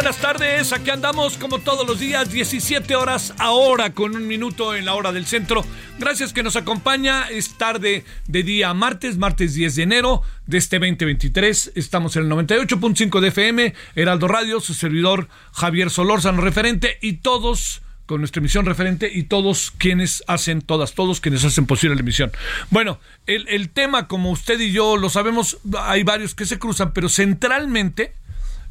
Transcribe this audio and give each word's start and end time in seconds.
Buenas 0.00 0.16
tardes, 0.16 0.72
aquí 0.72 0.88
andamos 0.88 1.36
como 1.36 1.58
todos 1.58 1.86
los 1.86 2.00
días, 2.00 2.32
17 2.32 2.96
horas 2.96 3.34
ahora 3.36 3.92
con 3.92 4.16
un 4.16 4.26
minuto 4.26 4.74
en 4.74 4.86
la 4.86 4.94
hora 4.94 5.12
del 5.12 5.26
centro. 5.26 5.62
Gracias 5.98 6.32
que 6.32 6.42
nos 6.42 6.56
acompaña, 6.56 7.28
es 7.28 7.58
tarde 7.58 8.06
de 8.26 8.42
día 8.42 8.72
martes, 8.72 9.18
martes 9.18 9.52
10 9.52 9.76
de 9.76 9.82
enero 9.82 10.22
de 10.46 10.56
este 10.56 10.78
2023. 10.78 11.72
Estamos 11.74 12.16
en 12.16 12.22
el 12.22 12.30
98.5 12.30 13.20
de 13.20 13.28
FM, 13.28 13.74
Heraldo 13.94 14.26
Radio, 14.26 14.60
su 14.60 14.72
servidor 14.72 15.28
Javier 15.52 15.90
Solórzano 15.90 16.40
referente 16.40 16.96
y 17.02 17.18
todos 17.18 17.82
con 18.06 18.22
nuestra 18.22 18.40
emisión 18.40 18.64
referente 18.64 19.10
y 19.12 19.24
todos 19.24 19.70
quienes 19.76 20.24
hacen, 20.26 20.62
todas, 20.62 20.94
todos 20.94 21.20
quienes 21.20 21.44
hacen 21.44 21.66
posible 21.66 21.96
la 21.96 22.00
emisión. 22.00 22.32
Bueno, 22.70 23.00
el, 23.26 23.46
el 23.48 23.68
tema, 23.68 24.08
como 24.08 24.30
usted 24.30 24.58
y 24.60 24.72
yo 24.72 24.96
lo 24.96 25.10
sabemos, 25.10 25.58
hay 25.78 26.04
varios 26.04 26.34
que 26.34 26.46
se 26.46 26.58
cruzan, 26.58 26.94
pero 26.94 27.10
centralmente 27.10 28.14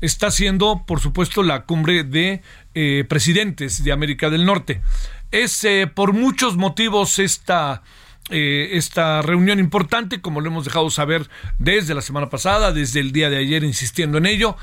está 0.02 0.31
siendo, 0.31 0.83
por 0.86 1.00
supuesto, 1.00 1.44
la 1.44 1.64
cumbre 1.64 2.03
de 2.03 2.42
eh, 2.73 3.05
presidentes 3.08 3.83
de 3.83 3.92
América 3.92 4.30
del 4.30 4.45
Norte. 4.45 4.81
Es 5.31 5.64
eh, 5.64 5.88
por 5.88 6.14
muchos 6.14 6.58
motivos 6.58 7.19
esta, 7.19 7.83
eh, 8.30 8.70
esta 8.73 9.22
reunión 9.22 9.59
importante, 9.59 10.22
como 10.22 10.42
lo 10.42 10.47
hemos 10.47 10.66
dejado 10.66 10.89
saber 10.89 11.30
desde 11.58 11.94
la 11.94 12.02
semana 12.02 12.30
pasada, 12.30 12.72
desde 12.72 13.00
el 13.00 13.11
día 13.11 13.30
de 13.30 13.38
ayer, 13.38 13.64
insistiendo 13.64 14.17
en 14.17 14.25
ello. 14.25 14.55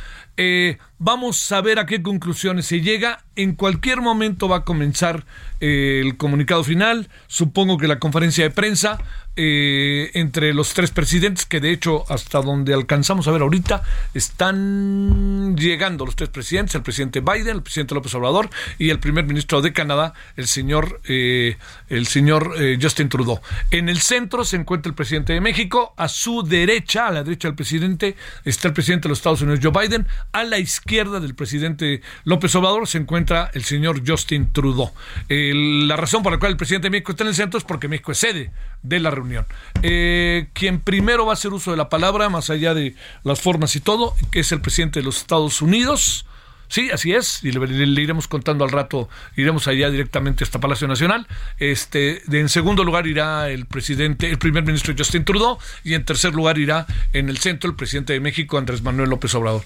Vamos 0.98 1.53
a 1.53 1.61
ver 1.61 1.79
a 1.79 1.87
qué 1.87 2.03
conclusiones 2.03 2.67
se 2.67 2.81
llega. 2.81 3.25
En 3.37 3.55
cualquier 3.55 4.01
momento 4.01 4.48
va 4.48 4.59
a 4.59 4.65
comenzar 4.65 5.25
el 5.61 6.17
comunicado 6.17 6.65
final. 6.65 7.09
Supongo 7.27 7.79
que 7.79 7.89
la 7.89 7.98
conferencia 7.98 8.45
de 8.45 8.51
prensa 8.51 8.98
eh, 9.39 10.12
entre 10.14 10.55
los 10.55 10.73
tres 10.73 10.91
presidentes, 10.91 11.45
que 11.45 11.61
de 11.61 11.70
hecho 11.70 12.11
hasta 12.11 12.41
donde 12.41 12.73
alcanzamos 12.73 13.29
a 13.29 13.33
ver 13.33 13.42
ahorita, 13.42 13.83
están 14.14 15.55
llegando 15.59 16.07
los 16.07 16.17
tres 16.17 16.31
presidentes, 16.31 16.75
el 16.75 16.83
presidente 16.83 17.20
Biden, 17.20 17.57
el 17.57 17.62
presidente 17.62 17.95
López 17.95 18.14
Obrador 18.14 18.48
y 18.79 18.89
el 18.89 18.98
primer 18.98 19.27
ministro 19.27 19.61
de 19.61 19.75
Canadá, 19.75 20.14
el 20.39 20.47
señor, 20.47 21.03
eh, 21.07 21.59
el 21.91 22.07
señor 22.07 22.55
eh, 22.59 22.79
Justin 22.81 23.11
Trudeau. 23.11 23.39
En 23.70 23.91
el 23.91 23.98
centro 23.98 24.42
se 24.42 24.57
encuentra 24.57 24.89
el 24.89 24.95
presidente 24.95 25.35
de 25.35 25.42
México, 25.42 25.92
a 25.98 26.08
su 26.08 26.42
derecha, 26.42 27.08
a 27.08 27.13
la 27.13 27.23
derecha 27.23 27.48
del 27.48 27.57
presidente, 27.57 28.17
está 28.42 28.69
el 28.69 28.75
presidente 28.75 29.02
de 29.02 29.11
los 29.11 29.19
Estados 29.19 29.42
Unidos, 29.42 29.61
Joe 29.63 29.86
Biden, 29.86 30.07
a 30.33 30.45
la 30.45 30.59
izquierda 30.59 31.20
del 31.20 31.35
presidente 31.35 32.03
López 32.25 32.55
Obrador 32.55 32.87
se 32.87 32.98
encuentra 32.98 33.51
el 33.55 33.64
señor 33.64 34.03
Justin 34.07 34.53
Trudeau. 34.53 34.92
la 35.29 35.97
razón 35.97 36.23
por 36.23 36.33
la 36.33 36.39
cual 36.39 36.53
el 36.53 36.59
presidente 36.59 36.87
de 36.87 36.91
México 36.91 37.13
está 37.13 37.25
en 37.25 37.29
el 37.29 37.35
centro 37.35 37.59
es 37.59 37.64
porque 37.64 37.89
México 37.89 38.13
es 38.13 38.19
sede 38.19 38.51
de 38.83 39.01
la 39.01 39.11
reunión. 39.11 39.47
Eh, 39.83 40.48
quien 40.53 40.81
primero 40.81 41.27
va 41.27 41.33
a 41.33 41.35
hacer 41.35 41.53
uso 41.53 41.70
de 41.70 41.77
la 41.77 41.89
palabra, 41.89 42.29
más 42.29 42.51
allá 42.51 42.75
de 42.75 42.95
las 43.25 43.41
formas 43.41 43.77
y 43.77 43.81
todo, 43.81 44.14
que 44.31 44.41
es 44.41 44.53
el 44.53 44.61
presidente 44.61 45.01
de 45.01 45.05
los 45.05 45.19
Estados 45.19 45.63
Unidos. 45.63 46.27
Sí, 46.68 46.90
así 46.90 47.12
es, 47.12 47.42
y 47.44 47.52
le, 47.52 48.02
iremos 48.02 48.28
contando 48.28 48.64
al 48.64 48.70
rato, 48.70 49.08
iremos 49.36 49.68
allá 49.68 49.90
directamente 49.90 50.44
hasta 50.44 50.60
Palacio 50.60 50.88
Nacional. 50.88 51.27
Este, 51.58 52.22
en 52.30 52.48
segundo 52.48 52.84
lugar 52.84 53.06
irá 53.06 53.48
el 53.48 53.66
presidente, 53.66 54.28
el 54.28 54.38
primer 54.38 54.64
ministro 54.64 54.94
Justin 54.96 55.24
Trudeau, 55.24 55.58
y 55.84 55.94
en 55.94 56.04
tercer 56.04 56.34
lugar 56.34 56.58
irá 56.58 56.86
en 57.12 57.28
el 57.28 57.38
centro 57.38 57.70
el 57.70 57.77
presidente 57.77 58.12
de 58.12 58.20
México, 58.20 58.58
Andrés 58.58 58.82
Manuel 58.82 59.10
López 59.10 59.34
Obrador. 59.34 59.64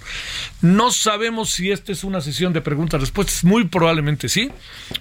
No 0.60 0.90
sabemos 0.90 1.50
si 1.50 1.70
esta 1.70 1.92
es 1.92 2.04
una 2.04 2.20
sesión 2.20 2.52
de 2.52 2.60
preguntas-respuestas, 2.60 3.44
muy 3.44 3.64
probablemente 3.64 4.28
sí. 4.28 4.50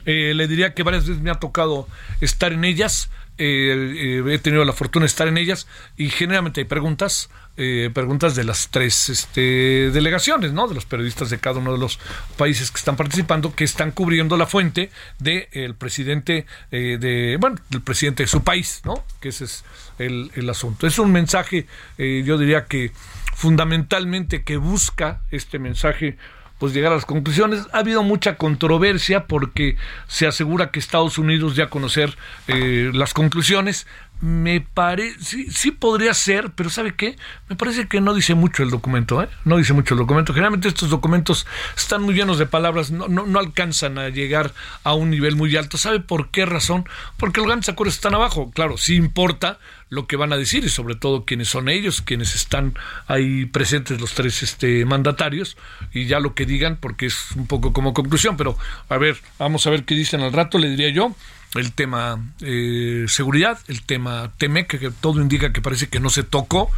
Eh, 0.05 0.33
le 0.35 0.47
diría 0.47 0.73
que 0.73 0.83
varias 0.83 1.07
veces 1.07 1.21
me 1.21 1.31
ha 1.31 1.35
tocado 1.35 1.87
estar 2.21 2.53
en 2.53 2.63
ellas. 2.65 3.09
Eh, 3.37 4.21
eh, 4.27 4.33
he 4.33 4.39
tenido 4.39 4.65
la 4.65 4.73
fortuna 4.73 5.03
de 5.03 5.07
estar 5.07 5.27
en 5.29 5.37
ellas 5.37 5.65
y 5.95 6.09
generalmente 6.09 6.59
hay 6.59 6.65
preguntas, 6.65 7.29
eh, 7.59 7.91
preguntas 7.93 8.35
de 8.35 8.43
las 8.43 8.69
tres 8.69 9.09
este, 9.09 9.91
delegaciones, 9.91 10.51
¿no? 10.51 10.67
De 10.67 10.73
los 10.73 10.85
periodistas 10.85 11.29
de 11.29 11.37
cada 11.37 11.59
uno 11.59 11.73
de 11.73 11.77
los 11.77 11.99
países 12.37 12.71
que 12.71 12.77
están 12.77 12.95
participando, 12.95 13.53
que 13.53 13.65
están 13.65 13.91
cubriendo 13.91 14.37
la 14.37 14.47
fuente 14.47 14.89
del 15.19 15.75
presidente 15.75 16.45
de, 16.71 17.37
bueno, 17.39 17.57
del 17.69 17.81
presidente 17.81 18.23
de 18.23 18.27
su 18.27 18.43
país, 18.43 18.81
¿no? 18.85 19.03
Que 19.19 19.29
ese 19.29 19.43
es 19.43 19.63
el, 19.99 20.31
el 20.35 20.49
asunto. 20.49 20.87
Es 20.87 20.97
un 20.97 21.11
mensaje, 21.11 21.67
yo 21.97 22.37
diría 22.37 22.65
que 22.65 22.91
fundamentalmente 23.35 24.43
que 24.43 24.57
busca 24.57 25.21
este 25.31 25.59
mensaje 25.59 26.17
pues 26.59 26.73
llegar 26.73 26.91
a 26.91 26.95
las 26.95 27.05
conclusiones. 27.05 27.65
Ha 27.71 27.79
habido 27.79 28.03
mucha 28.03 28.35
controversia 28.35 29.25
porque 29.25 29.77
se 30.07 30.27
asegura 30.27 30.69
que 30.69 30.79
Estados 30.79 31.17
Unidos 31.17 31.55
ya 31.55 31.69
conocer 31.69 32.15
eh, 32.47 32.91
las 32.93 33.13
conclusiones 33.13 33.87
me 34.21 34.59
parece, 34.59 35.23
sí, 35.23 35.47
sí, 35.49 35.71
podría 35.71 36.13
ser, 36.13 36.51
pero 36.51 36.69
¿sabe 36.69 36.93
qué? 36.93 37.15
Me 37.47 37.55
parece 37.55 37.87
que 37.87 38.01
no 38.01 38.13
dice 38.13 38.35
mucho 38.35 38.63
el 38.63 38.69
documento, 38.69 39.23
¿eh? 39.23 39.29
No 39.45 39.57
dice 39.57 39.71
mucho 39.73 39.93
el 39.93 39.99
documento. 39.99 40.33
Generalmente 40.33 40.67
estos 40.67 40.89
documentos 40.89 41.47
están 41.77 42.01
muy 42.01 42.13
llenos 42.13 42.37
de 42.37 42.45
palabras, 42.45 42.91
no, 42.91 43.07
no, 43.07 43.25
no 43.25 43.39
alcanzan 43.39 43.97
a 43.97 44.09
llegar 44.09 44.53
a 44.83 44.93
un 44.93 45.09
nivel 45.09 45.37
muy 45.37 45.55
alto. 45.55 45.77
¿Sabe 45.77 46.01
por 46.01 46.31
qué 46.31 46.45
razón? 46.45 46.87
Porque 47.17 47.39
los 47.39 47.47
grandes 47.47 47.69
acuerdos 47.69 47.95
están 47.95 48.13
abajo. 48.13 48.51
Claro, 48.51 48.77
sí 48.77 48.95
importa 48.95 49.59
lo 49.89 50.05
que 50.05 50.17
van 50.17 50.33
a 50.33 50.37
decir 50.37 50.65
y 50.65 50.69
sobre 50.69 50.95
todo 50.95 51.23
quiénes 51.25 51.47
son 51.47 51.69
ellos, 51.69 52.01
quienes 52.01 52.35
están 52.35 52.73
ahí 53.07 53.45
presentes 53.45 53.99
los 54.01 54.13
tres 54.13 54.43
este, 54.43 54.85
mandatarios 54.85 55.57
y 55.93 56.05
ya 56.05 56.19
lo 56.19 56.35
que 56.35 56.45
digan, 56.45 56.77
porque 56.79 57.05
es 57.05 57.31
un 57.37 57.47
poco 57.47 57.71
como 57.71 57.93
conclusión. 57.93 58.35
Pero 58.35 58.57
a 58.89 58.97
ver, 58.97 59.17
vamos 59.37 59.65
a 59.65 59.69
ver 59.69 59.85
qué 59.85 59.95
dicen 59.95 60.21
al 60.21 60.33
rato, 60.33 60.57
le 60.57 60.69
diría 60.69 60.89
yo 60.89 61.15
el 61.55 61.71
tema 61.71 62.19
eh, 62.41 63.05
seguridad, 63.07 63.59
el 63.67 63.81
tema 63.81 64.31
TEMEC, 64.37 64.79
que 64.79 64.91
todo 64.91 65.21
indica 65.21 65.51
que 65.51 65.61
parece 65.61 65.87
que 65.87 65.99
no 65.99 66.09
se 66.09 66.23
tocó, 66.23 66.71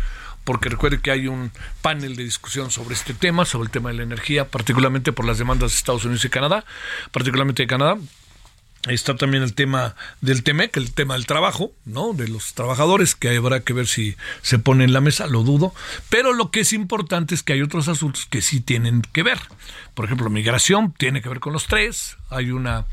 porque 0.44 0.70
recuerde 0.70 1.02
que 1.02 1.12
hay 1.12 1.28
un 1.28 1.52
panel 1.82 2.16
de 2.16 2.24
discusión 2.24 2.72
sobre 2.72 2.96
este 2.96 3.14
tema, 3.14 3.46
sobre 3.46 3.66
el 3.66 3.72
tema 3.72 3.90
de 3.90 3.98
la 3.98 4.04
energía, 4.04 4.48
particularmente 4.48 5.12
por 5.12 5.26
las 5.26 5.38
demandas 5.38 5.72
de 5.72 5.78
Estados 5.78 6.06
Unidos 6.06 6.26
y 6.26 6.30
Canadá, 6.30 6.66
particularmente 7.12 7.64
de 7.64 7.68
Canadá. 7.68 7.98
Está 8.88 9.16
también 9.16 9.44
el 9.44 9.54
tema 9.54 9.96
del 10.22 10.42
TEMEC, 10.42 10.76
el 10.76 10.92
tema 10.92 11.14
del 11.14 11.28
trabajo, 11.28 11.72
¿no? 11.86 12.14
De 12.14 12.28
los 12.28 12.56
trabajadores, 12.56 13.14
que 13.14 13.36
habrá 13.36 13.60
que 13.60 13.74
ver 13.74 13.86
si 13.86 14.16
se 14.42 14.58
pone 14.58 14.84
en 14.84 14.92
la 14.92 15.02
mesa, 15.02 15.28
lo 15.28 15.44
dudo. 15.44 15.76
Pero 16.10 16.34
lo 16.34 16.50
que 16.50 16.62
es 16.62 16.74
importante 16.74 17.36
es 17.36 17.44
que 17.44 17.54
hay 17.54 17.62
otros 17.62 17.88
asuntos 17.88 18.26
que 18.26 18.42
sí 18.42 18.60
tienen 18.60 19.04
que 19.14 19.22
ver. 19.22 19.38
Por 19.94 20.06
ejemplo, 20.06 20.32
migración 20.32 20.94
tiene 20.98 21.22
que 21.22 21.30
ver 21.30 21.40
con 21.40 21.54
los 21.54 21.68
tres. 21.68 22.18
Hay 22.32 22.50
una 22.50 22.88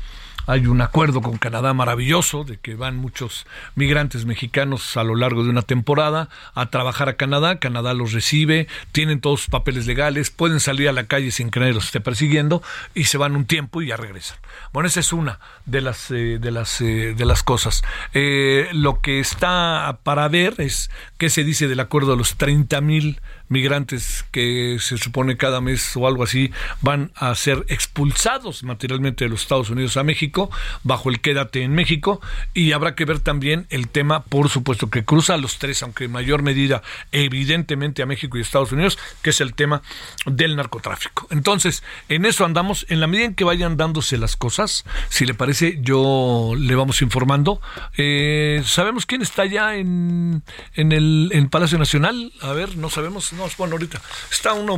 hay 0.49 0.65
un 0.65 0.81
acuerdo 0.81 1.21
con 1.21 1.37
Canadá 1.37 1.75
maravilloso 1.75 2.43
de 2.43 2.57
que 2.57 2.73
van 2.73 2.97
muchos 2.97 3.45
migrantes 3.75 4.25
mexicanos 4.25 4.97
a 4.97 5.03
lo 5.03 5.13
largo 5.13 5.43
de 5.43 5.51
una 5.51 5.61
temporada 5.61 6.27
a 6.55 6.71
trabajar 6.71 7.07
a 7.07 7.17
Canadá. 7.17 7.59
Canadá 7.59 7.93
los 7.93 8.13
recibe, 8.13 8.67
tienen 8.91 9.21
todos 9.21 9.41
sus 9.41 9.49
papeles 9.49 9.85
legales, 9.85 10.31
pueden 10.31 10.59
salir 10.59 10.89
a 10.89 10.91
la 10.91 11.05
calle 11.05 11.29
sin 11.29 11.51
que 11.51 11.59
nadie 11.59 11.73
los 11.73 11.85
esté 11.85 12.01
persiguiendo 12.01 12.63
y 12.95 13.03
se 13.03 13.19
van 13.19 13.35
un 13.35 13.45
tiempo 13.45 13.83
y 13.83 13.89
ya 13.89 13.97
regresan. 13.97 14.39
Bueno, 14.73 14.87
esa 14.87 15.01
es 15.01 15.13
una 15.13 15.39
de 15.67 15.81
las 15.81 16.09
eh, 16.09 16.39
de 16.39 16.49
las 16.49 16.81
eh, 16.81 17.13
de 17.15 17.25
las 17.25 17.43
cosas. 17.43 17.83
Eh, 18.15 18.69
lo 18.73 19.01
que 19.01 19.19
está 19.19 19.99
para 20.01 20.27
ver 20.29 20.55
es 20.57 20.89
qué 21.19 21.29
se 21.29 21.43
dice 21.43 21.67
del 21.67 21.79
acuerdo 21.79 22.11
de 22.13 22.17
los 22.17 22.37
30 22.37 22.81
mil 22.81 23.21
migrantes 23.49 24.25
que 24.31 24.77
se 24.79 24.97
supone 24.97 25.37
cada 25.37 25.59
mes 25.61 25.95
o 25.95 26.07
algo 26.07 26.23
así 26.23 26.51
van 26.81 27.11
a 27.15 27.33
ser 27.35 27.65
expulsados 27.67 28.63
materialmente 28.63 29.25
de 29.25 29.29
los 29.29 29.41
Estados 29.41 29.69
Unidos 29.69 29.97
a 29.97 30.03
México 30.03 30.49
bajo 30.83 31.09
el 31.09 31.19
quédate 31.19 31.63
en 31.63 31.73
México 31.73 32.21
y 32.53 32.71
habrá 32.71 32.95
que 32.95 33.05
ver 33.05 33.19
también 33.19 33.65
el 33.69 33.89
tema, 33.89 34.23
por 34.23 34.49
supuesto, 34.49 34.89
que 34.89 35.03
cruza 35.03 35.37
los 35.37 35.57
tres, 35.57 35.83
aunque 35.83 36.05
en 36.05 36.11
mayor 36.11 36.43
medida 36.43 36.81
evidentemente 37.11 38.01
a 38.01 38.05
México 38.05 38.37
y 38.37 38.41
Estados 38.41 38.71
Unidos, 38.71 38.97
que 39.21 39.31
es 39.31 39.41
el 39.41 39.53
tema 39.53 39.81
del 40.25 40.55
narcotráfico. 40.55 41.27
Entonces, 41.31 41.83
en 42.07 42.25
eso 42.25 42.45
andamos, 42.45 42.85
en 42.89 42.99
la 42.99 43.07
medida 43.07 43.25
en 43.25 43.35
que 43.35 43.43
vayan 43.43 43.77
dándose 43.77 44.17
las 44.17 44.35
cosas, 44.35 44.85
si 45.09 45.25
le 45.25 45.33
parece, 45.33 45.79
yo 45.81 46.53
le 46.57 46.75
vamos 46.75 47.01
informando. 47.01 47.61
Eh, 47.97 48.61
¿Sabemos 48.65 49.05
quién 49.05 49.21
está 49.21 49.45
ya 49.45 49.75
en, 49.75 50.43
en 50.75 50.91
el 50.91 51.47
Palacio 51.49 51.77
Nacional? 51.77 52.31
A 52.41 52.53
ver, 52.53 52.77
no 52.77 52.89
sabemos, 52.89 53.33
no, 53.39 53.49
bueno, 53.57 53.73
ahorita 53.73 54.01
está 54.29 54.53
uno 54.53 54.77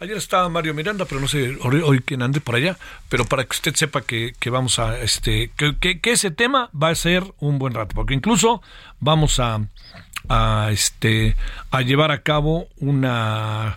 Ayer 0.00 0.16
estaba 0.16 0.48
Mario 0.48 0.74
Miranda, 0.74 1.06
pero 1.06 1.20
no 1.20 1.26
sé 1.26 1.58
hoy, 1.60 2.00
quién 2.00 2.22
ande 2.22 2.40
por 2.40 2.54
allá. 2.54 2.78
Pero 3.08 3.24
para 3.24 3.42
que 3.42 3.50
usted 3.50 3.74
sepa 3.74 4.02
que, 4.02 4.32
vamos 4.46 4.78
a, 4.78 5.00
este, 5.00 5.50
que, 5.56 6.00
ese 6.04 6.30
tema 6.30 6.70
va 6.70 6.90
a 6.90 6.94
ser 6.94 7.24
un 7.40 7.58
buen 7.58 7.74
rato, 7.74 7.96
porque 7.96 8.14
incluso 8.14 8.62
vamos 9.00 9.40
a, 9.40 9.60
a 10.28 10.68
este, 10.70 11.34
a 11.72 11.82
llevar 11.82 12.12
a 12.12 12.22
cabo 12.22 12.68
una, 12.76 13.76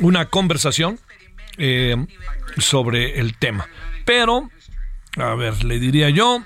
una 0.00 0.24
conversación 0.30 0.98
eh, 1.58 1.96
sobre 2.56 3.20
el 3.20 3.36
tema. 3.36 3.68
Pero, 4.06 4.48
a 5.18 5.34
ver, 5.34 5.62
le 5.64 5.78
diría 5.78 6.08
yo, 6.08 6.42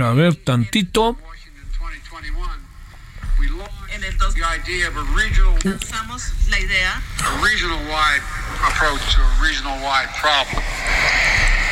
a 0.00 0.12
ver, 0.12 0.34
tantito. 0.36 1.18
En 3.98 4.04
el 4.04 4.16
dos, 4.16 4.32
lanzamos 5.64 6.22
la 6.48 6.60
idea 6.60 7.02
a 7.18 7.42
regional 7.42 7.80
wide 7.88 8.22
approach 8.64 9.00
to 9.12 9.20
a 9.20 9.42
regional 9.42 9.76
wide 9.82 10.08
problem. 10.20 10.62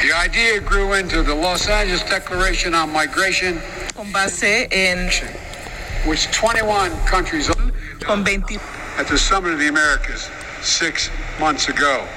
The 0.02 0.12
idea 0.12 0.60
grew 0.60 0.94
into 0.94 1.22
the 1.22 1.34
Los 1.36 1.68
Angeles 1.68 2.02
Declaration 2.02 2.74
on 2.74 2.92
Migration 2.92 3.60
con 3.94 4.10
base 4.10 4.66
en 4.72 5.08
which 6.04 6.26
21 6.32 6.90
countries 7.06 7.48
con 8.04 8.24
20 8.24 8.58
at 8.98 9.06
the 9.06 9.16
Summit 9.16 9.52
of 9.52 9.60
the 9.60 9.68
Americas 9.68 10.28
six 10.62 11.10
months 11.38 11.68
ago. 11.68 12.08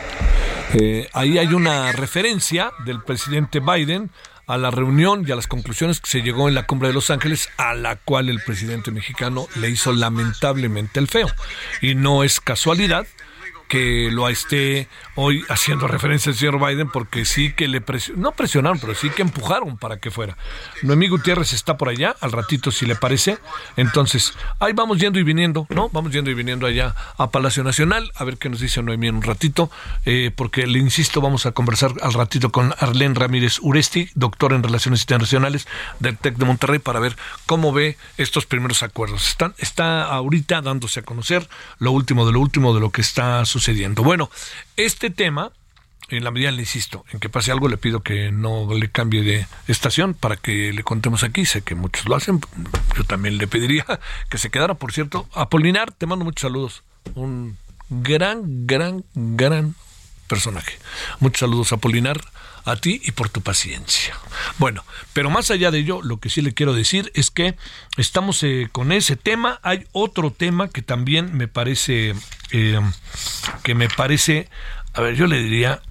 Eh, 0.73 1.07
ahí 1.13 1.37
hay 1.37 1.53
una 1.53 1.91
referencia 1.91 2.71
del 2.83 3.03
presidente 3.03 3.59
Biden 3.59 4.09
a 4.49 4.57
la 4.57 4.71
reunión 4.71 5.23
y 5.27 5.31
a 5.31 5.35
las 5.35 5.45
conclusiones 5.45 6.01
que 6.01 6.09
se 6.09 6.23
llegó 6.23 6.49
en 6.49 6.55
la 6.55 6.65
cumbre 6.65 6.87
de 6.87 6.95
Los 6.95 7.11
Ángeles, 7.11 7.49
a 7.57 7.75
la 7.75 7.97
cual 7.97 8.29
el 8.29 8.41
presidente 8.41 8.89
mexicano 8.89 9.47
le 9.55 9.69
hizo 9.69 9.93
lamentablemente 9.93 10.99
el 10.99 11.07
feo. 11.07 11.27
Y 11.81 11.93
no 11.93 12.23
es 12.23 12.41
casualidad 12.41 13.05
que 13.69 14.09
lo 14.11 14.27
esté 14.27 14.89
hoy 15.15 15.43
haciendo 15.47 15.87
referencia 15.87 16.31
al 16.31 16.37
señor 16.37 16.59
Biden 16.59 16.89
porque 16.89 17.23
sí 17.23 17.53
que 17.53 17.67
le 17.67 17.81
presionaron, 17.81 18.23
no 18.23 18.31
presionaron, 18.31 18.79
pero 18.79 18.95
sí 18.95 19.11
que 19.11 19.21
empujaron 19.21 19.77
para 19.77 19.99
que 19.99 20.09
fuera. 20.09 20.35
Noemí 20.81 21.07
Gutiérrez 21.07 21.53
está 21.53 21.77
por 21.77 21.87
allá, 21.87 22.15
al 22.19 22.31
ratito 22.31 22.71
si 22.71 22.87
le 22.87 22.95
parece. 22.95 23.37
Entonces, 23.77 24.33
ahí 24.59 24.73
vamos 24.73 24.97
yendo 24.97 25.19
y 25.19 25.23
viniendo, 25.23 25.67
¿no? 25.69 25.87
Vamos 25.89 26.11
yendo 26.11 26.31
y 26.31 26.33
viniendo 26.33 26.65
allá 26.65 26.95
a 27.17 27.29
Palacio 27.29 27.63
Nacional, 27.63 28.11
a 28.15 28.23
ver 28.23 28.37
qué 28.37 28.49
nos 28.49 28.59
dice 28.59 28.81
Noemí 28.81 29.07
en 29.07 29.17
un 29.17 29.21
ratito, 29.21 29.69
eh, 30.05 30.31
porque 30.35 30.65
le 30.65 30.79
insisto, 30.79 31.21
vamos 31.21 31.45
a 31.45 31.51
conversar 31.51 31.93
al 32.01 32.13
ratito 32.13 32.51
con 32.51 32.73
Arlene 32.79 33.13
Ramírez 33.13 33.59
Uresti, 33.61 34.09
doctor 34.15 34.53
en 34.53 34.63
Relaciones 34.63 35.01
Internacionales 35.01 35.67
del 35.99 36.17
TEC 36.17 36.37
de 36.37 36.45
Monterrey, 36.45 36.79
para 36.79 36.99
ver 36.99 37.15
cómo 37.45 37.71
ve 37.71 37.97
estos 38.17 38.47
primeros 38.47 38.81
acuerdos. 38.81 39.27
Están, 39.29 39.53
está 39.59 40.05
ahorita 40.05 40.61
dándose 40.61 41.01
a 41.01 41.03
conocer 41.03 41.47
lo 41.77 41.91
último 41.91 42.25
de 42.25 42.33
lo 42.33 42.39
último 42.39 42.73
de 42.73 42.79
lo 42.79 42.89
que 42.89 43.01
está 43.01 43.45
sucediendo 43.45 43.58
sucediendo. 43.59 44.03
Bueno, 44.03 44.29
este 44.77 45.09
tema, 45.09 45.51
en 46.09 46.23
la 46.23 46.31
medida 46.31 46.51
le 46.51 46.61
insisto, 46.61 47.05
en 47.11 47.19
que 47.19 47.29
pase 47.29 47.51
algo, 47.51 47.67
le 47.67 47.77
pido 47.77 48.01
que 48.01 48.31
no 48.31 48.73
le 48.73 48.89
cambie 48.89 49.21
de 49.23 49.47
estación 49.67 50.13
para 50.13 50.37
que 50.37 50.73
le 50.73 50.83
contemos 50.83 51.23
aquí. 51.23 51.45
Sé 51.45 51.61
que 51.61 51.75
muchos 51.75 52.07
lo 52.07 52.15
hacen. 52.15 52.39
Yo 52.97 53.03
también 53.03 53.37
le 53.37 53.47
pediría 53.47 53.85
que 54.29 54.37
se 54.37 54.49
quedara. 54.49 54.75
Por 54.75 54.93
cierto, 54.93 55.27
Apolinar, 55.33 55.91
te 55.91 56.05
mando 56.05 56.25
muchos 56.25 56.41
saludos. 56.41 56.83
Un 57.15 57.57
gran, 57.89 58.65
gran, 58.65 59.03
gran 59.13 59.75
personaje. 60.27 60.79
Muchos 61.19 61.39
saludos, 61.39 61.73
Apolinar 61.73 62.21
a 62.71 62.75
ti 62.75 63.01
y 63.03 63.11
por 63.11 63.29
tu 63.29 63.41
paciencia. 63.41 64.15
Bueno, 64.57 64.83
pero 65.13 65.29
más 65.29 65.51
allá 65.51 65.71
de 65.71 65.79
ello, 65.79 66.01
lo 66.01 66.19
que 66.19 66.29
sí 66.29 66.41
le 66.41 66.53
quiero 66.53 66.73
decir 66.73 67.11
es 67.15 67.31
que 67.31 67.55
estamos 67.97 68.43
eh, 68.43 68.69
con 68.71 68.91
ese 68.91 69.15
tema. 69.15 69.59
Hay 69.63 69.87
otro 69.91 70.31
tema 70.31 70.69
que 70.69 70.81
también 70.81 71.35
me 71.35 71.47
parece, 71.47 72.15
eh, 72.51 72.79
que 73.63 73.75
me 73.75 73.89
parece, 73.89 74.49
a 74.93 75.01
ver, 75.01 75.15
yo 75.15 75.27
le 75.27 75.41
diría 75.41 75.81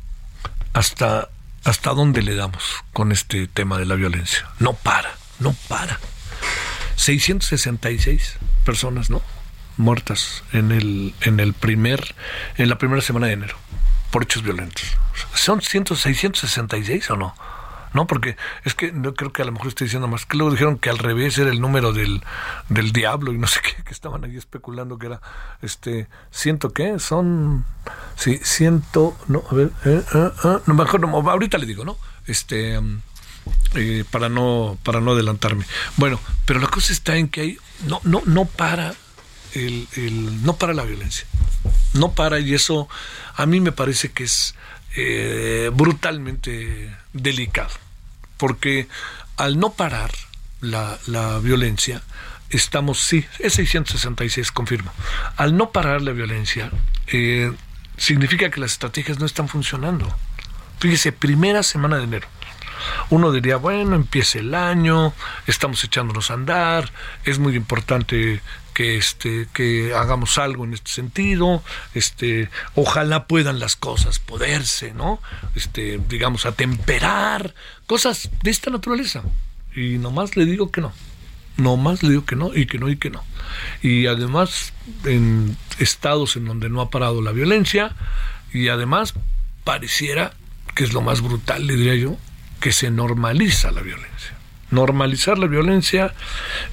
hasta 0.72 1.28
hasta 1.64 1.90
dónde 1.92 2.22
le 2.22 2.34
damos 2.34 2.64
con 2.92 3.12
este 3.12 3.46
tema 3.46 3.78
de 3.78 3.84
la 3.84 3.94
violencia. 3.94 4.48
No 4.58 4.72
para, 4.72 5.10
no 5.38 5.54
para. 5.68 5.98
666 6.96 8.36
personas, 8.64 9.10
¿no? 9.10 9.22
muertas 9.78 10.42
en 10.52 10.72
el 10.72 11.14
en 11.20 11.40
el 11.40 11.54
primer 11.54 12.14
en 12.56 12.68
la 12.68 12.78
primera 12.78 13.00
semana 13.00 13.28
de 13.28 13.34
enero 13.34 13.56
por 14.10 14.24
hechos 14.24 14.42
violentos. 14.42 14.84
¿Son 15.34 15.60
666 15.60 17.10
o 17.10 17.16
no? 17.16 17.34
No, 17.94 18.06
porque 18.06 18.36
es 18.64 18.74
que 18.74 18.92
no 18.92 19.14
creo 19.14 19.32
que 19.32 19.42
a 19.42 19.44
lo 19.44 19.52
mejor 19.52 19.68
estoy 19.68 19.86
diciendo 19.86 20.08
más. 20.08 20.26
Que 20.26 20.36
luego 20.36 20.52
dijeron 20.52 20.78
que 20.78 20.90
al 20.90 20.98
revés 20.98 21.38
era 21.38 21.50
el 21.50 21.60
número 21.60 21.92
del, 21.92 22.22
del 22.68 22.92
diablo 22.92 23.32
y 23.32 23.38
no 23.38 23.46
sé 23.46 23.60
qué, 23.62 23.82
que 23.82 23.92
estaban 23.92 24.24
ahí 24.24 24.36
especulando 24.36 24.98
que 24.98 25.06
era, 25.06 25.20
este, 25.62 26.08
ciento 26.30 26.72
qué, 26.72 26.98
son, 26.98 27.64
sí, 28.16 28.40
ciento, 28.42 29.16
no, 29.26 29.42
a 29.50 29.54
ver, 29.54 29.70
eh, 29.84 30.02
eh, 30.14 30.30
eh, 30.44 30.58
no, 30.66 30.74
mejor 30.74 31.00
no, 31.00 31.08
ahorita 31.08 31.58
le 31.58 31.66
digo, 31.66 31.84
¿no? 31.84 31.96
Este, 32.26 32.78
mm, 32.80 33.00
eh, 33.74 34.04
para 34.10 34.28
no, 34.28 34.78
para 34.82 35.00
no 35.00 35.12
adelantarme. 35.12 35.64
Bueno, 35.96 36.20
pero 36.44 36.60
la 36.60 36.68
cosa 36.68 36.92
está 36.92 37.16
en 37.16 37.28
que 37.28 37.40
hay, 37.40 37.58
no, 37.86 38.00
no, 38.04 38.22
no 38.26 38.44
para 38.44 38.94
no 40.42 40.56
para 40.56 40.74
la 40.74 40.84
violencia, 40.84 41.26
no 41.94 42.12
para 42.12 42.38
y 42.40 42.54
eso 42.54 42.88
a 43.34 43.46
mí 43.46 43.60
me 43.60 43.72
parece 43.72 44.10
que 44.10 44.24
es 44.24 44.54
eh, 44.96 45.70
brutalmente 45.72 46.94
delicado, 47.12 47.74
porque 48.36 48.88
al 49.36 49.58
no 49.58 49.72
parar 49.72 50.10
la, 50.60 50.98
la 51.06 51.38
violencia, 51.38 52.02
estamos, 52.50 53.00
sí, 53.00 53.24
es 53.38 53.54
666, 53.54 54.52
confirmo, 54.52 54.92
al 55.36 55.56
no 55.56 55.70
parar 55.70 56.02
la 56.02 56.12
violencia, 56.12 56.70
eh, 57.08 57.52
significa 57.96 58.50
que 58.50 58.60
las 58.60 58.72
estrategias 58.72 59.18
no 59.18 59.26
están 59.26 59.48
funcionando. 59.48 60.14
Fíjese, 60.80 61.12
primera 61.12 61.62
semana 61.62 61.98
de 61.98 62.04
enero. 62.04 62.28
Uno 63.10 63.32
diría, 63.32 63.56
bueno, 63.56 63.96
empieza 63.96 64.38
el 64.38 64.54
año, 64.54 65.12
estamos 65.46 65.82
echándonos 65.82 66.30
a 66.30 66.34
andar, 66.34 66.92
es 67.24 67.38
muy 67.38 67.56
importante 67.56 68.40
que 68.78 68.96
este 68.96 69.48
que 69.52 69.92
hagamos 69.92 70.38
algo 70.38 70.64
en 70.64 70.72
este 70.72 70.92
sentido 70.92 71.64
este 71.94 72.48
ojalá 72.76 73.26
puedan 73.26 73.58
las 73.58 73.74
cosas 73.74 74.20
poderse 74.20 74.94
no 74.94 75.20
este 75.56 76.00
digamos 76.08 76.46
atemperar 76.46 77.56
cosas 77.88 78.30
de 78.44 78.50
esta 78.52 78.70
naturaleza. 78.70 79.22
Y 79.74 79.98
nomás 79.98 80.36
le 80.36 80.44
digo 80.44 80.70
que 80.70 80.80
no. 80.80 80.92
Nomás 81.56 82.04
le 82.04 82.10
digo 82.10 82.24
que 82.24 82.36
no 82.36 82.54
y 82.54 82.66
que 82.66 82.78
no 82.78 82.88
y 82.88 82.96
que 82.96 83.10
no. 83.10 83.24
Y 83.82 84.06
además 84.06 84.72
en 85.04 85.56
estados 85.80 86.36
en 86.36 86.44
donde 86.44 86.68
no 86.68 86.80
ha 86.80 86.90
parado 86.90 87.20
la 87.20 87.32
violencia 87.32 87.96
y 88.52 88.68
además 88.68 89.14
pareciera 89.64 90.34
que 90.76 90.84
es 90.84 90.92
lo 90.92 91.00
más 91.00 91.20
brutal 91.20 91.66
le 91.66 91.74
diría 91.74 91.96
yo 91.96 92.16
que 92.60 92.70
se 92.70 92.90
normaliza 92.90 93.72
la 93.72 93.82
violencia 93.82 94.37
Normalizar 94.70 95.38
la 95.38 95.46
violencia 95.46 96.14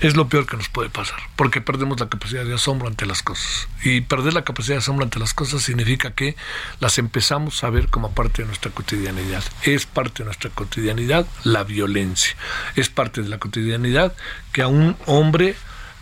es 0.01 0.15
lo 0.15 0.27
peor 0.27 0.45
que 0.45 0.57
nos 0.57 0.69
puede 0.69 0.89
pasar, 0.89 1.19
porque 1.35 1.61
perdemos 1.61 1.99
la 1.99 2.09
capacidad 2.09 2.43
de 2.43 2.53
asombro 2.53 2.87
ante 2.87 3.05
las 3.05 3.23
cosas. 3.23 3.67
Y 3.83 4.01
perder 4.01 4.33
la 4.33 4.43
capacidad 4.43 4.75
de 4.75 4.79
asombro 4.79 5.05
ante 5.05 5.19
las 5.19 5.33
cosas 5.33 5.61
significa 5.61 6.11
que 6.11 6.35
las 6.79 6.97
empezamos 6.97 7.63
a 7.63 7.69
ver 7.69 7.87
como 7.87 8.11
parte 8.11 8.41
de 8.41 8.47
nuestra 8.47 8.71
cotidianidad. 8.71 9.43
Es 9.63 9.85
parte 9.85 10.19
de 10.19 10.25
nuestra 10.25 10.49
cotidianidad 10.49 11.25
la 11.43 11.63
violencia. 11.63 12.35
Es 12.75 12.89
parte 12.89 13.21
de 13.21 13.29
la 13.29 13.37
cotidianidad 13.37 14.13
que 14.51 14.61
a 14.61 14.67
un 14.67 14.97
hombre 15.05 15.55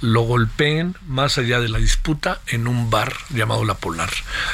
lo 0.03 0.23
golpeen 0.23 0.97
más 1.07 1.37
allá 1.37 1.61
de 1.61 1.69
la 1.69 1.77
disputa 1.77 2.41
en 2.47 2.67
un 2.67 2.89
bar 2.89 3.13
llamado 3.29 3.63
La 3.63 3.75
Polar. 3.75 4.09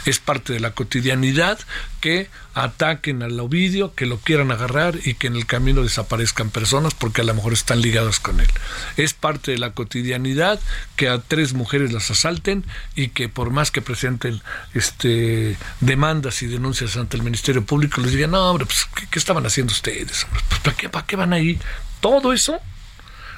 Es 0.05 0.19
parte 0.19 0.53
de 0.53 0.59
la 0.59 0.75
cotidianidad 0.75 1.57
que 2.01 2.29
ataquen 2.53 3.23
al 3.23 3.39
Ovidio, 3.39 3.95
que 3.95 4.05
lo 4.05 4.19
quieran 4.19 4.51
agarrar 4.51 4.99
y 5.03 5.15
que 5.15 5.25
en 5.25 5.35
el 5.35 5.47
camino 5.47 5.81
desaparezcan 5.81 6.51
personas 6.51 6.93
porque 6.93 7.21
a 7.21 7.23
lo 7.23 7.33
mejor 7.33 7.53
están 7.53 7.81
ligadas 7.81 8.19
con 8.19 8.39
él. 8.39 8.47
Es 8.95 9.15
parte 9.15 9.51
de 9.51 9.57
la 9.57 9.71
cotidianidad 9.71 10.59
que 10.95 11.09
a 11.09 11.17
tres 11.17 11.53
mujeres 11.53 11.91
las 11.91 12.11
asalten 12.11 12.63
y 12.93 13.07
que 13.07 13.27
por 13.27 13.49
más 13.49 13.71
que 13.71 13.81
presenten 13.81 14.43
este 14.75 15.57
demandas 15.79 16.43
y 16.43 16.45
denuncias 16.45 16.95
ante 16.95 17.17
el 17.17 17.23
Ministerio 17.23 17.65
Público 17.65 18.01
les 18.01 18.11
digan, 18.11 18.31
no, 18.31 18.51
hombre, 18.51 18.67
pues, 18.67 18.87
¿qué, 19.09 19.17
estaban 19.17 19.47
haciendo 19.47 19.73
ustedes? 19.73 20.27
Pues, 20.29 20.59
¿para, 20.61 20.77
qué, 20.77 20.89
¿Para 20.89 21.07
qué 21.07 21.15
van 21.15 21.33
ahí? 21.33 21.59
Todo 22.01 22.33
eso, 22.33 22.59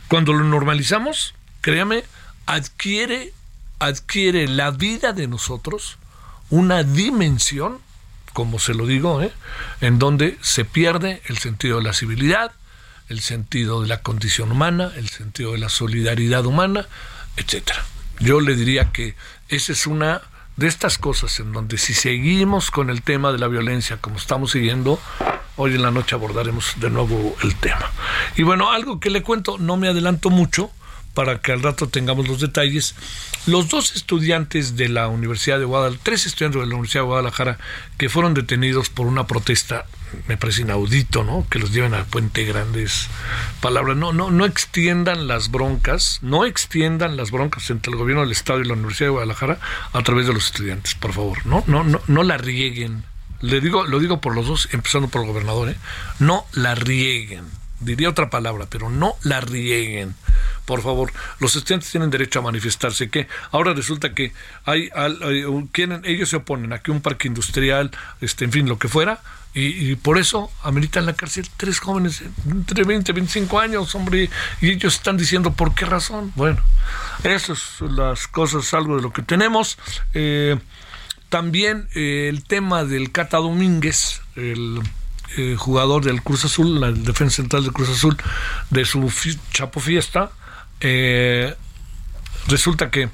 cuando 0.10 0.34
lo 0.34 0.44
normalizamos, 0.44 1.36
créame, 1.62 2.04
adquiere, 2.46 3.34
adquiere 3.80 4.48
la 4.48 4.72
vida 4.72 5.14
de 5.14 5.28
nosotros 5.28 5.98
una 6.50 6.84
dimensión, 6.84 7.80
como 8.34 8.60
se 8.60 8.74
lo 8.74 8.86
digo, 8.86 9.22
¿eh? 9.22 9.32
en 9.80 10.00
donde 10.00 10.38
se 10.42 10.66
pierde 10.66 11.22
el 11.26 11.38
sentido 11.38 11.78
de 11.78 11.84
la 11.84 11.94
civilidad, 11.94 12.52
el 13.08 13.22
sentido 13.22 13.82
de 13.82 13.88
la 13.88 14.02
condición 14.02 14.52
humana, 14.52 14.92
el 14.96 15.10
sentido 15.10 15.54
de 15.54 15.60
la 15.60 15.70
solidaridad 15.70 16.46
humana, 16.46 16.88
etcétera. 17.38 17.84
Yo 18.20 18.40
le 18.40 18.56
diría 18.56 18.92
que 18.92 19.16
esa 19.50 19.72
es 19.72 19.88
una 19.88 20.22
de 20.58 20.68
estas 20.68 20.98
cosas 20.98 21.40
en 21.40 21.54
donde 21.54 21.78
si 21.78 21.94
seguimos 21.94 22.72
con 22.72 22.90
el 22.90 23.02
tema 23.02 23.32
de 23.32 23.40
la 23.40 23.48
violencia 23.48 23.98
como 23.98 24.18
estamos 24.18 24.52
siguiendo, 24.52 25.00
hoy 25.56 25.76
en 25.76 25.82
la 25.82 25.92
noche 25.92 26.16
abordaremos 26.16 26.74
de 26.78 26.90
nuevo 26.90 27.36
el 27.44 27.56
tema. 27.56 27.92
Y 28.36 28.44
bueno, 28.44 28.72
algo 28.72 29.00
que 29.00 29.10
le 29.10 29.24
cuento, 29.24 29.58
no 29.58 29.78
me 29.78 29.88
adelanto 29.88 30.30
mucho 30.30 30.72
para 31.14 31.40
que 31.40 31.52
al 31.52 31.64
rato 31.64 31.88
tengamos 31.88 32.28
los 32.28 32.40
detalles. 32.40 32.96
Los 33.46 33.70
dos 33.70 33.96
estudiantes 33.96 34.78
de 34.78 34.90
la 34.90 35.08
Universidad 35.08 35.60
de 35.60 35.66
Guadalajara, 35.66 36.02
tres 36.04 36.26
estudiantes 36.26 36.62
de 36.62 36.68
la 36.68 36.76
Universidad 36.76 37.04
de 37.04 37.08
Guadalajara 37.08 37.58
que 37.98 38.10
fueron 38.10 38.34
detenidos 38.34 38.90
por 38.90 39.08
una 39.08 39.28
protesta 39.28 39.86
me 40.28 40.38
parece 40.38 40.62
inaudito, 40.62 41.24
¿no? 41.24 41.46
Que 41.50 41.60
los 41.60 41.72
lleven 41.72 41.94
al 41.94 42.06
puente 42.06 42.44
grandes 42.44 43.08
palabras. 43.62 43.96
No, 43.98 44.14
no, 44.14 44.32
no 44.32 44.46
extiendan 44.46 45.28
las 45.28 45.52
broncas, 45.52 46.20
no 46.22 46.46
extiendan 46.46 47.18
las 47.18 47.32
broncas 47.32 47.70
entre 47.70 47.92
el 47.92 47.98
gobierno 47.98 48.24
del 48.24 48.32
Estado 48.32 48.60
y 48.60 48.66
la 48.66 48.74
Universidad 48.74 49.08
de 49.08 49.12
Guadalajara 49.12 49.60
a 49.94 50.02
través 50.04 50.28
de 50.28 50.34
los 50.34 50.46
estudiantes, 50.46 50.96
por 50.96 51.14
favor. 51.14 51.46
No, 51.46 51.64
no, 51.68 51.84
no, 51.84 52.02
no 52.08 52.24
la 52.24 52.38
rieguen. 52.38 53.04
Le 53.40 53.60
digo, 53.60 53.86
lo 53.86 54.00
digo 54.00 54.22
por 54.22 54.36
los 54.36 54.48
dos, 54.48 54.70
empezando 54.72 55.08
por 55.08 55.22
el 55.22 55.28
gobernador, 55.28 55.70
¿eh? 55.70 55.76
No 56.20 56.46
la 56.54 56.76
rieguen. 56.76 57.61
Diría 57.82 58.10
otra 58.10 58.30
palabra, 58.30 58.68
pero 58.70 58.90
no 58.90 59.16
la 59.24 59.42
rieguen 59.42 60.16
por 60.66 60.82
favor, 60.82 61.12
los 61.40 61.56
estudiantes 61.56 61.92
tienen 61.92 62.10
derecho 62.10 62.40
a 62.40 62.44
manifestarse. 62.44 63.10
que 63.10 63.28
Ahora 63.52 63.74
resulta 63.74 64.14
que 64.14 64.32
hay, 64.64 64.90
quieren, 65.74 66.02
ellos 66.06 66.30
se 66.30 66.38
oponen 66.38 66.72
a 66.72 66.80
que 66.80 66.92
un 66.92 67.02
parque 67.02 67.28
industrial, 67.28 67.92
este, 68.22 68.46
en 68.46 68.54
fin, 68.54 68.70
lo 68.70 68.80
que 68.80 68.88
fuera, 68.88 69.20
y, 69.54 69.96
por 69.98 70.18
eso 70.18 70.50
ameritan 70.64 71.06
la 71.06 71.12
cárcel 71.12 71.46
tres 71.58 71.80
jóvenes 71.80 72.24
entre 72.50 72.86
20 72.86 73.12
y 73.12 73.16
25 73.16 73.60
años, 73.60 73.94
hombre, 73.96 74.30
y 74.62 74.70
ellos 74.70 74.96
están 74.96 75.18
diciendo 75.18 75.52
por 75.52 75.76
qué 75.76 75.86
razón. 75.86 76.32
Bueno, 76.36 76.62
esas 77.26 77.60
son 77.60 77.98
las 77.98 78.30
cosas, 78.30 78.74
algo 78.74 78.96
de 78.96 79.02
lo 79.02 79.12
que 79.12 79.24
tenemos. 79.24 79.78
Eh, 80.14 80.58
también 81.28 81.90
eh, 81.96 82.30
el 82.30 82.46
tema 82.46 82.86
del 82.86 83.12
Cata 83.12 83.40
Domínguez, 83.40 84.22
el 84.38 84.80
eh, 85.38 85.56
jugador 85.58 86.04
del 86.04 86.22
Cruz 86.22 86.46
Azul, 86.46 86.80
la 86.80 86.92
defensa 86.92 87.38
central 87.38 87.64
del 87.64 87.74
Cruz 87.74 87.90
Azul, 87.90 88.18
de 88.70 88.86
su 88.86 89.12
Chapo 89.52 89.80
Fiesta, 89.80 90.32
resulta 92.48 92.90
que 92.90 93.10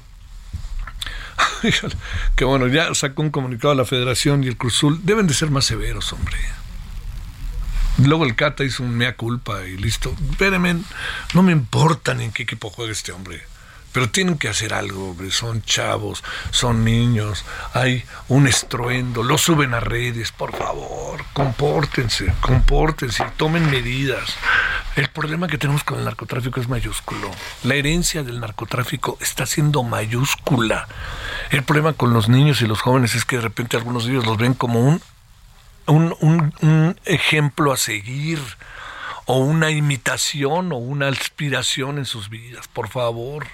que 2.36 2.44
bueno, 2.44 2.66
ya 2.68 2.94
sacó 2.94 3.22
un 3.22 3.30
comunicado 3.30 3.72
a 3.72 3.76
la 3.76 3.84
federación 3.84 4.44
y 4.44 4.48
el 4.48 4.56
Cruzul. 4.56 5.00
Deben 5.04 5.26
de 5.26 5.34
ser 5.34 5.50
más 5.50 5.64
severos, 5.64 6.12
hombre. 6.12 6.36
Luego 7.98 8.24
el 8.24 8.36
Cata 8.36 8.64
hizo 8.64 8.82
un 8.82 8.96
mea 8.96 9.16
culpa 9.16 9.64
y 9.64 9.76
listo. 9.76 10.14
Espérenme, 10.30 10.76
no 11.34 11.42
me 11.42 11.52
importa 11.52 12.14
ni 12.14 12.24
en 12.24 12.32
qué 12.32 12.44
equipo 12.44 12.70
juega 12.70 12.92
este 12.92 13.12
hombre. 13.12 13.42
Pero 13.92 14.10
tienen 14.10 14.38
que 14.38 14.48
hacer 14.48 14.74
algo, 14.74 15.10
hombre. 15.10 15.30
Son 15.30 15.62
chavos, 15.62 16.22
son 16.50 16.84
niños, 16.84 17.44
hay 17.72 18.04
un 18.28 18.46
estruendo, 18.46 19.22
lo 19.22 19.38
suben 19.38 19.74
a 19.74 19.80
redes, 19.80 20.32
por 20.32 20.54
favor, 20.54 21.24
compórtense, 21.32 22.32
compórtense, 22.40 23.24
tomen 23.36 23.70
medidas. 23.70 24.36
El 24.96 25.08
problema 25.08 25.46
que 25.46 25.58
tenemos 25.58 25.84
con 25.84 25.98
el 25.98 26.04
narcotráfico 26.04 26.60
es 26.60 26.68
mayúsculo. 26.68 27.30
La 27.62 27.74
herencia 27.74 28.22
del 28.24 28.40
narcotráfico 28.40 29.16
está 29.20 29.46
siendo 29.46 29.82
mayúscula. 29.84 30.88
El 31.50 31.62
problema 31.62 31.92
con 31.92 32.12
los 32.12 32.28
niños 32.28 32.60
y 32.62 32.66
los 32.66 32.80
jóvenes 32.80 33.14
es 33.14 33.24
que 33.24 33.36
de 33.36 33.42
repente 33.42 33.76
algunos 33.76 34.04
de 34.04 34.12
ellos 34.12 34.26
los 34.26 34.38
ven 34.38 34.54
como 34.54 34.80
un, 34.80 35.00
un, 35.86 36.52
un 36.60 37.00
ejemplo 37.04 37.72
a 37.72 37.76
seguir 37.76 38.40
o 39.26 39.36
una 39.36 39.70
imitación 39.70 40.72
o 40.72 40.76
una 40.76 41.08
aspiración 41.08 41.98
en 41.98 42.06
sus 42.06 42.30
vidas. 42.30 42.66
Por 42.66 42.88
favor, 42.88 43.46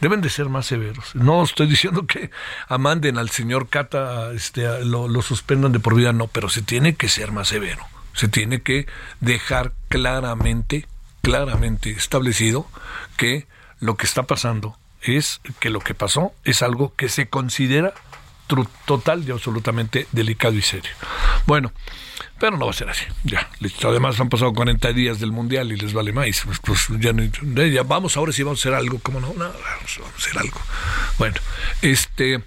deben 0.00 0.20
de 0.20 0.30
ser 0.30 0.48
más 0.48 0.66
severos. 0.66 1.14
No 1.14 1.42
estoy 1.42 1.66
diciendo 1.66 2.06
que 2.06 2.30
amanden 2.68 3.18
al 3.18 3.30
señor 3.30 3.68
Cata, 3.68 4.32
este, 4.32 4.84
lo, 4.84 5.08
lo 5.08 5.22
suspendan 5.22 5.72
de 5.72 5.80
por 5.80 5.94
vida, 5.94 6.12
no, 6.12 6.26
pero 6.26 6.48
se 6.48 6.62
tiene 6.62 6.94
que 6.94 7.08
ser 7.08 7.32
más 7.32 7.48
severo. 7.48 7.84
Se 8.14 8.28
tiene 8.28 8.62
que 8.62 8.86
dejar 9.20 9.72
claramente, 9.88 10.86
claramente 11.22 11.90
establecido 11.90 12.66
que 13.16 13.46
lo 13.80 13.96
que 13.96 14.06
está 14.06 14.22
pasando 14.22 14.78
es 15.02 15.40
que 15.60 15.70
lo 15.70 15.80
que 15.80 15.94
pasó 15.94 16.32
es 16.44 16.62
algo 16.62 16.94
que 16.96 17.08
se 17.08 17.28
considera 17.28 17.94
total 18.84 19.24
y 19.26 19.30
absolutamente 19.30 20.06
delicado 20.12 20.54
y 20.54 20.62
serio. 20.62 20.90
Bueno, 21.46 21.72
pero 22.38 22.56
no 22.56 22.66
va 22.66 22.70
a 22.70 22.74
ser 22.74 22.90
así. 22.90 23.04
Ya. 23.24 23.48
Además 23.84 24.20
han 24.20 24.28
pasado 24.28 24.52
40 24.52 24.92
días 24.92 25.20
del 25.20 25.32
Mundial 25.32 25.72
y 25.72 25.76
les 25.76 25.92
vale 25.92 26.12
más. 26.12 26.42
Pues, 26.44 26.58
pues 26.60 26.88
ya, 27.00 27.12
ya, 27.66 27.82
vamos, 27.82 28.16
ahora 28.16 28.32
sí 28.32 28.42
vamos 28.42 28.60
a 28.60 28.62
hacer 28.62 28.74
algo. 28.74 28.98
¿Cómo 29.02 29.20
no? 29.20 29.28
no 29.28 29.44
vamos 29.44 30.00
a 30.02 30.16
hacer 30.16 30.38
algo. 30.38 30.60
Bueno, 31.18 31.36
este... 31.82 32.42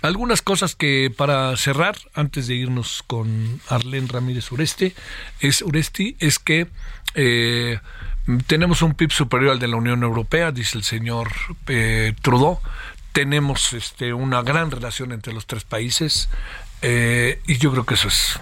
Algunas 0.00 0.42
cosas 0.42 0.76
que 0.76 1.12
para 1.14 1.56
cerrar, 1.56 1.96
antes 2.14 2.46
de 2.46 2.54
irnos 2.54 3.02
con 3.04 3.60
Arlén 3.68 4.08
Ramírez 4.08 4.52
Ureste, 4.52 4.94
es 5.40 5.60
Uresti, 5.60 6.14
es 6.20 6.38
que 6.38 6.68
eh, 7.16 7.80
tenemos 8.46 8.82
un 8.82 8.94
PIB 8.94 9.10
superior 9.10 9.52
al 9.52 9.58
de 9.58 9.66
la 9.66 9.76
Unión 9.76 10.04
Europea, 10.04 10.52
dice 10.52 10.78
el 10.78 10.84
señor 10.84 11.32
eh, 11.66 12.14
Trudeau. 12.22 12.60
Tenemos 13.12 13.72
este, 13.72 14.12
una 14.12 14.42
gran 14.42 14.70
relación 14.70 15.12
entre 15.12 15.32
los 15.32 15.46
tres 15.46 15.64
países 15.64 16.28
eh, 16.82 17.40
y 17.46 17.58
yo 17.58 17.70
creo 17.72 17.84
que 17.84 17.94
eso 17.94 18.08
es 18.08 18.38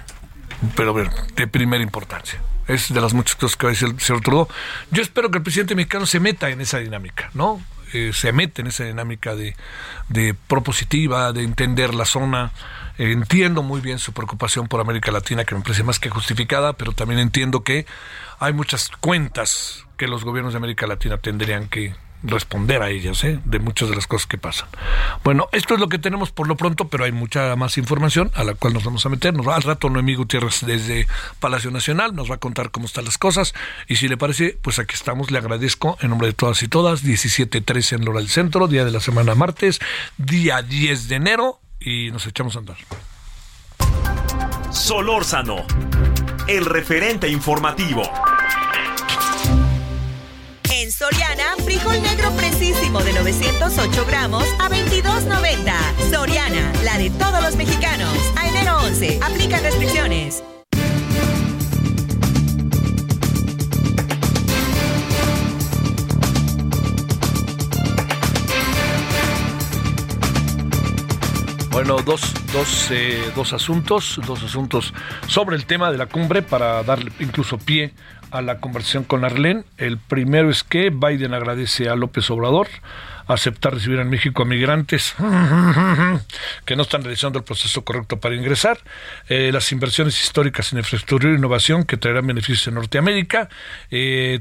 pero 0.74 0.94
ver, 0.94 1.10
de 1.34 1.46
primera 1.46 1.82
importancia. 1.82 2.40
Es 2.66 2.92
de 2.92 3.00
las 3.00 3.14
muchas 3.14 3.36
cosas 3.36 3.56
que 3.56 3.66
va 3.66 3.70
a 3.70 3.74
decir 3.74 3.88
el 3.88 4.00
señor 4.00 4.22
Trudeau. 4.22 4.48
Yo 4.90 5.02
espero 5.02 5.30
que 5.30 5.38
el 5.38 5.44
presidente 5.44 5.74
mexicano 5.74 6.06
se 6.06 6.18
meta 6.18 6.50
en 6.50 6.60
esa 6.60 6.78
dinámica, 6.78 7.30
¿no? 7.34 7.62
Eh, 7.92 8.10
se 8.12 8.32
mete 8.32 8.62
en 8.62 8.68
esa 8.68 8.84
dinámica 8.84 9.36
de, 9.36 9.54
de 10.08 10.34
propositiva, 10.34 11.32
de 11.32 11.44
entender 11.44 11.94
la 11.94 12.04
zona. 12.04 12.52
entiendo 12.98 13.62
muy 13.62 13.80
bien 13.80 13.98
su 13.98 14.12
preocupación 14.12 14.68
por 14.68 14.80
América 14.80 15.12
Latina, 15.12 15.44
que 15.44 15.54
me 15.54 15.60
parece 15.60 15.84
más 15.84 16.00
que 16.00 16.10
justificada, 16.10 16.72
pero 16.72 16.92
también 16.92 17.20
entiendo 17.20 17.62
que 17.62 17.86
hay 18.40 18.52
muchas 18.52 18.88
cuentas 19.00 19.84
que 19.96 20.08
los 20.08 20.24
gobiernos 20.24 20.54
de 20.54 20.58
América 20.58 20.86
Latina 20.86 21.18
tendrían 21.18 21.68
que 21.68 21.94
responder 22.26 22.82
a 22.82 22.90
ellas, 22.90 23.24
¿eh? 23.24 23.40
de 23.44 23.58
muchas 23.58 23.88
de 23.88 23.96
las 23.96 24.06
cosas 24.06 24.26
que 24.26 24.38
pasan. 24.38 24.68
Bueno, 25.24 25.48
esto 25.52 25.74
es 25.74 25.80
lo 25.80 25.88
que 25.88 25.98
tenemos 25.98 26.30
por 26.30 26.48
lo 26.48 26.56
pronto, 26.56 26.88
pero 26.88 27.04
hay 27.04 27.12
mucha 27.12 27.54
más 27.56 27.78
información 27.78 28.30
a 28.34 28.44
la 28.44 28.54
cual 28.54 28.74
nos 28.74 28.84
vamos 28.84 29.04
a 29.06 29.08
meter. 29.08 29.34
Nos 29.34 29.46
va, 29.46 29.56
al 29.56 29.62
rato 29.62 29.88
Noemí 29.90 30.14
Gutiérrez 30.14 30.64
desde 30.66 31.06
Palacio 31.40 31.70
Nacional 31.70 32.14
nos 32.14 32.30
va 32.30 32.36
a 32.36 32.38
contar 32.38 32.70
cómo 32.70 32.86
están 32.86 33.04
las 33.04 33.18
cosas 33.18 33.54
y 33.88 33.96
si 33.96 34.08
le 34.08 34.16
parece, 34.16 34.58
pues 34.62 34.78
aquí 34.78 34.94
estamos. 34.94 35.30
Le 35.30 35.38
agradezco 35.38 35.96
en 36.00 36.10
nombre 36.10 36.28
de 36.28 36.34
todas 36.34 36.62
y 36.62 36.68
todas. 36.68 37.04
17.13 37.04 37.96
en 37.96 38.04
Lora 38.04 38.20
del 38.20 38.28
Centro, 38.28 38.68
día 38.68 38.84
de 38.84 38.90
la 38.90 39.00
semana 39.00 39.34
martes, 39.34 39.80
día 40.16 40.62
10 40.62 41.08
de 41.08 41.14
enero 41.16 41.60
y 41.80 42.10
nos 42.10 42.26
echamos 42.26 42.56
a 42.56 42.60
andar. 42.60 42.76
Solórzano, 44.70 45.64
el 46.48 46.64
referente 46.64 47.28
informativo. 47.28 48.02
Soriana, 51.26 51.56
frijol 51.64 52.00
negro 52.02 52.30
precisísimo 52.36 53.00
de 53.02 53.12
908 53.12 54.04
gramos 54.06 54.44
a 54.60 54.68
22.90. 54.68 56.10
Soriana, 56.10 56.72
la 56.84 56.98
de 56.98 57.10
todos 57.10 57.42
los 57.42 57.56
mexicanos. 57.56 58.16
A 58.36 58.48
enero 58.48 58.78
11, 58.84 59.18
aplican 59.22 59.62
restricciones. 59.62 60.44
Bueno, 71.76 71.98
dos, 71.98 72.32
dos, 72.54 72.90
eh, 72.90 73.32
dos 73.34 73.52
asuntos, 73.52 74.18
dos 74.26 74.42
asuntos 74.42 74.94
sobre 75.26 75.56
el 75.56 75.66
tema 75.66 75.92
de 75.92 75.98
la 75.98 76.06
cumbre 76.06 76.40
para 76.40 76.82
darle 76.82 77.12
incluso 77.20 77.58
pie 77.58 77.92
a 78.30 78.40
la 78.40 78.60
conversación 78.60 79.04
con 79.04 79.26
Arlene. 79.26 79.64
El 79.76 79.98
primero 79.98 80.48
es 80.48 80.64
que 80.64 80.88
Biden 80.88 81.34
agradece 81.34 81.90
a 81.90 81.94
López 81.94 82.30
Obrador 82.30 82.68
aceptar 83.26 83.74
recibir 83.74 83.98
en 83.98 84.08
México 84.08 84.42
a 84.42 84.46
migrantes 84.46 85.14
que 86.64 86.76
no 86.76 86.82
están 86.82 87.02
realizando 87.02 87.38
el 87.38 87.44
proceso 87.44 87.84
correcto 87.84 88.20
para 88.20 88.36
ingresar, 88.36 88.78
eh, 89.28 89.50
las 89.52 89.70
inversiones 89.72 90.22
históricas 90.22 90.72
en 90.72 90.78
infraestructura 90.78 91.30
e 91.30 91.36
innovación 91.36 91.84
que 91.84 91.96
traerán 91.96 92.26
beneficios 92.26 92.68
en 92.68 92.74
Norteamérica, 92.74 93.48
eh, 93.90 94.40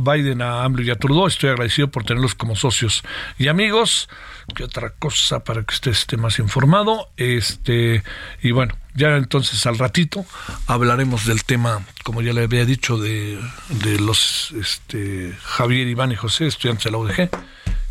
Biden 0.00 0.42
a 0.42 0.64
AMLO 0.64 0.82
y 0.82 0.90
a 0.90 0.96
Trudeau, 0.96 1.26
estoy 1.26 1.50
agradecido 1.50 1.88
por 1.88 2.04
tenerlos 2.04 2.34
como 2.34 2.56
socios 2.56 3.02
y 3.38 3.48
amigos, 3.48 4.08
¿qué 4.54 4.64
otra 4.64 4.90
cosa 4.90 5.44
para 5.44 5.62
que 5.62 5.74
usted 5.74 5.90
esté 5.90 6.16
más 6.16 6.38
informado? 6.38 7.08
Este, 7.16 8.02
y 8.42 8.50
bueno, 8.52 8.74
ya 8.94 9.16
entonces 9.16 9.66
al 9.66 9.78
ratito 9.78 10.24
hablaremos 10.66 11.26
del 11.26 11.44
tema, 11.44 11.84
como 12.04 12.22
ya 12.22 12.32
le 12.32 12.44
había 12.44 12.64
dicho, 12.64 12.98
de, 12.98 13.38
de 13.68 13.98
los 13.98 14.52
este, 14.52 15.36
Javier, 15.42 15.86
Iván 15.88 16.12
y 16.12 16.16
José, 16.16 16.46
estudiantes 16.46 16.84
de 16.84 16.90
la 16.90 16.98
UDG, 16.98 17.30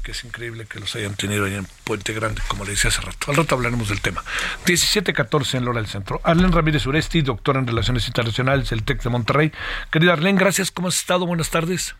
que 0.04 0.12
es 0.12 0.24
increíble 0.24 0.66
que 0.66 0.80
los 0.80 0.96
hayan 0.96 1.16
tenido 1.16 1.46
ahí 1.46 1.56
en 1.56 1.68
Puente 1.84 2.14
Grande, 2.14 2.42
como 2.48 2.64
le 2.64 2.72
decía 2.72 2.90
hace 2.90 3.02
rato. 3.02 3.32
Al 3.32 3.38
rato 3.38 3.56
hablaremos 3.56 3.90
del 3.90 4.02
tema. 4.02 4.24
17.14 4.66 5.58
en 5.58 5.66
Lora 5.66 5.82
del 5.82 5.90
Centro. 5.90 6.22
Arlen 6.24 6.52
Ramírez 6.52 6.86
Uresti, 6.86 7.22
doctora 7.22 7.60
en 7.60 7.68
Relaciones 7.68 8.08
Internacionales 8.08 8.70
del 8.70 8.84
TEC 8.84 9.02
de 9.02 9.10
Monterrey. 9.10 9.52
Querida 9.92 10.14
Arlen, 10.14 10.36
gracias. 10.36 10.70
¿Cómo 10.70 10.90
has 10.90 10.98
estado? 10.98 11.26
Buenas 11.26 11.50
tardes. 11.50 11.96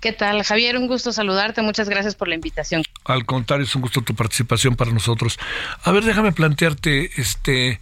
¿Qué 0.00 0.12
tal, 0.12 0.42
Javier? 0.42 0.78
Un 0.78 0.86
gusto 0.86 1.12
saludarte. 1.12 1.60
Muchas 1.60 1.88
gracias 1.88 2.14
por 2.14 2.26
la 2.26 2.34
invitación. 2.34 2.82
Al 3.04 3.26
contrario, 3.26 3.66
es 3.66 3.74
un 3.74 3.82
gusto 3.82 4.00
tu 4.00 4.14
participación 4.14 4.74
para 4.74 4.90
nosotros. 4.92 5.38
A 5.84 5.92
ver, 5.92 6.04
déjame 6.04 6.32
plantearte, 6.32 7.10
este, 7.20 7.80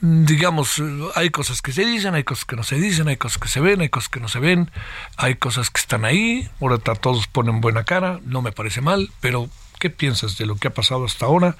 digamos, 0.00 0.82
hay 1.14 1.28
cosas 1.28 1.60
que 1.60 1.72
se 1.72 1.84
dicen, 1.84 2.14
hay 2.14 2.24
cosas 2.24 2.46
que 2.46 2.56
no 2.56 2.62
se 2.62 2.76
dicen, 2.76 3.08
hay 3.08 3.18
cosas 3.18 3.38
que 3.38 3.48
se 3.48 3.60
ven, 3.60 3.82
hay 3.82 3.90
cosas 3.90 4.08
que 4.08 4.20
no 4.20 4.28
se 4.28 4.38
ven, 4.38 4.70
hay 5.18 5.34
cosas 5.34 5.68
que 5.68 5.80
están 5.80 6.06
ahí. 6.06 6.48
Ahorita 6.62 6.94
todos 6.94 7.26
ponen 7.26 7.60
buena 7.60 7.84
cara, 7.84 8.20
no 8.24 8.40
me 8.40 8.52
parece 8.52 8.80
mal, 8.80 9.10
pero 9.20 9.50
¿qué 9.78 9.90
piensas 9.90 10.38
de 10.38 10.46
lo 10.46 10.56
que 10.56 10.68
ha 10.68 10.74
pasado 10.74 11.04
hasta 11.04 11.26
ahora? 11.26 11.56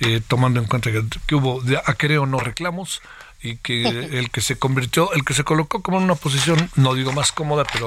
Eh, 0.00 0.22
tomando 0.26 0.58
en 0.58 0.66
cuenta 0.66 0.90
que, 0.90 1.34
hubo 1.34 1.60
de 1.60 1.78
creo 1.98 2.26
no 2.26 2.40
reclamos 2.40 3.02
y 3.42 3.56
que 3.56 3.82
el 4.18 4.30
que 4.30 4.40
se 4.40 4.56
convirtió, 4.56 5.12
el 5.12 5.22
que 5.22 5.34
se 5.34 5.44
colocó 5.44 5.82
como 5.82 5.98
en 5.98 6.04
una 6.04 6.14
posición, 6.14 6.70
no 6.76 6.94
digo 6.94 7.12
más 7.12 7.30
cómoda, 7.30 7.64
pero 7.70 7.86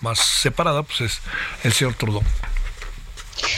más 0.00 0.18
separada, 0.18 0.82
pues 0.82 1.00
es 1.00 1.20
el 1.64 1.72
señor 1.72 1.94
Trudeau. 1.94 2.22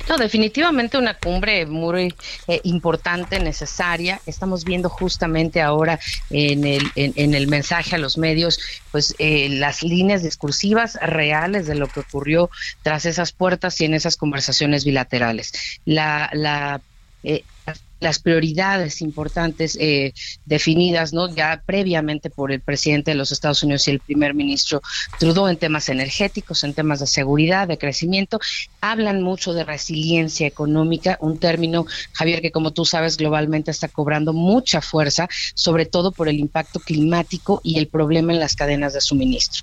No, 0.08 0.18
definitivamente 0.18 0.98
una 0.98 1.14
cumbre 1.14 1.66
muy 1.66 2.14
eh, 2.48 2.60
importante, 2.64 3.40
necesaria. 3.40 4.20
Estamos 4.26 4.64
viendo 4.64 4.88
justamente 4.88 5.60
ahora 5.60 5.98
en 6.30 6.64
el, 6.64 6.90
en, 6.96 7.34
el 7.34 7.46
mensaje 7.48 7.94
a 7.94 7.98
los 7.98 8.18
medios, 8.18 8.60
pues 8.92 9.14
eh, 9.18 9.48
las 9.48 9.82
líneas 9.82 10.22
discursivas 10.22 10.98
reales 11.00 11.66
de 11.66 11.74
lo 11.74 11.86
que 11.86 12.00
ocurrió 12.00 12.50
tras 12.82 13.06
esas 13.06 13.32
puertas 13.32 13.80
y 13.80 13.84
en 13.84 13.94
esas 13.94 14.16
conversaciones 14.16 14.84
bilaterales. 14.84 15.52
La, 15.84 16.30
la 16.32 16.80
eh, 17.22 17.44
las 18.00 18.18
prioridades 18.18 19.02
importantes 19.02 19.76
eh, 19.78 20.14
definidas 20.46 21.12
no 21.12 21.32
ya 21.32 21.62
previamente 21.64 22.30
por 22.30 22.50
el 22.50 22.60
presidente 22.60 23.10
de 23.10 23.14
los 23.14 23.30
Estados 23.30 23.62
Unidos 23.62 23.86
y 23.86 23.90
el 23.92 24.00
primer 24.00 24.34
ministro 24.34 24.80
Trudeau 25.18 25.48
en 25.48 25.58
temas 25.58 25.88
energéticos, 25.90 26.64
en 26.64 26.72
temas 26.72 27.00
de 27.00 27.06
seguridad, 27.06 27.68
de 27.68 27.78
crecimiento, 27.78 28.40
hablan 28.80 29.22
mucho 29.22 29.52
de 29.52 29.64
resiliencia 29.64 30.46
económica, 30.46 31.18
un 31.20 31.38
término, 31.38 31.84
Javier, 32.12 32.40
que 32.40 32.50
como 32.50 32.72
tú 32.72 32.86
sabes 32.86 33.18
globalmente 33.18 33.70
está 33.70 33.88
cobrando 33.88 34.32
mucha 34.32 34.80
fuerza, 34.80 35.28
sobre 35.54 35.84
todo 35.84 36.10
por 36.10 36.28
el 36.28 36.38
impacto 36.38 36.80
climático 36.80 37.60
y 37.62 37.78
el 37.78 37.88
problema 37.88 38.32
en 38.32 38.40
las 38.40 38.56
cadenas 38.56 38.94
de 38.94 39.02
suministro. 39.02 39.62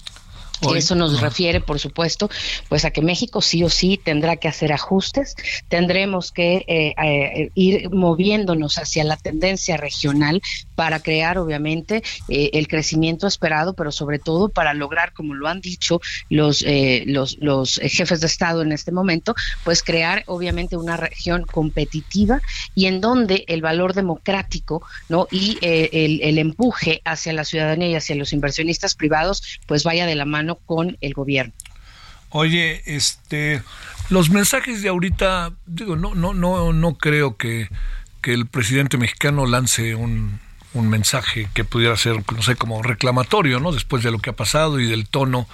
Eso 0.75 0.95
nos 0.95 1.21
refiere, 1.21 1.61
por 1.61 1.79
supuesto, 1.79 2.29
pues 2.67 2.83
a 2.85 2.91
que 2.91 3.01
México 3.01 3.41
sí 3.41 3.63
o 3.63 3.69
sí 3.69 3.99
tendrá 4.03 4.37
que 4.37 4.47
hacer 4.47 4.73
ajustes, 4.73 5.35
tendremos 5.67 6.31
que 6.31 6.65
eh, 6.67 6.95
eh, 7.03 7.51
ir 7.53 7.89
moviéndonos 7.91 8.77
hacia 8.77 9.03
la 9.03 9.17
tendencia 9.17 9.77
regional 9.77 10.41
para 10.75 10.99
crear, 10.99 11.37
obviamente, 11.37 12.03
eh, 12.27 12.51
el 12.53 12.67
crecimiento 12.67 13.27
esperado, 13.27 13.73
pero 13.73 13.91
sobre 13.91 14.19
todo 14.19 14.49
para 14.49 14.73
lograr, 14.73 15.13
como 15.13 15.35
lo 15.35 15.47
han 15.47 15.61
dicho 15.61 16.01
los, 16.29 16.65
los, 17.05 17.37
los 17.39 17.75
jefes 17.83 18.21
de 18.21 18.27
Estado 18.27 18.61
en 18.61 18.71
este 18.71 18.91
momento, 18.91 19.35
pues 19.63 19.83
crear, 19.83 20.23
obviamente, 20.27 20.75
una 20.75 20.97
región 20.97 21.43
competitiva 21.43 22.41
y 22.73 22.85
en 22.85 22.99
donde 23.01 23.45
el 23.47 23.61
valor 23.61 23.93
democrático, 23.93 24.83
¿no? 25.09 25.27
Y 25.31 25.57
el, 25.61 26.21
el 26.21 26.37
empuje 26.37 27.01
hacia 27.05 27.33
la 27.33 27.43
ciudadanía 27.43 27.89
y 27.89 27.95
hacia 27.95 28.15
los 28.15 28.33
inversionistas 28.33 28.95
privados, 28.95 29.59
pues 29.65 29.83
vaya 29.83 30.05
de 30.05 30.15
la 30.15 30.25
mano 30.25 30.46
con 30.55 30.97
el 31.01 31.13
gobierno. 31.13 31.53
Oye, 32.29 32.81
este, 32.85 33.61
los 34.09 34.29
mensajes 34.29 34.81
de 34.81 34.89
ahorita, 34.89 35.53
digo, 35.65 35.95
no, 35.95 36.15
no, 36.15 36.33
no, 36.33 36.73
no 36.73 36.97
creo 36.97 37.37
que, 37.37 37.69
que 38.21 38.33
el 38.33 38.47
presidente 38.47 38.97
mexicano 38.97 39.45
lance 39.45 39.95
un, 39.95 40.39
un 40.73 40.89
mensaje 40.89 41.49
que 41.53 41.63
pudiera 41.63 41.95
ser, 41.97 42.23
no 42.33 42.41
sé, 42.41 42.55
como 42.55 42.83
reclamatorio, 42.83 43.59
¿no? 43.59 43.71
Después 43.71 44.03
de 44.03 44.11
lo 44.11 44.19
que 44.19 44.29
ha 44.29 44.35
pasado 44.35 44.79
y 44.79 44.87
del 44.87 45.07
tono 45.07 45.47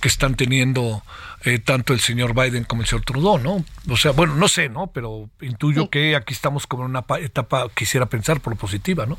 que 0.00 0.08
están 0.08 0.36
teniendo 0.36 1.02
eh, 1.44 1.58
tanto 1.58 1.92
el 1.92 2.00
señor 2.00 2.34
Biden 2.34 2.64
como 2.64 2.82
el 2.82 2.88
señor 2.88 3.04
Trudeau, 3.04 3.38
¿no? 3.38 3.64
O 3.88 3.96
sea, 3.96 4.12
bueno, 4.12 4.34
no 4.36 4.48
sé, 4.48 4.68
¿no? 4.68 4.88
Pero 4.88 5.28
intuyo 5.40 5.90
que 5.90 6.16
aquí 6.16 6.32
estamos 6.32 6.66
como 6.66 6.84
en 6.84 6.90
una 6.90 7.04
etapa, 7.20 7.68
quisiera 7.74 8.06
pensar, 8.06 8.40
por 8.40 8.56
positiva, 8.56 9.06
¿no? 9.06 9.18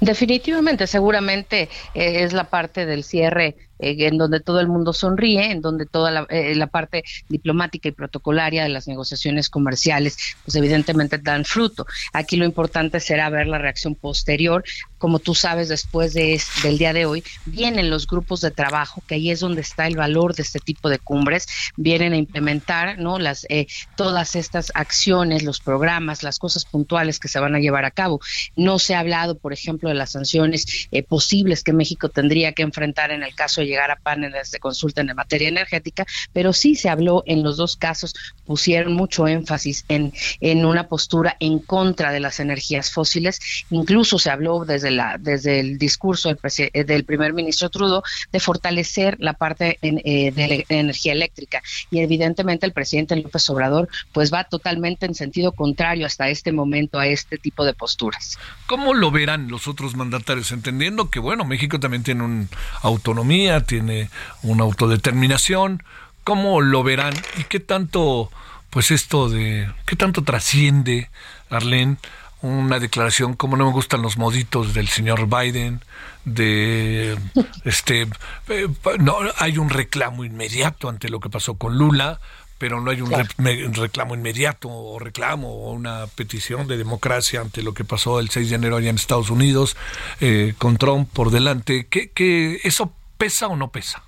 Definitivamente, 0.00 0.86
seguramente 0.86 1.68
eh, 1.94 2.24
es 2.24 2.32
la 2.32 2.44
parte 2.44 2.86
del 2.86 3.04
cierre 3.04 3.56
eh, 3.78 3.96
en 4.06 4.18
donde 4.18 4.40
todo 4.40 4.60
el 4.60 4.68
mundo 4.68 4.92
sonríe, 4.92 5.50
en 5.50 5.60
donde 5.60 5.86
toda 5.86 6.26
eh, 6.30 6.54
la, 6.54 6.66
parte 6.66 7.04
diplomática 7.28 7.88
y 7.88 7.92
protocolaria 7.92 8.62
de 8.62 8.68
las 8.70 8.88
negociaciones 8.88 9.50
comerciales, 9.50 10.16
pues 10.44 10.54
evidentemente 10.56 11.18
dan 11.18 11.44
fruto. 11.44 11.86
Aquí 12.12 12.36
lo 12.36 12.44
importante 12.44 13.00
será 13.00 13.28
ver 13.28 13.46
la 13.46 13.58
reacción 13.58 13.94
posterior. 13.94 14.64
Como 14.98 15.18
tú 15.18 15.34
sabes, 15.34 15.68
después 15.68 16.14
de 16.14 16.40
del 16.62 16.78
día 16.78 16.92
de 16.92 17.06
hoy, 17.06 17.22
vienen 17.44 17.90
los 17.90 18.06
grupos 18.06 18.40
de 18.40 18.50
trabajo, 18.50 19.02
que 19.06 19.16
ahí 19.16 19.30
es 19.30 19.40
donde 19.40 19.60
está 19.60 19.86
el 19.86 19.96
valor 19.96 20.34
de 20.34 20.42
este 20.42 20.58
tipo 20.58 20.88
de 20.88 20.98
cumbres, 20.98 21.46
vienen 21.76 22.12
a 22.12 22.16
implementar 22.16 22.98
¿no? 22.98 23.18
las, 23.18 23.46
eh, 23.48 23.66
todas 23.96 24.36
estas 24.36 24.72
acciones, 24.74 25.42
los 25.42 25.60
programas, 25.60 26.22
las 26.22 26.38
cosas 26.38 26.64
puntuales 26.64 27.18
que 27.18 27.28
se 27.28 27.38
van 27.40 27.54
a 27.54 27.60
llevar 27.60 27.84
a 27.84 27.90
cabo. 27.90 28.20
No 28.56 28.78
se 28.78 28.94
ha 28.94 29.00
hablado, 29.00 29.38
por 29.38 29.52
ejemplo, 29.52 29.88
de 29.88 29.94
las 29.94 30.12
sanciones 30.12 30.88
posibles 31.08 31.62
que 31.62 31.72
México 31.72 32.08
tendría 32.08 32.52
que 32.52 32.62
enfrentar 32.62 33.10
en 33.10 33.22
el 33.22 33.34
caso 33.34 33.60
de 33.60 33.65
llegar 33.66 33.90
a 33.90 33.96
paneles 33.96 34.50
de 34.50 34.58
consulta 34.58 35.00
en 35.00 35.14
materia 35.14 35.48
energética, 35.48 36.06
pero 36.32 36.52
sí 36.52 36.74
se 36.74 36.88
habló 36.88 37.22
en 37.26 37.42
los 37.42 37.56
dos 37.56 37.76
casos, 37.76 38.14
pusieron 38.44 38.94
mucho 38.94 39.26
énfasis 39.26 39.84
en, 39.88 40.12
en 40.40 40.64
una 40.64 40.88
postura 40.88 41.36
en 41.40 41.58
contra 41.58 42.12
de 42.12 42.20
las 42.20 42.40
energías 42.40 42.90
fósiles, 42.90 43.40
incluso 43.70 44.18
se 44.18 44.30
habló 44.30 44.64
desde, 44.64 44.90
la, 44.90 45.16
desde 45.18 45.60
el 45.60 45.78
discurso 45.78 46.28
del, 46.28 46.38
eh, 46.72 46.84
del 46.84 47.04
primer 47.04 47.32
ministro 47.32 47.70
Trudeau 47.70 48.02
de 48.32 48.40
fortalecer 48.40 49.16
la 49.20 49.32
parte 49.32 49.78
eh, 49.82 50.32
de, 50.32 50.64
energía 50.68 51.12
eléctrica 51.12 51.62
y 51.90 52.00
evidentemente 52.00 52.66
el 52.66 52.72
presidente 52.72 53.16
López 53.16 53.48
Obrador 53.50 53.88
pues 54.12 54.32
va 54.32 54.44
totalmente 54.44 55.06
en 55.06 55.14
sentido 55.14 55.52
contrario 55.52 56.06
hasta 56.06 56.28
este 56.28 56.52
momento 56.52 56.98
a 56.98 57.06
este 57.06 57.38
tipo 57.38 57.64
de 57.64 57.74
posturas. 57.74 58.38
¿Cómo 58.66 58.94
lo 58.94 59.10
verán 59.10 59.48
los 59.48 59.68
otros 59.68 59.96
mandatarios? 59.96 60.52
Entendiendo 60.52 61.10
que, 61.10 61.20
bueno, 61.20 61.44
México 61.44 61.78
también 61.80 62.02
tiene 62.02 62.24
una 62.24 62.46
autonomía, 62.82 63.55
tiene 63.62 64.10
una 64.42 64.64
autodeterminación. 64.64 65.82
¿Cómo 66.24 66.60
lo 66.60 66.82
verán 66.82 67.14
y 67.38 67.44
qué 67.44 67.60
tanto, 67.60 68.30
pues 68.70 68.90
esto 68.90 69.28
de, 69.28 69.70
qué 69.86 69.94
tanto 69.94 70.24
trasciende, 70.24 71.08
Arlene, 71.50 71.98
una 72.42 72.78
declaración 72.78 73.34
como 73.34 73.56
no 73.56 73.66
me 73.66 73.72
gustan 73.72 74.02
los 74.02 74.18
moditos 74.18 74.74
del 74.74 74.88
señor 74.88 75.28
Biden, 75.28 75.80
de 76.24 77.16
este, 77.64 78.08
eh, 78.48 78.68
no 78.98 79.18
hay 79.38 79.58
un 79.58 79.70
reclamo 79.70 80.24
inmediato 80.24 80.88
ante 80.88 81.08
lo 81.08 81.20
que 81.20 81.30
pasó 81.30 81.54
con 81.54 81.78
Lula, 81.78 82.20
pero 82.58 82.80
no 82.80 82.90
hay 82.90 83.02
un 83.02 83.74
reclamo 83.74 84.14
inmediato 84.14 84.68
o 84.70 84.98
reclamo 84.98 85.48
o 85.48 85.72
una 85.72 86.06
petición 86.06 86.66
de 86.66 86.78
democracia 86.78 87.40
ante 87.40 87.62
lo 87.62 87.74
que 87.74 87.84
pasó 87.84 88.18
el 88.18 88.30
6 88.30 88.48
de 88.48 88.56
enero 88.56 88.76
allá 88.76 88.88
en 88.88 88.96
Estados 88.96 89.28
Unidos 89.28 89.76
eh, 90.20 90.54
con 90.56 90.78
Trump 90.78 91.08
por 91.12 91.30
delante. 91.30 91.86
¿Qué, 91.86 92.10
qué, 92.10 92.60
¿Eso 92.64 92.92
pesa 93.18 93.48
o 93.48 93.56
no 93.56 93.70
pesa? 93.72 94.02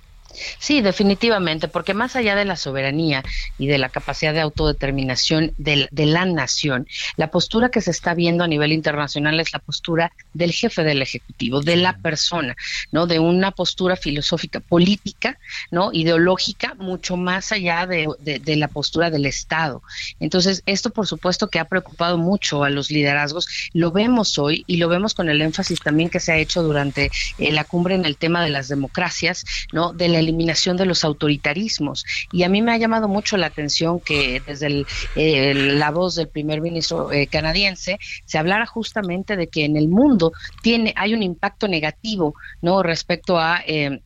Sí, 0.59 0.81
definitivamente, 0.81 1.67
porque 1.67 1.93
más 1.93 2.15
allá 2.15 2.35
de 2.35 2.45
la 2.45 2.55
soberanía 2.55 3.23
y 3.57 3.67
de 3.67 3.77
la 3.77 3.89
capacidad 3.89 4.33
de 4.33 4.41
autodeterminación 4.41 5.53
de, 5.57 5.89
la 5.91 6.25
nación, 6.25 6.87
la 7.17 7.31
postura 7.31 7.69
que 7.69 7.81
se 7.81 7.91
está 7.91 8.13
viendo 8.13 8.43
a 8.43 8.47
nivel 8.47 8.71
internacional 8.71 9.39
es 9.39 9.53
la 9.53 9.59
postura 9.59 10.11
del 10.33 10.51
jefe 10.51 10.83
del 10.83 11.01
Ejecutivo, 11.01 11.61
de 11.61 11.75
la 11.75 11.97
persona, 11.97 12.55
¿no? 12.91 13.07
De 13.07 13.19
una 13.19 13.51
postura 13.51 13.95
filosófica, 13.95 14.59
política, 14.59 15.37
¿no? 15.71 15.91
Ideológica, 15.93 16.75
mucho 16.75 17.17
más 17.17 17.51
allá 17.51 17.85
de, 17.85 18.07
la 18.55 18.67
postura 18.67 19.09
del 19.09 19.25
Estado. 19.25 19.81
Entonces, 20.19 20.63
esto 20.65 20.89
por 20.89 21.07
supuesto 21.07 21.49
que 21.49 21.59
ha 21.59 21.65
preocupado 21.65 22.17
mucho 22.17 22.63
a 22.63 22.69
los 22.69 22.91
liderazgos, 22.91 23.47
lo 23.73 23.91
vemos 23.91 24.37
hoy 24.37 24.63
y 24.67 24.77
lo 24.77 24.89
vemos 24.89 25.13
con 25.13 25.29
el 25.29 25.41
énfasis 25.41 25.79
también 25.79 26.09
que 26.09 26.19
se 26.19 26.31
ha 26.31 26.37
hecho 26.37 26.63
durante 26.63 27.11
eh, 27.37 27.51
la 27.51 27.63
cumbre 27.63 27.95
en 27.95 28.05
el 28.05 28.17
tema 28.17 28.43
de 28.43 28.49
las 28.49 28.67
democracias, 28.67 29.45
¿no? 29.71 29.93
De 29.93 30.07
la 30.07 30.21
eliminación 30.29 30.77
de 30.77 30.85
los 30.85 31.03
autoritarismos. 31.03 32.05
Y 32.31 32.43
a 32.43 32.49
mí 32.49 32.61
me 32.61 32.71
ha 32.71 32.77
llamado 32.77 33.07
mucho 33.07 33.37
la 33.37 33.47
atención 33.47 33.99
que 33.99 34.41
desde 34.45 34.85
la 35.15 35.91
voz 35.91 36.15
del 36.15 36.27
primer 36.27 36.61
ministro 36.61 37.11
eh, 37.11 37.27
canadiense 37.27 37.99
se 38.25 38.37
hablara 38.37 38.65
justamente 38.65 39.35
de 39.35 39.47
que 39.47 39.65
en 39.65 39.75
el 39.75 39.87
mundo 39.87 40.31
tiene 40.61 40.93
hay 40.95 41.13
un 41.13 41.23
impacto 41.23 41.67
negativo 41.67 42.35
no 42.61 42.83
respecto 42.83 43.37
a 43.37 43.61
eh, 43.65 44.01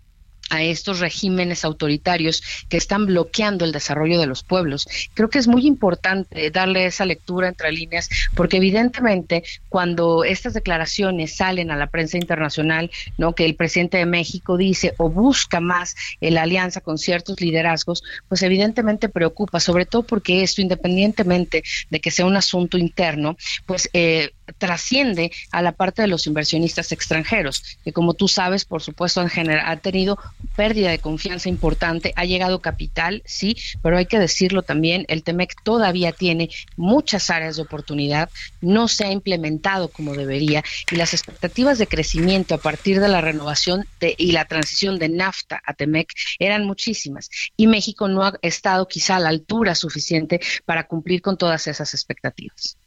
a 0.49 0.61
estos 0.61 0.99
regímenes 0.99 1.65
autoritarios 1.65 2.43
que 2.69 2.77
están 2.77 3.05
bloqueando 3.05 3.65
el 3.65 3.71
desarrollo 3.71 4.19
de 4.19 4.27
los 4.27 4.43
pueblos. 4.43 4.87
Creo 5.13 5.29
que 5.29 5.39
es 5.39 5.47
muy 5.47 5.65
importante 5.65 6.51
darle 6.51 6.85
esa 6.85 7.05
lectura 7.05 7.47
entre 7.47 7.71
líneas, 7.71 8.09
porque 8.35 8.57
evidentemente 8.57 9.43
cuando 9.69 10.23
estas 10.23 10.53
declaraciones 10.53 11.35
salen 11.35 11.71
a 11.71 11.75
la 11.75 11.87
prensa 11.87 12.17
internacional, 12.17 12.91
no 13.17 13.33
que 13.33 13.45
el 13.45 13.55
presidente 13.55 13.97
de 13.97 14.05
México 14.05 14.57
dice 14.57 14.93
o 14.97 15.09
busca 15.09 15.59
más 15.59 15.95
la 16.19 16.43
alianza 16.43 16.81
con 16.81 16.97
ciertos 16.97 17.41
liderazgos, 17.41 18.03
pues 18.27 18.41
evidentemente 18.43 19.09
preocupa, 19.09 19.59
sobre 19.59 19.85
todo 19.85 20.03
porque 20.03 20.43
esto, 20.43 20.61
independientemente 20.61 21.63
de 21.89 21.99
que 21.99 22.11
sea 22.11 22.25
un 22.25 22.35
asunto 22.35 22.77
interno, 22.77 23.37
pues 23.65 23.89
eh, 23.93 24.31
trasciende 24.57 25.31
a 25.51 25.61
la 25.61 25.71
parte 25.71 26.01
de 26.01 26.07
los 26.07 26.27
inversionistas 26.27 26.91
extranjeros, 26.91 27.63
que 27.83 27.93
como 27.93 28.13
tú 28.13 28.27
sabes, 28.27 28.65
por 28.65 28.81
supuesto, 28.81 29.21
han, 29.21 29.49
ha 29.49 29.77
tenido 29.77 30.17
pérdida 30.55 30.89
de 30.91 30.99
confianza 30.99 31.49
importante, 31.49 32.13
ha 32.15 32.25
llegado 32.25 32.61
capital, 32.61 33.21
sí, 33.25 33.57
pero 33.81 33.97
hay 33.97 34.05
que 34.05 34.19
decirlo 34.19 34.61
también, 34.61 35.05
el 35.07 35.23
TEMEC 35.23 35.55
todavía 35.63 36.11
tiene 36.11 36.49
muchas 36.77 37.29
áreas 37.29 37.55
de 37.55 37.63
oportunidad, 37.63 38.29
no 38.61 38.87
se 38.87 39.05
ha 39.05 39.11
implementado 39.11 39.89
como 39.89 40.13
debería 40.13 40.63
y 40.91 40.95
las 40.95 41.13
expectativas 41.13 41.77
de 41.77 41.87
crecimiento 41.87 42.55
a 42.55 42.59
partir 42.59 42.99
de 42.99 43.07
la 43.07 43.21
renovación 43.21 43.85
y 43.99 44.31
la 44.31 44.45
transición 44.45 44.99
de 44.99 45.09
NAFTA 45.09 45.61
a 45.65 45.73
TEMEC 45.73 46.11
eran 46.39 46.65
muchísimas 46.65 47.29
y 47.57 47.67
México 47.67 48.07
no 48.07 48.23
ha 48.23 48.33
estado 48.41 48.87
quizá 48.87 49.17
a 49.17 49.19
la 49.19 49.29
altura 49.29 49.75
suficiente 49.75 50.39
para 50.65 50.87
cumplir 50.87 51.21
con 51.21 51.37
todas 51.37 51.67
esas 51.67 51.93
expectativas 51.93 52.77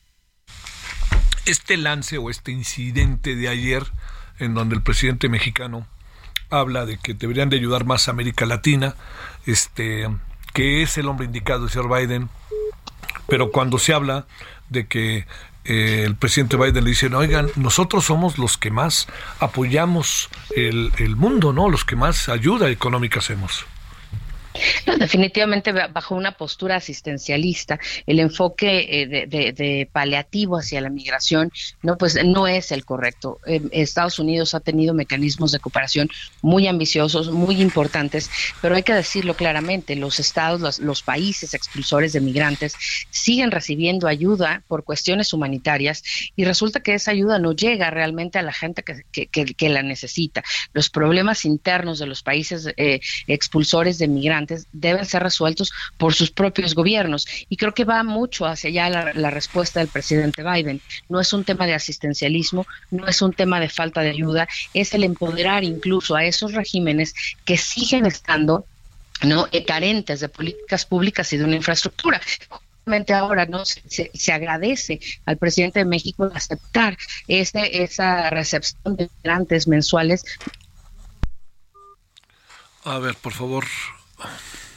este 1.46 1.76
lance 1.76 2.18
o 2.18 2.30
este 2.30 2.52
incidente 2.52 3.36
de 3.36 3.48
ayer 3.48 3.84
en 4.38 4.54
donde 4.54 4.74
el 4.74 4.82
presidente 4.82 5.28
mexicano 5.28 5.86
habla 6.50 6.86
de 6.86 6.98
que 6.98 7.14
deberían 7.14 7.48
de 7.48 7.56
ayudar 7.56 7.84
más 7.84 8.08
a 8.08 8.10
América 8.10 8.46
Latina, 8.46 8.94
este, 9.46 10.08
que 10.52 10.82
es 10.82 10.98
el 10.98 11.08
hombre 11.08 11.26
indicado, 11.26 11.64
el 11.64 11.70
señor 11.70 11.88
Biden, 11.88 12.28
pero 13.28 13.50
cuando 13.50 13.78
se 13.78 13.94
habla 13.94 14.26
de 14.68 14.86
que 14.86 15.26
eh, 15.64 16.04
el 16.04 16.14
presidente 16.14 16.56
Biden 16.56 16.84
le 16.84 16.90
dice, 16.90 17.12
oigan, 17.14 17.50
nosotros 17.56 18.04
somos 18.04 18.38
los 18.38 18.56
que 18.56 18.70
más 18.70 19.08
apoyamos 19.40 20.28
el, 20.54 20.92
el 20.98 21.16
mundo, 21.16 21.52
¿no? 21.52 21.68
Los 21.68 21.84
que 21.84 21.96
más 21.96 22.28
ayuda 22.28 22.70
económica 22.70 23.18
hacemos 23.18 23.66
definitivamente 24.98 25.72
bajo 25.72 26.14
una 26.14 26.32
postura 26.32 26.76
asistencialista, 26.76 27.78
el 28.06 28.20
enfoque 28.20 29.02
eh, 29.02 29.26
de, 29.26 29.88
paliativo 29.92 30.58
hacia 30.58 30.80
la 30.80 30.90
migración, 30.90 31.50
no, 31.82 31.96
pues 31.96 32.18
no 32.24 32.46
es 32.46 32.72
el 32.72 32.84
correcto. 32.84 33.38
Em, 33.46 33.68
Estados 33.72 34.18
Unidos 34.18 34.54
ha 34.54 34.60
tenido 34.60 34.94
mecanismos 34.94 35.52
de 35.52 35.58
cooperación 35.58 36.08
muy 36.42 36.66
ambiciosos, 36.66 37.30
muy 37.30 37.60
importantes, 37.60 38.30
pero 38.60 38.74
hay 38.74 38.82
que 38.82 38.94
decirlo 38.94 39.34
claramente, 39.34 39.96
los 39.96 40.18
estados, 40.20 40.78
los, 40.80 41.02
países 41.06 41.54
expulsores 41.54 42.12
de 42.14 42.20
migrantes 42.20 42.74
siguen 43.10 43.50
recibiendo 43.50 44.08
ayuda 44.08 44.62
por 44.66 44.82
cuestiones 44.82 45.32
humanitarias 45.32 46.02
y 46.34 46.44
resulta 46.44 46.80
que 46.80 46.94
esa 46.94 47.12
ayuda 47.12 47.38
no 47.38 47.52
llega 47.52 47.90
realmente 47.90 48.38
a 48.38 48.42
la 48.42 48.52
gente 48.52 48.82
que, 48.82 49.68
la 49.68 49.82
necesita. 49.82 50.42
Los 50.72 50.90
problemas 50.90 51.44
internos 51.44 51.98
de 51.98 52.06
los 52.06 52.22
países 52.22 52.68
eh, 52.76 53.00
expulsores 53.26 53.98
de 53.98 54.08
migrantes 54.08 54.45
deben 54.72 55.04
ser 55.06 55.22
resueltos 55.22 55.72
por 55.96 56.14
sus 56.14 56.30
propios 56.30 56.74
gobiernos. 56.74 57.26
Y 57.48 57.56
creo 57.56 57.74
que 57.74 57.84
va 57.84 58.02
mucho 58.02 58.46
hacia 58.46 58.68
allá 58.70 59.12
la, 59.14 59.30
respuesta 59.30 59.80
del 59.80 59.88
presidente 59.88 60.42
Biden. 60.42 60.80
No 61.08 61.20
es 61.20 61.32
un 61.32 61.44
tema 61.44 61.66
de 61.66 61.74
asistencialismo, 61.74 62.66
no 62.90 63.06
es 63.06 63.22
un 63.22 63.32
tema 63.32 63.60
de 63.60 63.68
falta 63.68 64.00
de 64.00 64.10
ayuda, 64.10 64.48
es 64.72 64.94
el 64.94 65.04
empoderar 65.04 65.64
incluso 65.64 66.14
a 66.16 66.24
esos 66.24 66.52
regímenes 66.52 67.14
que 67.44 67.56
siguen 67.56 68.06
estando 68.06 68.64
no 69.22 69.48
eh, 69.50 69.64
carentes 69.64 70.20
de 70.20 70.28
políticas 70.28 70.84
públicas 70.84 71.32
y 71.32 71.38
de 71.38 71.44
una 71.44 71.56
infraestructura 71.56 72.20
ahora 73.14 73.46
no 73.46 73.64
se, 73.64 74.10
se, 74.14 74.32
agradece 74.32 75.00
al 75.24 75.36
presidente 75.38 75.80
de 75.80 75.84
México 75.84 76.30
aceptar 76.32 76.96
este, 77.26 77.82
esa 77.82 78.30
recepción 78.30 78.96
de 78.96 79.10
migrantes 79.16 79.66
mensuales. 79.66 80.24
A 82.84 82.98
ver, 83.00 83.16
por 83.16 83.32
favor, 83.32 83.64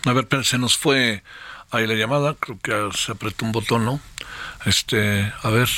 a 0.05 0.13
ver, 0.13 0.27
se 0.43 0.57
nos 0.57 0.77
fue 0.77 1.23
ahí 1.71 1.87
la 1.87 1.95
llamada, 1.95 2.35
creo 2.39 2.59
que 2.59 2.97
se 2.97 3.11
apretó 3.11 3.45
un 3.45 3.51
botón, 3.51 3.85
¿no? 3.85 3.99
Este, 4.65 5.31
a 5.41 5.49
ver, 5.49 5.69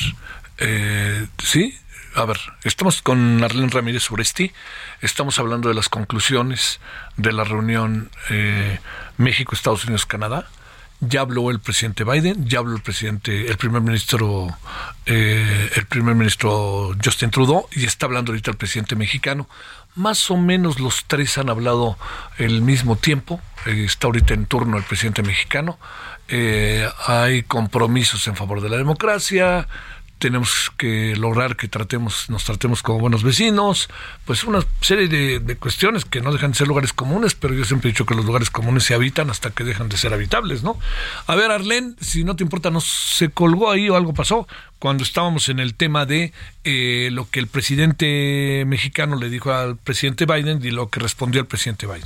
eh, 0.57 1.27
sí, 1.43 1.77
a 2.15 2.25
ver, 2.25 2.37
estamos 2.63 3.01
con 3.01 3.43
Arlene 3.43 3.69
Ramírez 3.69 4.09
Uresti, 4.11 4.51
estamos 5.01 5.39
hablando 5.39 5.69
de 5.69 5.75
las 5.75 5.89
conclusiones 5.89 6.79
de 7.17 7.31
la 7.31 7.43
reunión 7.43 8.09
eh, 8.29 8.79
México, 9.17 9.55
Estados 9.55 9.85
Unidos, 9.85 10.05
Canadá. 10.05 10.47
Ya 11.03 11.21
habló 11.21 11.49
el 11.49 11.59
presidente 11.59 12.03
Biden, 12.03 12.47
ya 12.47 12.59
habló 12.59 12.75
el 12.75 12.83
presidente, 12.83 13.47
el 13.49 13.57
primer 13.57 13.81
ministro, 13.81 14.55
eh, 15.07 15.71
el 15.75 15.85
primer 15.87 16.13
ministro 16.13 16.95
Justin 17.03 17.31
Trudeau, 17.31 17.67
y 17.71 17.85
está 17.85 18.05
hablando 18.05 18.31
ahorita 18.31 18.51
el 18.51 18.57
presidente 18.57 18.95
mexicano. 18.95 19.49
Más 19.95 20.31
o 20.31 20.37
menos 20.37 20.79
los 20.79 21.05
tres 21.05 21.37
han 21.37 21.49
hablado 21.49 21.97
el 22.37 22.61
mismo 22.61 22.95
tiempo. 22.95 23.41
Eh, 23.65 23.83
está 23.85 24.07
ahorita 24.07 24.33
en 24.33 24.45
turno 24.45 24.77
el 24.77 24.83
presidente 24.83 25.21
mexicano. 25.21 25.77
Eh, 26.27 26.87
hay 27.07 27.43
compromisos 27.43 28.25
en 28.27 28.35
favor 28.35 28.61
de 28.61 28.69
la 28.69 28.77
democracia, 28.77 29.67
tenemos 30.21 30.71
que 30.77 31.15
lograr 31.15 31.57
que 31.57 31.67
tratemos, 31.67 32.29
nos 32.29 32.43
tratemos 32.43 32.83
como 32.83 32.99
buenos 32.99 33.23
vecinos, 33.23 33.89
pues 34.23 34.43
una 34.43 34.63
serie 34.79 35.07
de, 35.07 35.57
cuestiones 35.57 36.05
que 36.05 36.21
no 36.21 36.31
dejan 36.31 36.51
de 36.51 36.59
ser 36.59 36.67
lugares 36.67 36.93
comunes, 36.93 37.33
pero 37.33 37.55
yo 37.55 37.65
siempre 37.65 37.89
he 37.89 37.91
dicho 37.91 38.05
que 38.05 38.13
los 38.13 38.23
lugares 38.23 38.51
comunes 38.51 38.83
se 38.83 38.93
habitan 38.93 39.31
hasta 39.31 39.49
que 39.49 39.63
dejan 39.63 39.89
de 39.89 39.97
ser 39.97 40.13
habitables, 40.13 40.61
¿no? 40.61 40.77
A 41.25 41.35
ver, 41.35 41.49
Arlen, 41.49 41.95
si 41.99 42.23
no 42.23 42.35
te 42.35 42.43
importa, 42.43 42.69
¿nos 42.69 42.85
se 42.85 43.29
colgó 43.29 43.71
ahí 43.71 43.89
o 43.89 43.95
algo 43.95 44.13
pasó 44.13 44.47
cuando 44.77 45.03
estábamos 45.03 45.49
en 45.49 45.59
el 45.59 45.73
tema 45.73 46.05
de 46.05 46.33
eh, 46.63 47.09
lo 47.11 47.27
que 47.27 47.39
el 47.39 47.47
presidente 47.47 48.63
mexicano 48.67 49.15
le 49.15 49.29
dijo 49.29 49.51
al 49.51 49.75
presidente 49.75 50.27
Biden 50.27 50.63
y 50.63 50.69
lo 50.69 50.89
que 50.89 50.99
respondió 50.99 51.41
el 51.41 51.47
presidente 51.47 51.87
Biden? 51.87 52.05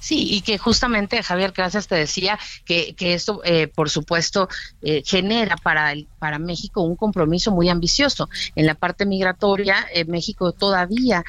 Sí, 0.00 0.26
y 0.30 0.40
que 0.40 0.58
justamente, 0.58 1.22
Javier, 1.22 1.52
gracias, 1.54 1.88
te 1.88 1.94
decía 1.94 2.38
que, 2.64 2.94
que 2.94 3.14
esto, 3.14 3.42
eh, 3.44 3.66
por 3.66 3.90
supuesto, 3.90 4.48
eh, 4.80 5.02
genera 5.04 5.56
para, 5.56 5.92
el, 5.92 6.06
para 6.18 6.38
México 6.38 6.82
un 6.82 6.96
compromiso 6.96 7.50
muy 7.50 7.68
ambicioso. 7.68 8.28
En 8.54 8.66
la 8.66 8.74
parte 8.74 9.06
migratoria, 9.06 9.86
eh, 9.92 10.04
México 10.04 10.52
todavía 10.52 11.24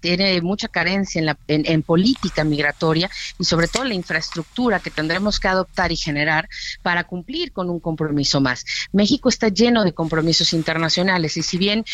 tiene 0.00 0.40
mucha 0.40 0.68
carencia 0.68 1.18
en, 1.18 1.26
la, 1.26 1.38
en, 1.46 1.82
política 1.82 2.44
migratoria 2.44 3.10
y 3.38 3.44
sobre 3.44 3.68
todo 3.68 3.84
la 3.84 3.94
infraestructura 3.94 4.80
que 4.80 4.90
tendremos 4.90 5.38
que 5.40 5.48
adoptar 5.48 5.92
y 5.92 5.96
generar 5.96 6.48
para 6.82 7.04
cumplir 7.04 7.52
con 7.52 7.70
un 7.70 7.80
compromiso 7.80 8.40
más. 8.40 8.64
México 8.92 9.28
está 9.28 9.48
lleno 9.48 9.84
de 9.84 9.92
compromisos 9.92 10.52
internacionales 10.52 11.36
y 11.36 11.42
si 11.42 11.58
bien 11.58 11.84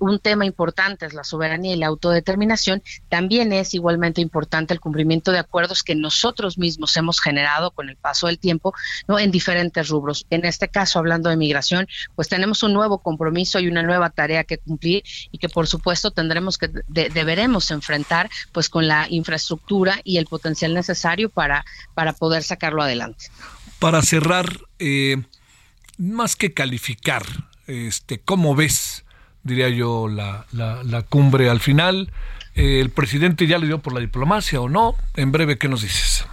un 0.00 0.18
tema 0.18 0.46
importante 0.46 1.06
es 1.06 1.14
la 1.14 1.24
soberanía 1.24 1.74
y 1.74 1.76
la 1.76 1.86
autodeterminación, 1.86 2.82
también 3.08 3.52
es 3.52 3.74
igualmente 3.74 4.20
importante 4.20 4.74
el 4.74 4.80
cumplimiento 4.80 5.32
de 5.32 5.38
acuerdos 5.38 5.82
que 5.82 5.94
nosotros 5.94 6.58
mismos 6.58 6.96
hemos 6.96 7.20
generado 7.20 7.70
con 7.70 7.88
el 7.88 7.96
paso 7.96 8.26
del 8.26 8.38
tiempo, 8.38 8.74
¿no? 9.08 9.18
En 9.18 9.30
diferentes 9.30 9.88
rubros. 9.88 10.26
En 10.30 10.44
este 10.44 10.68
caso, 10.68 10.98
hablando 10.98 11.30
de 11.30 11.36
migración, 11.36 11.81
pues 12.14 12.28
tenemos 12.28 12.62
un 12.62 12.72
nuevo 12.72 12.98
compromiso 12.98 13.60
y 13.60 13.68
una 13.68 13.82
nueva 13.82 14.10
tarea 14.10 14.44
que 14.44 14.58
cumplir 14.58 15.02
y 15.30 15.38
que 15.38 15.48
por 15.48 15.66
supuesto 15.66 16.10
tendremos 16.10 16.58
que 16.58 16.70
deberemos 16.88 17.70
enfrentar 17.70 18.30
pues 18.52 18.68
con 18.68 18.86
la 18.86 19.06
infraestructura 19.08 20.00
y 20.04 20.18
el 20.18 20.26
potencial 20.26 20.74
necesario 20.74 21.30
para 21.30 21.64
para 21.94 22.12
poder 22.12 22.42
sacarlo 22.42 22.82
adelante. 22.82 23.26
Para 23.78 24.02
cerrar, 24.02 24.46
eh, 24.78 25.22
más 25.98 26.36
que 26.36 26.54
calificar, 26.54 27.24
este, 27.66 28.20
¿cómo 28.20 28.54
ves? 28.54 29.04
diría 29.44 29.68
yo, 29.68 30.08
la, 30.08 30.46
la, 30.52 30.82
la 30.84 31.02
cumbre 31.02 31.50
al 31.50 31.60
final. 31.60 32.10
¿El 32.54 32.90
presidente 32.90 33.46
ya 33.46 33.58
le 33.58 33.66
dio 33.66 33.78
por 33.80 33.94
la 33.94 34.00
diplomacia 34.00 34.60
o 34.60 34.68
no? 34.68 34.94
En 35.16 35.32
breve, 35.32 35.58
¿qué 35.58 35.68
nos 35.68 35.82
dices? 35.82 36.26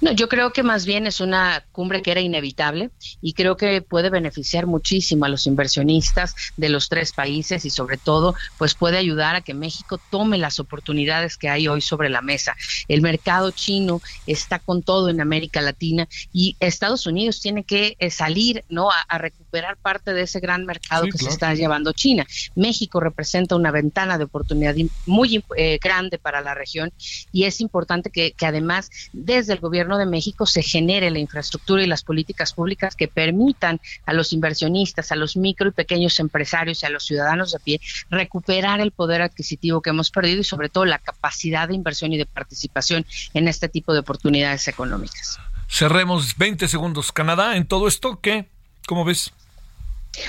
No, 0.00 0.12
yo 0.12 0.28
creo 0.28 0.52
que 0.52 0.62
más 0.62 0.86
bien 0.86 1.06
es 1.06 1.20
una 1.20 1.64
cumbre 1.72 2.02
que 2.02 2.10
era 2.10 2.20
inevitable 2.20 2.90
y 3.20 3.32
creo 3.32 3.56
que 3.56 3.82
puede 3.82 4.10
beneficiar 4.10 4.66
muchísimo 4.66 5.24
a 5.24 5.28
los 5.28 5.46
inversionistas 5.46 6.34
de 6.56 6.68
los 6.68 6.88
tres 6.88 7.12
países 7.12 7.64
y 7.64 7.70
sobre 7.70 7.96
todo 7.96 8.34
pues 8.58 8.74
puede 8.74 8.98
ayudar 8.98 9.36
a 9.36 9.40
que 9.40 9.54
México 9.54 10.00
tome 10.10 10.38
las 10.38 10.58
oportunidades 10.60 11.36
que 11.36 11.48
hay 11.48 11.68
hoy 11.68 11.80
sobre 11.80 12.08
la 12.08 12.22
mesa. 12.22 12.56
El 12.88 13.02
mercado 13.02 13.50
chino 13.50 14.00
está 14.26 14.58
con 14.58 14.82
todo 14.82 15.08
en 15.08 15.20
América 15.20 15.60
Latina 15.60 16.08
y 16.32 16.56
Estados 16.60 17.06
Unidos 17.06 17.40
tiene 17.40 17.64
que 17.64 17.96
eh, 17.98 18.10
salir 18.10 18.64
no 18.68 18.90
a, 18.90 19.18
recuperar 19.18 19.76
parte 19.78 20.12
de 20.12 20.22
ese 20.22 20.40
gran 20.40 20.66
mercado 20.66 21.06
que 21.10 21.18
se 21.18 21.28
está 21.28 21.54
llevando 21.54 21.92
China. 21.92 22.26
México 22.54 23.00
representa 23.00 23.56
una 23.56 23.70
ventana 23.70 24.18
de 24.18 24.24
oportunidad 24.24 24.74
muy 25.06 25.42
eh, 25.56 25.78
grande 25.82 26.18
para 26.18 26.42
la 26.42 26.54
región 26.54 26.92
y 27.32 27.44
es 27.44 27.60
importante 27.60 28.10
que, 28.10 28.32
que 28.32 28.46
además 28.46 28.90
desde 29.12 29.54
el 29.54 29.58
gobierno 29.66 29.98
de 29.98 30.06
México 30.06 30.46
se 30.46 30.62
genere 30.62 31.10
la 31.10 31.18
infraestructura 31.18 31.82
y 31.82 31.86
las 31.86 32.04
políticas 32.04 32.52
públicas 32.52 32.94
que 32.94 33.08
permitan 33.08 33.80
a 34.06 34.12
los 34.12 34.32
inversionistas, 34.32 35.10
a 35.10 35.16
los 35.16 35.36
micro 35.36 35.68
y 35.68 35.72
pequeños 35.72 36.20
empresarios 36.20 36.82
y 36.82 36.86
a 36.86 36.90
los 36.90 37.04
ciudadanos 37.04 37.50
de 37.50 37.58
pie 37.58 37.80
recuperar 38.10 38.80
el 38.80 38.92
poder 38.92 39.22
adquisitivo 39.22 39.82
que 39.82 39.90
hemos 39.90 40.10
perdido 40.10 40.40
y 40.40 40.44
sobre 40.44 40.68
todo 40.68 40.84
la 40.84 41.00
capacidad 41.00 41.66
de 41.66 41.74
inversión 41.74 42.12
y 42.12 42.18
de 42.18 42.26
participación 42.26 43.04
en 43.34 43.48
este 43.48 43.68
tipo 43.68 43.92
de 43.92 44.00
oportunidades 44.00 44.68
económicas. 44.68 45.40
Cerremos 45.68 46.36
20 46.36 46.68
segundos. 46.68 47.10
Canadá, 47.10 47.56
en 47.56 47.66
todo 47.66 47.88
esto, 47.88 48.20
¿qué? 48.20 48.46
¿Cómo 48.86 49.04
ves? 49.04 49.32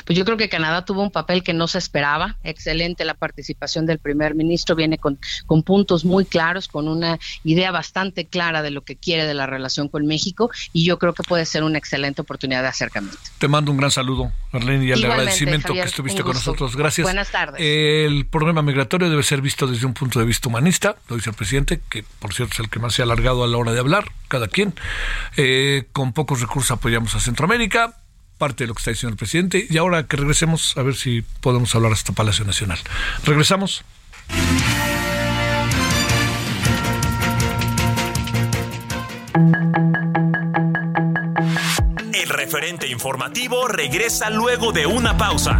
Pues 0.06 0.18
yo 0.18 0.26
creo 0.26 0.38
que 0.38 0.50
Canadá 0.50 0.86
tuvo 0.86 1.02
un 1.02 1.12
papel 1.12 1.44
que 1.44 1.54
no 1.54 1.68
se 1.68 1.78
esperaba. 1.78 2.38
Excelente 2.44 3.06
la 3.06 3.14
participación 3.14 3.86
del 3.86 4.00
primer 4.00 4.36
ministro. 4.36 4.76
Viene 4.76 4.98
con, 4.98 5.20
con 5.46 5.64
puntos 5.64 6.06
muy 6.06 6.26
claros, 6.26 6.68
con 6.68 6.88
una 6.88 7.20
idea 7.44 7.72
bastante 7.72 8.26
clara 8.26 8.62
de 8.62 8.72
lo 8.72 8.82
que 8.82 8.96
quiere 8.96 9.26
de 9.26 9.34
la 9.34 9.46
relación 9.46 9.90
con 9.90 10.06
México 10.06 10.50
y 10.74 10.86
yo 10.86 11.00
creo 11.00 11.14
que 11.14 11.24
puede 11.24 11.46
ser 11.46 11.64
una 11.64 11.78
excelente 11.78 12.22
oportunidad 12.22 12.62
de 12.62 12.70
acercamiento. 12.70 13.18
Te 13.40 13.48
mando 13.48 13.72
un 13.72 13.78
gran 13.78 13.92
saludo, 13.92 14.32
Arlene, 14.52 14.86
y 14.86 14.92
el 14.92 15.04
agradecimiento 15.06 15.74
que 15.74 15.82
estuviste 15.82 16.24
con 16.24 16.34
nosotros. 16.34 16.76
Gracias. 16.76 17.04
Buenas 17.04 17.32
tardes. 17.32 17.60
El 17.60 18.26
problema 18.28 18.62
migratorio 18.62 19.10
debe 19.10 19.24
ser 19.24 19.42
visto 19.42 19.68
desde 19.68 19.86
un 19.86 19.94
punto 19.94 20.20
de 20.20 20.26
vista 20.26 20.50
humanista, 20.50 20.96
lo 21.10 21.16
dice 21.16 21.30
el 21.30 21.36
presidente, 21.36 21.82
que 21.90 22.04
por 22.20 22.34
cierto 22.34 22.54
es 22.54 22.60
el 22.60 22.70
que 22.70 22.80
más 22.80 22.94
se 22.94 23.02
ha 23.02 23.06
alargado 23.06 23.44
a 23.44 23.48
la 23.48 23.58
hora 23.58 23.72
de 23.72 23.80
hablar, 23.80 24.12
cada 24.28 24.48
quien. 24.48 24.74
Eh, 25.36 25.86
con 25.92 26.14
pocos 26.14 26.42
recursos 26.42 26.72
apoyamos 26.72 27.16
a 27.16 27.20
Centroamérica 27.20 27.96
parte 28.38 28.64
de 28.64 28.68
lo 28.68 28.74
que 28.74 28.80
está 28.80 28.92
diciendo 28.92 29.14
el 29.14 29.18
presidente. 29.18 29.66
Y 29.70 29.78
ahora 29.78 30.04
que 30.04 30.18
regresemos, 30.18 30.76
a 30.78 30.84
ver 30.84 30.96
si 30.96 31.24
podemos 31.42 31.74
hablar 31.76 31.92
hasta 31.92 32.14
Palacio 32.14 32.46
Nacional. 32.46 32.80
Regresamos. 33.24 33.84
El 42.14 42.30
referente 42.30 42.88
informativo 42.88 43.68
regresa 43.68 44.30
luego 44.30 44.72
de 44.72 44.86
una 44.86 45.18
pausa. 45.18 45.60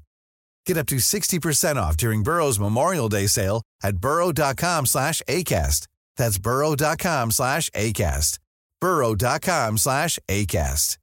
Get 0.65 0.77
up 0.77 0.87
to 0.87 0.97
60% 0.97 1.75
off 1.75 1.97
during 1.97 2.23
Burrow's 2.23 2.59
Memorial 2.59 3.09
Day 3.09 3.27
sale 3.27 3.61
at 3.83 3.97
burrow.com 3.97 4.85
slash 4.85 5.21
ACAST. 5.27 5.87
That's 6.17 6.37
burrow.com 6.37 7.31
slash 7.31 7.69
ACAST. 7.71 8.39
burrow.com 8.79 9.77
slash 9.77 10.19
ACAST. 10.29 10.97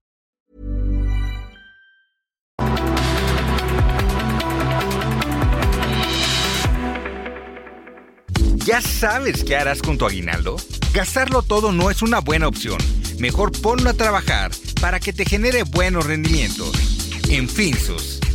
¿Ya 8.65 8.83
sabes 8.83 9.45
qué 9.45 9.57
harás 9.57 9.81
con 9.81 9.97
tu 9.97 10.05
aguinaldo? 10.05 10.57
Gastarlo 10.93 11.41
todo 11.41 11.73
no 11.73 11.91
es 11.91 12.03
una 12.03 12.21
buena 12.21 12.49
opción. 12.49 12.77
Mejor 13.19 13.51
ponlo 13.63 13.89
a 13.89 13.95
trabajar 13.95 14.51
para 14.79 15.01
que 15.01 15.15
te 15.15 15.25
genere 15.25 15.63
buenos 15.63 16.05
rendimientos. 16.05 16.71
En 17.31 17.49
Finsus 17.49 18.21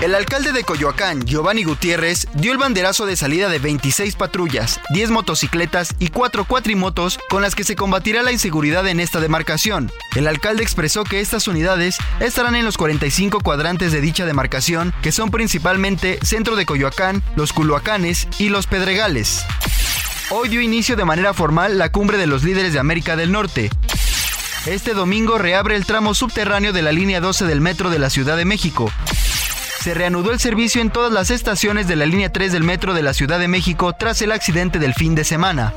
El 0.00 0.14
alcalde 0.14 0.52
de 0.52 0.64
Coyoacán, 0.64 1.26
Giovanni 1.26 1.62
Gutiérrez, 1.62 2.26
dio 2.32 2.52
el 2.52 2.58
banderazo 2.58 3.04
de 3.04 3.16
salida 3.16 3.50
de 3.50 3.58
26 3.58 4.16
patrullas, 4.16 4.80
10 4.94 5.10
motocicletas 5.10 5.94
y 5.98 6.08
4 6.08 6.46
cuatrimotos 6.46 7.18
con 7.28 7.42
las 7.42 7.54
que 7.54 7.64
se 7.64 7.76
combatirá 7.76 8.22
la 8.22 8.32
inseguridad 8.32 8.88
en 8.88 8.98
esta 8.98 9.20
demarcación. 9.20 9.92
El 10.16 10.26
alcalde 10.26 10.62
expresó 10.62 11.04
que 11.04 11.20
estas 11.20 11.48
unidades 11.48 11.98
estarán 12.18 12.54
en 12.54 12.64
los 12.64 12.78
45 12.78 13.40
cuadrantes 13.40 13.92
de 13.92 14.00
dicha 14.00 14.24
demarcación, 14.24 14.94
que 15.02 15.12
son 15.12 15.30
principalmente 15.30 16.18
Centro 16.22 16.56
de 16.56 16.64
Coyoacán, 16.64 17.22
Los 17.36 17.52
Culuacanes 17.52 18.26
y 18.38 18.48
Los 18.48 18.66
Pedregales. 18.66 19.44
Hoy 20.30 20.48
dio 20.48 20.62
inicio 20.62 20.96
de 20.96 21.04
manera 21.04 21.34
formal 21.34 21.76
la 21.76 21.92
cumbre 21.92 22.16
de 22.16 22.26
los 22.26 22.42
líderes 22.42 22.72
de 22.72 22.78
América 22.78 23.16
del 23.16 23.32
Norte. 23.32 23.68
Este 24.64 24.94
domingo 24.94 25.36
reabre 25.36 25.76
el 25.76 25.84
tramo 25.84 26.14
subterráneo 26.14 26.72
de 26.72 26.80
la 26.80 26.92
línea 26.92 27.20
12 27.20 27.44
del 27.44 27.60
metro 27.60 27.90
de 27.90 27.98
la 27.98 28.08
Ciudad 28.08 28.38
de 28.38 28.46
México 28.46 28.90
se 29.80 29.94
reanudó 29.94 30.30
el 30.30 30.38
servicio 30.38 30.82
en 30.82 30.90
todas 30.90 31.12
las 31.12 31.30
estaciones 31.30 31.88
de 31.88 31.96
la 31.96 32.04
línea 32.04 32.30
3 32.30 32.52
del 32.52 32.64
metro 32.64 32.92
de 32.92 33.02
la 33.02 33.14
Ciudad 33.14 33.38
de 33.38 33.48
México 33.48 33.94
tras 33.98 34.20
el 34.20 34.32
accidente 34.32 34.78
del 34.78 34.94
fin 34.94 35.14
de 35.14 35.24
semana. 35.24 35.72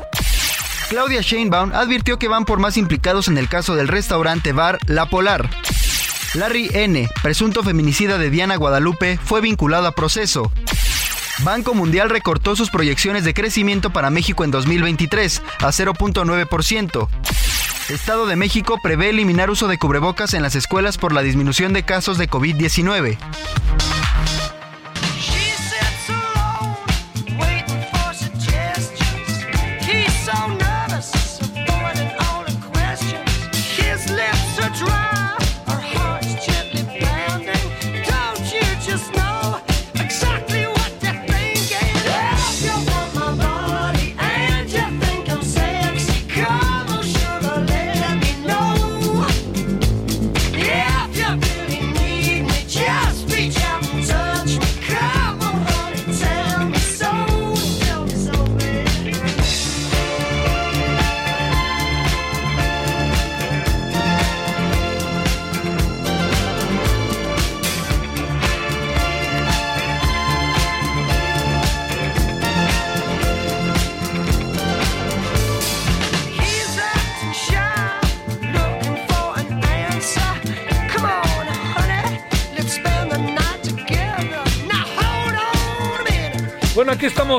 Claudia 0.90 1.22
Sheinbaum 1.22 1.74
advirtió 1.74 2.20
que 2.20 2.28
van 2.28 2.46
por 2.46 2.60
más 2.60 2.76
implicados 2.78 3.28
en 3.30 3.38
el 3.38 3.48
caso 3.48 3.76
del 3.76 3.88
restaurante 3.88 4.52
bar 4.52 4.78
La 4.88 5.06
Polar. 5.06 5.50
Larry 6.34 6.70
N., 6.74 7.10
presunto 7.22 7.64
feminicida 7.64 8.18
de 8.18 8.30
Diana 8.30 8.58
Guadalupe, 8.58 9.18
fue 9.24 9.40
vinculado 9.40 9.88
a 9.88 9.94
proceso. 9.94 10.52
Banco 11.40 11.74
Mundial 11.74 12.10
recortó 12.10 12.56
sus 12.56 12.70
proyecciones 12.70 13.24
de 13.24 13.34
crecimiento 13.34 13.92
para 13.92 14.10
México 14.10 14.44
en 14.44 14.52
2023 14.52 15.42
a 15.60 15.68
0.9%. 15.68 17.08
Estado 17.90 18.26
de 18.28 18.36
México 18.36 18.80
prevé 18.82 19.10
eliminar 19.10 19.50
uso 19.50 19.68
de 19.68 19.78
cubrebocas 19.78 20.34
en 20.34 20.42
las 20.42 20.56
escuelas 20.56 20.98
por 20.98 21.14
la 21.14 21.22
disminución 21.22 21.74
de 21.74 21.84
casos 21.84 22.18
de 22.18 22.30
COVID-19. 22.30 23.18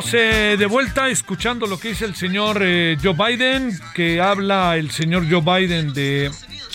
Estamos 0.05 0.15
eh, 0.15 0.57
de 0.59 0.67
vuelta 0.67 1.09
escuchando 1.09 1.67
lo 1.67 1.79
que 1.79 1.89
dice 1.89 2.05
el 2.05 2.15
señor 2.15 2.59
eh, 2.63 2.97
Joe 3.03 3.15
Biden, 3.15 3.79
que 3.95 4.21
habla 4.21 4.77
el 4.77 4.91
señor 4.91 5.25
Joe 5.31 5.41
Biden 5.41 5.93
de, 5.95 6.31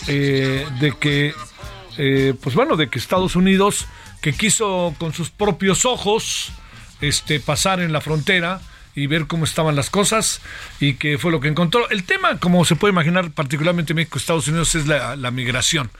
eh, 0.08 0.66
de 0.80 0.92
que, 0.92 1.34
pues 2.42 2.54
bueno, 2.54 2.76
de 2.76 2.88
que 2.88 2.98
Estados 2.98 3.36
Unidos 3.36 3.86
que 4.20 4.32
quiso 4.32 4.94
con 4.98 5.12
sus 5.12 5.30
propios 5.30 5.84
ojos 5.84 6.52
este, 7.00 7.40
pasar 7.40 7.80
en 7.80 7.92
la 7.92 8.00
frontera 8.00 8.60
y 8.94 9.06
ver 9.06 9.26
cómo 9.26 9.44
estaban 9.44 9.76
las 9.76 9.90
cosas 9.90 10.40
y 10.80 10.94
qué 10.94 11.18
fue 11.18 11.32
lo 11.32 11.40
que 11.40 11.48
encontró. 11.48 11.88
El 11.90 12.04
tema, 12.04 12.38
como 12.38 12.64
se 12.64 12.76
puede 12.76 12.92
imaginar, 12.92 13.30
particularmente 13.30 13.94
México 13.94 14.18
Estados 14.18 14.48
Unidos, 14.48 14.74
es 14.74 14.86
la, 14.86 15.30
migración. 15.30 15.90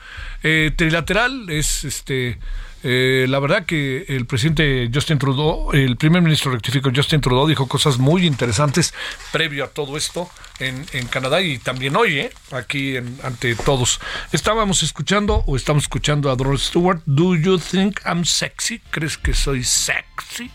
Eh, 0.43 0.71
trilateral 0.75 1.49
es 1.49 1.83
este 1.83 2.37
eh, 2.83 3.27
la 3.29 3.39
verdad 3.39 3.65
que 3.65 4.05
el 4.07 4.25
presidente 4.25 4.89
Justin 4.91 5.19
Trudeau, 5.19 5.71
el 5.71 5.97
primer 5.97 6.21
ministro 6.21 6.51
rectificó 6.51 6.89
Justin 6.93 7.21
Trudeau, 7.21 7.47
dijo 7.47 7.67
cosas 7.67 7.99
muy 7.99 8.25
interesantes 8.25 8.93
previo 9.31 9.65
a 9.65 9.67
todo 9.67 9.97
esto 9.97 10.29
en, 10.59 10.85
en 10.93 11.07
Canadá 11.07 11.41
y 11.41 11.59
también 11.59 11.95
hoy, 11.95 12.19
eh, 12.19 12.33
aquí 12.51 12.97
ante 12.97 13.55
todos. 13.55 13.99
Estábamos 14.31 14.81
escuchando 14.83 15.43
o 15.45 15.55
estamos 15.55 15.83
escuchando 15.83 16.31
a 16.31 16.35
Doris 16.35 16.63
Stewart. 16.63 17.01
Do 17.05 17.35
you 17.35 17.59
think 17.59 17.99
I'm 18.05 18.25
sexy? 18.25 18.79
¿Crees 18.89 19.17
que 19.17 19.33
soy 19.33 19.63
sexy? 19.63 20.49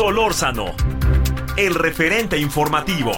Solórzano, 0.00 0.74
el 1.58 1.74
referente 1.74 2.38
informativo. 2.38 3.12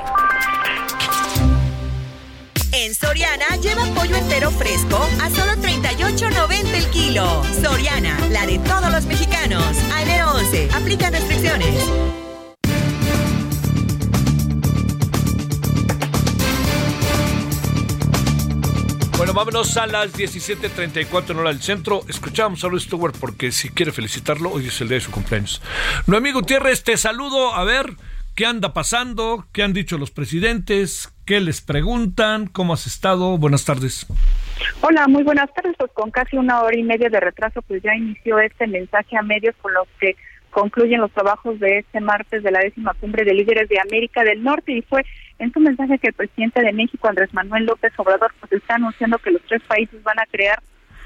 En 2.73 2.93
Soriana 2.93 3.47
lleva 3.63 3.85
pollo 3.95 4.17
entero 4.17 4.51
fresco 4.51 4.99
a 5.23 5.31
solo 5.31 5.53
38.90 5.63 6.75
el 6.75 6.91
kilo. 6.91 7.45
Soriana, 7.63 8.19
la 8.31 8.47
de 8.47 8.59
todos 8.59 8.91
los 8.91 9.05
mexicanos. 9.05 9.65
A 9.95 10.03
enero 10.03 10.33
11, 10.33 10.71
aplica 10.75 11.09
restricciones. 11.11 11.89
Bueno, 19.17 19.35
vámonos 19.35 19.77
a 19.77 19.87
las 19.87 20.15
17.34 20.17 21.31
en 21.31 21.37
hora 21.39 21.51
del 21.51 21.63
centro. 21.63 22.01
Escuchamos 22.09 22.65
a 22.65 22.69
Luis 22.69 22.85
Stewart 22.85 23.15
porque 23.21 23.53
si 23.53 23.69
quiere 23.69 23.93
felicitarlo, 23.93 24.51
hoy 24.51 24.67
es 24.67 24.81
el 24.81 24.89
día 24.89 24.97
de 24.97 25.03
su 25.03 25.11
cumpleaños. 25.11 25.63
Noemí 26.07 26.33
Gutiérrez, 26.33 26.83
te 26.83 26.97
saludo. 26.97 27.55
A 27.55 27.65
ver, 27.65 27.87
¿qué 28.35 28.47
anda 28.47 28.73
pasando? 28.73 29.47
¿Qué 29.53 29.63
han 29.63 29.73
dicho 29.73 29.99
los 29.99 30.11
presidentes? 30.11 31.13
¿Qué 31.25 31.41
les 31.41 31.61
preguntan? 31.61 32.47
¿Cómo 32.47 32.75
has 32.75 32.87
estado? 32.87 33.39
Buenas 33.39 33.65
tardes. 33.65 34.07
Hola, 34.81 35.07
muy 35.07 35.23
buenas 35.23 35.53
tardes. 35.55 35.75
Pues 35.79 35.93
con 35.93 36.11
casi 36.11 36.37
una 36.37 36.63
hora 36.63 36.77
y 36.77 36.83
media 36.83 37.09
de 37.09 37.21
retraso, 37.21 37.63
pues 37.63 37.83
ya 37.83 37.95
inició 37.95 38.39
este 38.41 38.67
mensaje 38.67 39.17
a 39.17 39.23
medios 39.23 39.55
con 39.63 39.73
los 39.73 39.87
que 40.01 40.17
concluyen 40.53 41.01
los 41.01 41.11
trabajos 41.11 41.59
de 41.59 41.79
este 41.79 42.01
martes 42.01 42.43
de 42.43 42.51
la 42.51 42.61
décima 42.61 42.95
cumbre 42.95 43.25
de 43.25 43.35
líderes 43.35 43.69
de 43.69 43.81
América 43.81 44.23
del 44.23 44.45
Norte 44.45 44.73
y 44.73 44.83
fue 44.83 45.05
en 45.39 45.53
su 45.53 45.59
mensaje 45.59 45.99
que 45.99 46.09
el 46.09 46.13
presidente 46.13 46.63
de 46.63 46.73
México, 46.73 47.09
Andrés 47.09 47.33
Manuel 47.35 47.65
López 47.65 47.93
Obrador, 47.97 48.33
pues 48.39 48.53
está 48.53 48.77
anunciando 48.77 49.19
que 49.19 49.33
los 49.33 49.43
tres 49.43 49.63
países 49.63 50.01
van 50.03 50.21
a 50.21 50.27
crear 50.27 50.63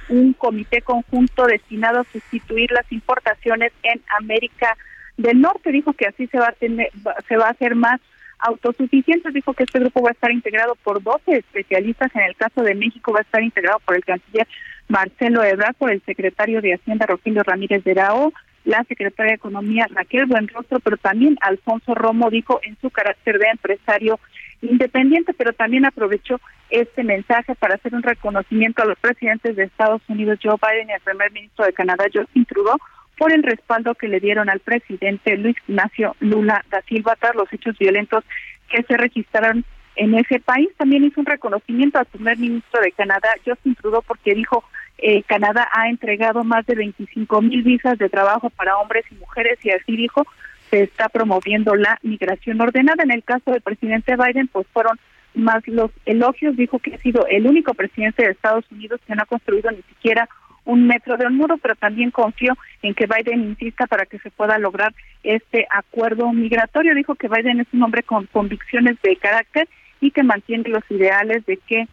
un 0.09 0.33
comité 0.35 0.83
conjunto 0.83 1.47
destinado 1.47 2.01
a 2.01 2.05
sustituir 2.13 2.71
las 2.73 2.91
importaciones 2.93 3.73
en 3.83 4.03
América 4.19 4.77
del 5.17 5.41
Norte. 5.41 5.73
Dijo 5.73 5.93
que 5.95 6.07
así 6.07 6.27
se 6.27 6.39
va 6.39 6.49
a 6.49 6.53
tener, 6.53 6.91
se 7.29 7.37
va 7.37 7.47
a 7.47 7.53
hacer 7.53 7.75
más 7.77 8.01
autosuficiente. 8.39 9.31
Dijo 9.31 9.55
que 9.55 9.65
este 9.65 9.79
grupo 9.79 10.03
va 10.03 10.11
a 10.11 10.13
estar 10.13 10.31
integrado 10.31 10.75
por 10.83 11.03
12 11.03 11.37
especialistas. 11.37 12.15
En 12.15 12.23
el 12.23 12.37
caso 12.37 12.63
de 12.63 12.75
México 12.75 13.13
va 13.13 13.21
a 13.21 13.23
estar 13.23 13.43
integrado 13.43 13.79
por 13.85 13.97
el 13.97 14.05
canciller 14.05 14.47
Marcelo 14.89 15.43
Ebrard, 15.43 15.75
por 15.77 15.91
el 15.91 16.03
secretario 16.03 16.61
de 16.61 16.75
Hacienda 16.75 17.07
Rogelio 17.07 17.43
Ramírez 17.43 17.83
de 17.85 17.95
Rao, 17.95 18.33
la 18.67 18.85
secretaria 18.85 19.31
de 19.31 19.37
Economía 19.37 19.87
Raquel 19.91 20.27
Buenrostro, 20.27 20.81
pero 20.81 20.97
también 20.97 21.39
Alfonso 21.41 21.95
Romo 21.95 22.31
dijo 22.31 22.61
en 22.65 22.77
su 22.81 22.91
carácter 22.91 23.39
de 23.39 23.49
empresario 23.49 24.19
independiente, 24.61 25.33
pero 25.35 25.53
también 25.53 25.87
aprovechó 25.87 26.41
este 26.69 27.05
mensaje 27.05 27.55
para 27.55 27.77
hacer 27.77 27.95
un 27.95 28.03
reconocimiento 28.03 28.83
a 28.83 28.87
los 28.87 28.99
presidentes 28.99 29.55
de 29.55 29.65
Estados 29.65 30.03
Unidos, 30.09 30.41
Joe 30.43 30.57
Biden, 30.61 30.91
y 30.91 30.93
al 30.93 31.01
primer 31.01 31.31
ministro 31.31 31.65
de 31.65 31.73
Canadá, 31.73 32.07
Justin 32.13 32.45
Trudeau, 32.45 32.77
por 33.17 33.33
el 33.33 33.45
respaldo 33.45 33.95
que 33.95 34.09
le 34.09 34.19
dieron 34.19 34.51
al 34.51 34.59
presidente 34.59 35.37
Luis 35.37 35.57
Ignacio 35.69 36.17
Lula 36.19 36.65
da 36.69 36.83
Silva 36.83 37.17
tras 37.19 37.37
los 37.37 37.51
hechos 37.53 37.79
violentos 37.79 38.25
que 38.69 38.83
se 38.83 38.97
registraron 38.97 39.65
en 39.95 40.15
ese 40.15 40.41
país. 40.41 40.69
También 40.77 41.05
hizo 41.05 41.21
un 41.21 41.27
reconocimiento 41.27 42.01
al 42.01 42.07
primer 42.07 42.37
ministro 42.37 42.81
de 42.83 42.91
Canadá, 42.93 43.29
Justin 43.45 43.77
Trudeau, 43.77 44.03
porque 44.03 44.35
dijo 44.35 44.65
eh, 44.99 45.23
Canadá 45.25 45.69
ha 45.73 45.89
entregado 45.89 46.45
más 46.45 46.65
de 46.67 46.75
25 46.75 47.43
mil 47.43 47.63
visas 47.63 47.99
de 47.99 48.09
trabajo 48.09 48.51
para 48.51 48.79
hombres 48.79 49.05
y 49.11 49.15
mujeres 49.17 49.59
y 49.63 49.71
así 49.71 49.97
dijo 49.97 50.27
se 50.71 50.83
está 50.83 51.09
promoviendo 51.09 51.75
la 51.75 51.99
migración 52.03 52.61
ordenada. 52.61 53.03
En 53.05 53.13
el 53.13 53.23
caso 53.23 53.53
del 53.53 53.61
presidente 53.61 54.17
Biden, 54.17 54.49
pues 54.49 54.67
fueron 54.73 54.99
más 55.35 55.67
los 55.69 55.91
elogios. 56.07 56.57
Dijo 56.57 56.79
que 56.79 56.95
ha 56.95 56.99
sido 56.99 57.27
el 57.29 57.47
único 57.47 57.75
presidente 57.75 58.25
de 58.25 58.33
Estados 58.33 58.65
Unidos 58.71 59.01
que 59.07 59.15
no 59.15 59.23
ha 59.23 59.27
construido 59.27 59.71
ni 59.71 59.83
siquiera 59.83 60.29
un 60.65 60.89
metro 60.89 61.17
de 61.17 61.27
un 61.27 61.37
muro, 61.37 61.59
pero 61.59 61.77
también 61.77 62.11
confió 62.11 62.55
en 62.83 62.95
que 62.95 63.07
Biden 63.07 63.45
insista 63.45 63.87
para 63.87 64.07
que 64.07 64.19
se 64.19 64.33
pueda 64.33 64.59
lograr 64.59 64.93
este 65.23 65.67
acuerdo 65.71 66.33
migratorio. 66.33 66.95
Dijo 66.95 67.15
que 67.15 67.29
Biden 67.29 67.61
es 67.61 67.69
un 67.73 67.85
hombre 67.85 68.03
con 68.03 68.27
convicciones 68.27 69.01
de 69.03 69.17
carácter 69.17 69.69
y 70.01 70.11
que 70.11 70.25
mantiene 70.25 70.69
los 70.69 70.83
ideales 70.91 71.47
de 71.47 71.59
que 71.59 71.87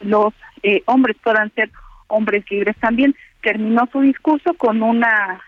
los 0.00 0.34
eh, 0.64 0.82
hombres 0.86 1.16
puedan 1.22 1.52
ser 1.54 1.70
hombres 2.14 2.44
libres. 2.50 2.76
También 2.76 3.14
terminó 3.42 3.88
su 3.92 4.00
discurso 4.00 4.54
con 4.54 4.82
una 4.82 5.40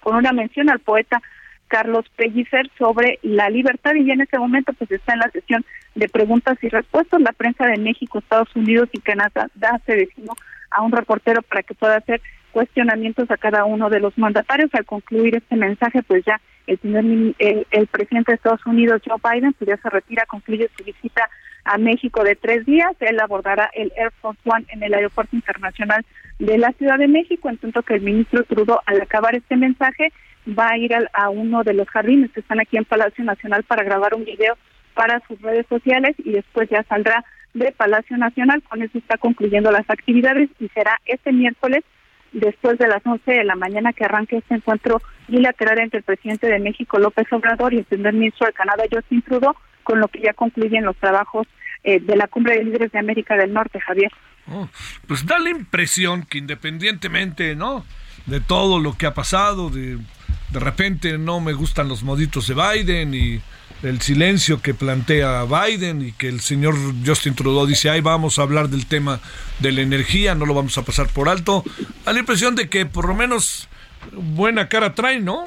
con 0.00 0.16
una 0.16 0.32
mención 0.32 0.70
al 0.70 0.78
poeta 0.78 1.20
Carlos 1.68 2.04
Pellicer 2.16 2.70
sobre 2.78 3.18
la 3.22 3.48
libertad 3.48 3.94
y 3.94 4.04
ya 4.04 4.14
en 4.14 4.22
este 4.22 4.38
momento 4.38 4.72
pues 4.72 4.90
está 4.90 5.12
en 5.12 5.20
la 5.20 5.30
sesión 5.30 5.64
de 5.94 6.08
preguntas 6.08 6.58
y 6.62 6.68
respuestas. 6.68 7.20
La 7.20 7.32
prensa 7.32 7.66
de 7.66 7.78
México, 7.78 8.18
Estados 8.18 8.54
Unidos 8.56 8.88
y 8.92 8.98
Canadá 8.98 9.48
se 9.86 9.94
designó 9.94 10.32
a 10.70 10.82
un 10.82 10.92
reportero 10.92 11.42
para 11.42 11.62
que 11.62 11.74
pueda 11.74 11.96
hacer 11.96 12.20
cuestionamientos 12.52 13.30
a 13.30 13.36
cada 13.36 13.64
uno 13.64 13.88
de 13.88 14.00
los 14.00 14.16
mandatarios. 14.18 14.74
Al 14.74 14.84
concluir 14.84 15.36
este 15.36 15.56
mensaje, 15.56 16.02
pues 16.02 16.24
ya 16.24 16.40
el, 16.70 16.78
primer, 16.78 17.34
el, 17.38 17.86
presidente 17.88 18.30
de 18.30 18.36
Estados 18.36 18.64
Unidos, 18.64 19.02
Joe 19.04 19.18
Biden, 19.22 19.52
pues 19.54 19.68
ya 19.68 19.76
se 19.76 19.90
retira, 19.90 20.24
concluye 20.26 20.70
su 20.76 20.84
visita 20.84 21.28
a 21.64 21.78
México 21.78 22.22
de 22.22 22.36
tres 22.36 22.64
días. 22.64 22.92
Él 23.00 23.18
abordará 23.18 23.68
el 23.74 23.92
Air 23.96 24.12
Force 24.20 24.40
One 24.44 24.66
en 24.68 24.84
el 24.84 24.94
Aeropuerto 24.94 25.34
Internacional 25.34 26.06
de 26.38 26.58
la 26.58 26.72
Ciudad 26.72 26.96
de 26.98 27.08
México, 27.08 27.50
en 27.50 27.58
tanto 27.58 27.82
que 27.82 27.94
el 27.94 28.02
ministro 28.02 28.44
Trudeau, 28.44 28.78
al 28.86 29.00
acabar 29.00 29.34
este 29.34 29.56
mensaje, 29.56 30.12
va 30.48 30.70
a 30.70 30.78
ir 30.78 30.94
a, 30.94 31.28
uno 31.28 31.64
de 31.64 31.74
los 31.74 31.88
jardines 31.88 32.30
que 32.30 32.40
están 32.40 32.60
aquí 32.60 32.76
en 32.76 32.84
Palacio 32.84 33.24
Nacional 33.24 33.64
para 33.64 33.82
grabar 33.82 34.14
un 34.14 34.24
video 34.24 34.56
para 34.94 35.20
sus 35.26 35.42
redes 35.42 35.66
sociales 35.68 36.14
y 36.18 36.30
después 36.30 36.68
ya 36.70 36.84
saldrá 36.84 37.24
de 37.52 37.72
Palacio 37.72 38.16
Nacional. 38.16 38.62
Con 38.62 38.80
eso 38.80 38.96
está 38.96 39.18
concluyendo 39.18 39.72
las 39.72 39.90
actividades 39.90 40.50
y 40.60 40.68
será 40.68 41.00
este 41.04 41.32
miércoles 41.32 41.82
después 42.32 42.78
de 42.78 42.88
las 42.88 43.04
11 43.04 43.30
de 43.30 43.44
la 43.44 43.56
mañana 43.56 43.92
que 43.92 44.04
arranque 44.04 44.38
este 44.38 44.54
encuentro 44.54 45.00
bilateral 45.28 45.78
entre 45.80 45.98
el 45.98 46.04
presidente 46.04 46.46
de 46.46 46.58
México, 46.58 46.98
López 46.98 47.26
Obrador, 47.32 47.74
y 47.74 47.78
el 47.78 47.84
primer 47.84 48.14
ministro 48.14 48.46
de 48.46 48.52
Canadá, 48.52 48.84
Justin 48.90 49.22
Trudeau, 49.22 49.54
con 49.84 50.00
lo 50.00 50.08
que 50.08 50.20
ya 50.20 50.32
concluyen 50.34 50.84
los 50.84 50.96
trabajos 50.96 51.46
eh, 51.82 52.00
de 52.00 52.16
la 52.16 52.28
Cumbre 52.28 52.56
de 52.56 52.64
Líderes 52.64 52.92
de 52.92 52.98
América 52.98 53.36
del 53.36 53.52
Norte, 53.52 53.80
Javier. 53.80 54.10
Oh, 54.48 54.68
pues 55.06 55.26
da 55.26 55.38
la 55.38 55.50
impresión 55.50 56.24
que 56.24 56.38
independientemente, 56.38 57.54
¿no? 57.54 57.84
De 58.26 58.40
todo 58.40 58.80
lo 58.80 58.96
que 58.96 59.06
ha 59.06 59.14
pasado, 59.14 59.70
de, 59.70 59.98
de 60.50 60.60
repente 60.60 61.18
no 61.18 61.40
me 61.40 61.52
gustan 61.52 61.88
los 61.88 62.02
moditos 62.02 62.46
de 62.48 62.54
Biden 62.54 63.14
y 63.14 63.40
el 63.82 64.00
silencio 64.00 64.60
que 64.60 64.74
plantea 64.74 65.44
Biden 65.44 66.02
y 66.02 66.12
que 66.12 66.28
el 66.28 66.40
señor 66.40 66.74
Justin 67.04 67.34
Trudeau 67.34 67.66
dice, 67.66 67.90
ahí 67.90 68.00
vamos 68.00 68.38
a 68.38 68.42
hablar 68.42 68.68
del 68.68 68.86
tema 68.86 69.20
de 69.58 69.72
la 69.72 69.80
energía, 69.80 70.34
no 70.34 70.46
lo 70.46 70.54
vamos 70.54 70.76
a 70.78 70.84
pasar 70.84 71.08
por 71.12 71.28
alto. 71.28 71.64
Da 72.04 72.12
la 72.12 72.20
impresión 72.20 72.54
de 72.54 72.68
que 72.68 72.86
por 72.86 73.08
lo 73.08 73.14
menos 73.14 73.68
buena 74.12 74.68
cara 74.68 74.94
trae, 74.94 75.20
¿no? 75.20 75.44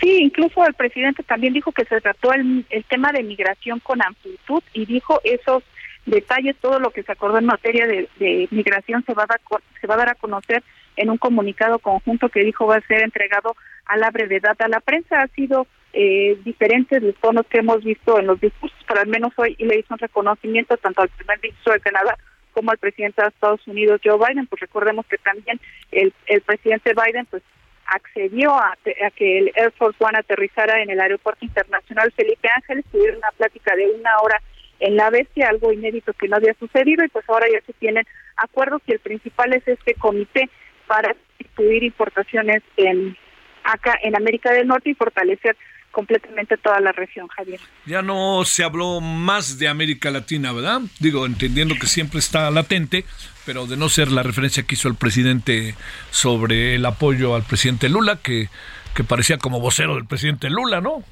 Sí, 0.00 0.18
incluso 0.20 0.64
el 0.64 0.74
presidente 0.74 1.24
también 1.24 1.52
dijo 1.52 1.72
que 1.72 1.84
se 1.84 2.00
trató 2.00 2.32
el, 2.32 2.64
tema 2.88 3.10
de 3.10 3.24
migración 3.24 3.80
con 3.80 4.00
amplitud 4.00 4.62
y 4.72 4.86
dijo 4.86 5.20
esos 5.24 5.64
detalles, 6.06 6.56
todo 6.60 6.78
lo 6.78 6.90
que 6.90 7.02
se 7.02 7.10
acordó 7.10 7.38
en 7.38 7.46
materia 7.46 7.86
de, 7.86 8.08
de 8.20 8.46
migración 8.52 9.04
se 9.04 9.14
va, 9.14 9.24
a 9.24 9.26
dar, 9.26 9.40
se 9.80 9.86
va 9.88 9.94
a 9.94 9.98
dar 9.98 10.08
a 10.10 10.14
conocer 10.14 10.62
en 10.96 11.10
un 11.10 11.18
comunicado 11.18 11.80
conjunto 11.80 12.28
que 12.28 12.44
dijo 12.44 12.66
va 12.66 12.76
a 12.76 12.86
ser 12.86 13.02
entregado 13.02 13.56
a 13.86 13.96
la 13.96 14.10
brevedad 14.10 14.56
a 14.60 14.68
la 14.68 14.80
prensa. 14.80 15.22
Ha 15.22 15.28
sido 15.28 15.66
eh, 15.92 16.38
diferentes 16.44 17.02
los 17.02 17.14
tonos 17.16 17.46
que 17.46 17.58
hemos 17.58 17.82
visto 17.82 18.18
en 18.18 18.26
los 18.26 18.40
discursos, 18.40 18.78
pero 18.86 19.00
al 19.00 19.08
menos 19.08 19.32
hoy 19.36 19.56
le 19.58 19.78
hizo 19.78 19.94
un 19.94 19.98
reconocimiento 19.98 20.76
tanto 20.76 21.02
al 21.02 21.08
primer 21.08 21.40
ministro 21.42 21.72
de 21.72 21.80
Canadá 21.80 22.16
como 22.52 22.70
al 22.70 22.78
presidente 22.78 23.22
de 23.22 23.28
Estados 23.28 23.66
Unidos, 23.66 24.00
Joe 24.04 24.18
Biden. 24.18 24.46
Pues 24.46 24.60
recordemos 24.60 25.06
que 25.06 25.18
también 25.18 25.60
el, 25.92 26.12
el 26.26 26.40
presidente 26.42 26.92
Biden 26.92 27.26
pues 27.26 27.42
accedió 27.88 28.54
a, 28.54 28.76
que 29.16 29.38
el 29.38 29.52
Air 29.54 29.72
Force 29.72 29.96
One 29.98 30.18
aterrizara 30.18 30.82
en 30.82 30.90
el 30.90 31.00
Aeropuerto 31.00 31.44
Internacional 31.44 32.12
Felipe 32.12 32.48
Ángeles, 32.54 32.84
tuvieron 32.92 33.16
una 33.16 33.30
plática 33.36 33.74
de 33.74 33.86
una 33.86 34.10
hora 34.22 34.40
en 34.80 34.96
la 34.96 35.10
bestia, 35.10 35.48
algo 35.48 35.72
inédito 35.72 36.12
que 36.12 36.28
no 36.28 36.36
había 36.36 36.54
sucedido 36.54 37.04
y 37.04 37.08
pues 37.08 37.24
ahora 37.28 37.46
ya 37.50 37.60
se 37.62 37.72
tienen 37.74 38.04
acuerdos 38.36 38.82
y 38.86 38.92
el 38.92 39.00
principal 39.00 39.52
es 39.54 39.66
este 39.66 39.94
comité 39.94 40.48
para 40.86 41.16
distribuir 41.38 41.82
importaciones 41.82 42.62
en 42.76 43.16
acá 43.64 43.98
en 44.02 44.16
América 44.16 44.52
del 44.52 44.68
Norte 44.68 44.90
y 44.90 44.94
fortalecer 44.94 45.56
completamente 45.90 46.56
toda 46.56 46.80
la 46.80 46.92
región, 46.92 47.28
Javier. 47.28 47.60
Ya 47.86 48.02
no 48.02 48.44
se 48.44 48.64
habló 48.64 49.00
más 49.00 49.58
de 49.58 49.68
América 49.68 50.10
Latina, 50.10 50.52
¿verdad? 50.52 50.82
Digo, 51.00 51.26
entendiendo 51.26 51.74
que 51.80 51.86
siempre 51.86 52.18
está 52.20 52.50
latente, 52.50 53.04
pero 53.46 53.66
de 53.66 53.76
no 53.76 53.88
ser 53.88 54.10
la 54.12 54.22
referencia 54.22 54.62
que 54.62 54.74
hizo 54.74 54.88
el 54.88 54.94
presidente 54.94 55.74
sobre 56.10 56.74
el 56.74 56.86
apoyo 56.86 57.34
al 57.34 57.42
presidente 57.42 57.88
Lula, 57.88 58.20
que, 58.22 58.48
que 58.94 59.04
parecía 59.04 59.38
como 59.38 59.60
vocero 59.60 59.94
del 59.94 60.06
presidente 60.06 60.50
Lula, 60.50 60.80
¿no? 60.80 61.02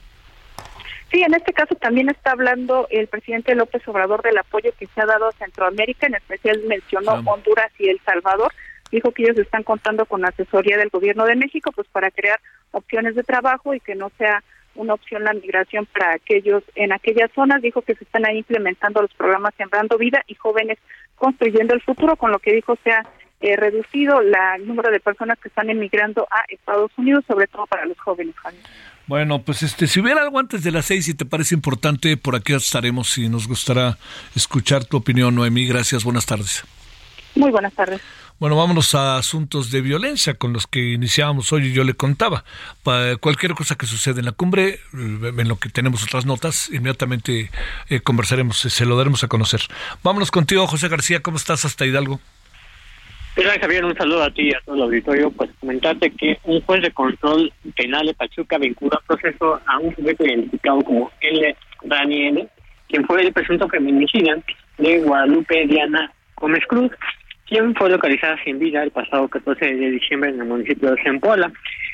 Sí, 1.11 1.23
en 1.23 1.35
este 1.35 1.53
caso 1.53 1.75
también 1.77 2.09
está 2.09 2.33
hablando 2.33 2.89
el 2.91 3.07
presidente 3.07 3.55
López 3.55 3.87
Obrador 3.87 4.23
del 4.23 4.39
apoyo 4.39 4.73
que 4.79 4.89
se 4.89 5.01
ha 5.01 5.07
dado 5.07 5.29
a 5.29 5.33
Centroamérica, 5.33 6.07
en 6.07 6.17
especial 6.17 6.61
mencionó 6.67 7.13
Honduras 7.25 7.71
y 7.79 7.89
El 7.89 8.01
Salvador. 8.05 8.53
Dijo 8.91 9.13
que 9.13 9.23
ellos 9.23 9.39
están 9.39 9.63
contando 9.63 10.07
con 10.07 10.23
la 10.23 10.29
asesoría 10.29 10.77
del 10.77 10.91
gobierno 10.91 11.25
de 11.25 11.37
México 11.37 11.71
pues 11.73 11.87
para 11.89 12.11
crear 12.11 12.41
opciones 12.73 13.15
de 13.15 13.23
trabajo 13.23 13.75
y 13.75 13.81
que 13.81 13.95
no 13.95 14.11
sea 14.19 14.43
una 14.77 14.95
opción 14.95 15.25
la 15.25 15.33
migración 15.33 15.87
para 15.87 16.15
aquellos 16.15 16.63
en 16.75 16.93
aquellas 16.93 17.31
zonas. 17.35 17.63
Dijo 17.63 17.83
que 17.83 17.95
se 17.95 18.05
están 18.05 18.27
ahí 18.27 18.39
implementando 18.39 19.03
los 19.03 19.13
programas 19.15 19.55
Sembrando 19.57 19.99
Vida 19.99 20.23
y 20.27 20.35
Jóvenes 20.35 20.79
Construyendo 21.17 21.75
el 21.75 21.81
Futuro, 21.81 22.17
con 22.17 22.31
lo 22.31 22.39
que 22.39 22.53
dijo 22.53 22.77
se 22.85 22.93
ha 22.93 23.03
eh, 23.41 23.57
reducido 23.57 24.21
la, 24.23 24.57
el 24.57 24.67
número 24.67 24.91
de 24.91 25.01
personas 25.01 25.39
que 25.39 25.49
están 25.49 25.69
emigrando 25.69 26.27
a 26.31 26.45
Estados 26.49 26.91
Unidos, 26.97 27.25
sobre 27.27 27.47
todo 27.47 27.67
para 27.67 27.85
los 27.85 27.99
jóvenes. 27.99 28.35
Bueno, 29.07 29.43
pues 29.43 29.63
este, 29.63 29.87
si 29.87 30.01
hubiera 30.01 30.23
algo 30.23 30.39
antes 30.39 30.65
de 30.65 30.73
las 30.73 30.87
seis 30.87 31.07
y 31.09 31.15
te 31.15 31.25
parece 31.25 31.55
importante, 31.55 32.17
por 32.17 32.35
aquí 32.35 32.55
estaremos 32.55 33.19
y 33.19 33.29
nos 33.29 33.47
gustará 33.47 33.99
escuchar 34.35 34.85
tu 34.85 34.97
opinión, 34.97 35.35
Noemí. 35.35 35.67
Gracias, 35.67 36.03
buenas 36.03 36.27
tardes. 36.27 36.65
Muy 37.35 37.51
buenas 37.51 37.75
tardes. 37.75 38.01
Bueno, 38.39 38.55
vámonos 38.55 38.95
a 38.95 39.17
asuntos 39.17 39.71
de 39.71 39.81
violencia 39.81 40.35
con 40.35 40.53
los 40.53 40.67
que 40.67 40.93
iniciábamos 40.93 41.55
hoy 41.55 41.69
y 41.69 41.73
yo 41.73 41.85
le 41.85 41.95
contaba. 41.95 42.45
Cualquier 43.21 43.55
cosa 43.55 43.77
que 43.77 43.87
suceda 43.87 44.19
en 44.19 44.27
la 44.27 44.33
cumbre, 44.33 44.69
eh, 44.69 44.79
en 44.93 45.49
lo 45.49 45.57
que 45.59 45.71
tenemos 45.71 46.05
otras 46.05 46.27
notas, 46.27 46.69
inmediatamente 46.71 47.51
eh, 47.89 48.01
conversaremos, 48.01 48.59
se 48.59 48.85
lo 48.85 48.95
daremos 48.99 49.25
a 49.25 49.29
conocer. 49.29 49.63
Vámonos 50.03 50.31
contigo, 50.31 50.67
José 50.67 50.89
García, 50.89 51.23
¿cómo 51.23 51.39
estás 51.39 51.65
hasta 51.65 51.87
Hidalgo? 51.87 52.21
Hola 53.39 53.57
Javier, 53.59 53.87
un 53.87 53.97
saludo 53.97 54.25
a 54.25 54.31
ti 54.31 54.49
y 54.49 54.55
a 54.55 54.61
todo 54.67 54.77
el 54.77 54.83
auditorio. 54.83 55.31
Pues 55.31 55.49
comentarte 55.59 56.11
que 56.11 56.39
un 56.45 56.61
juez 56.61 56.83
de 56.83 56.91
control 56.91 57.51
penal 57.75 58.05
de 58.05 58.13
Pachuca 58.13 58.59
vincula 58.59 59.01
proceso 59.07 59.59
a 59.67 59.79
un 59.79 59.97
sujeto 59.97 60.27
identificado 60.27 60.83
como 60.83 61.11
L. 61.23 61.57
Daniel, 61.85 62.51
quien 62.87 63.07
fue 63.07 63.23
el 63.23 63.33
presunto 63.33 63.67
feminicida 63.69 64.37
de 64.77 64.99
Guadalupe 65.01 65.67
Diana 65.67 66.13
Gómez 66.37 66.65
Cruz, 66.69 66.93
quien 67.47 67.75
fue 67.75 67.91
localizada 67.91 68.37
sin 68.45 68.59
vida 68.59 68.83
el 68.83 68.91
pasado 68.91 69.29
14 69.29 69.65
de 69.65 69.91
diciembre 69.91 70.31
en 70.31 70.41
el 70.41 70.47
municipio 70.47 70.91
de 70.91 71.03
Zempoala, 71.03 71.53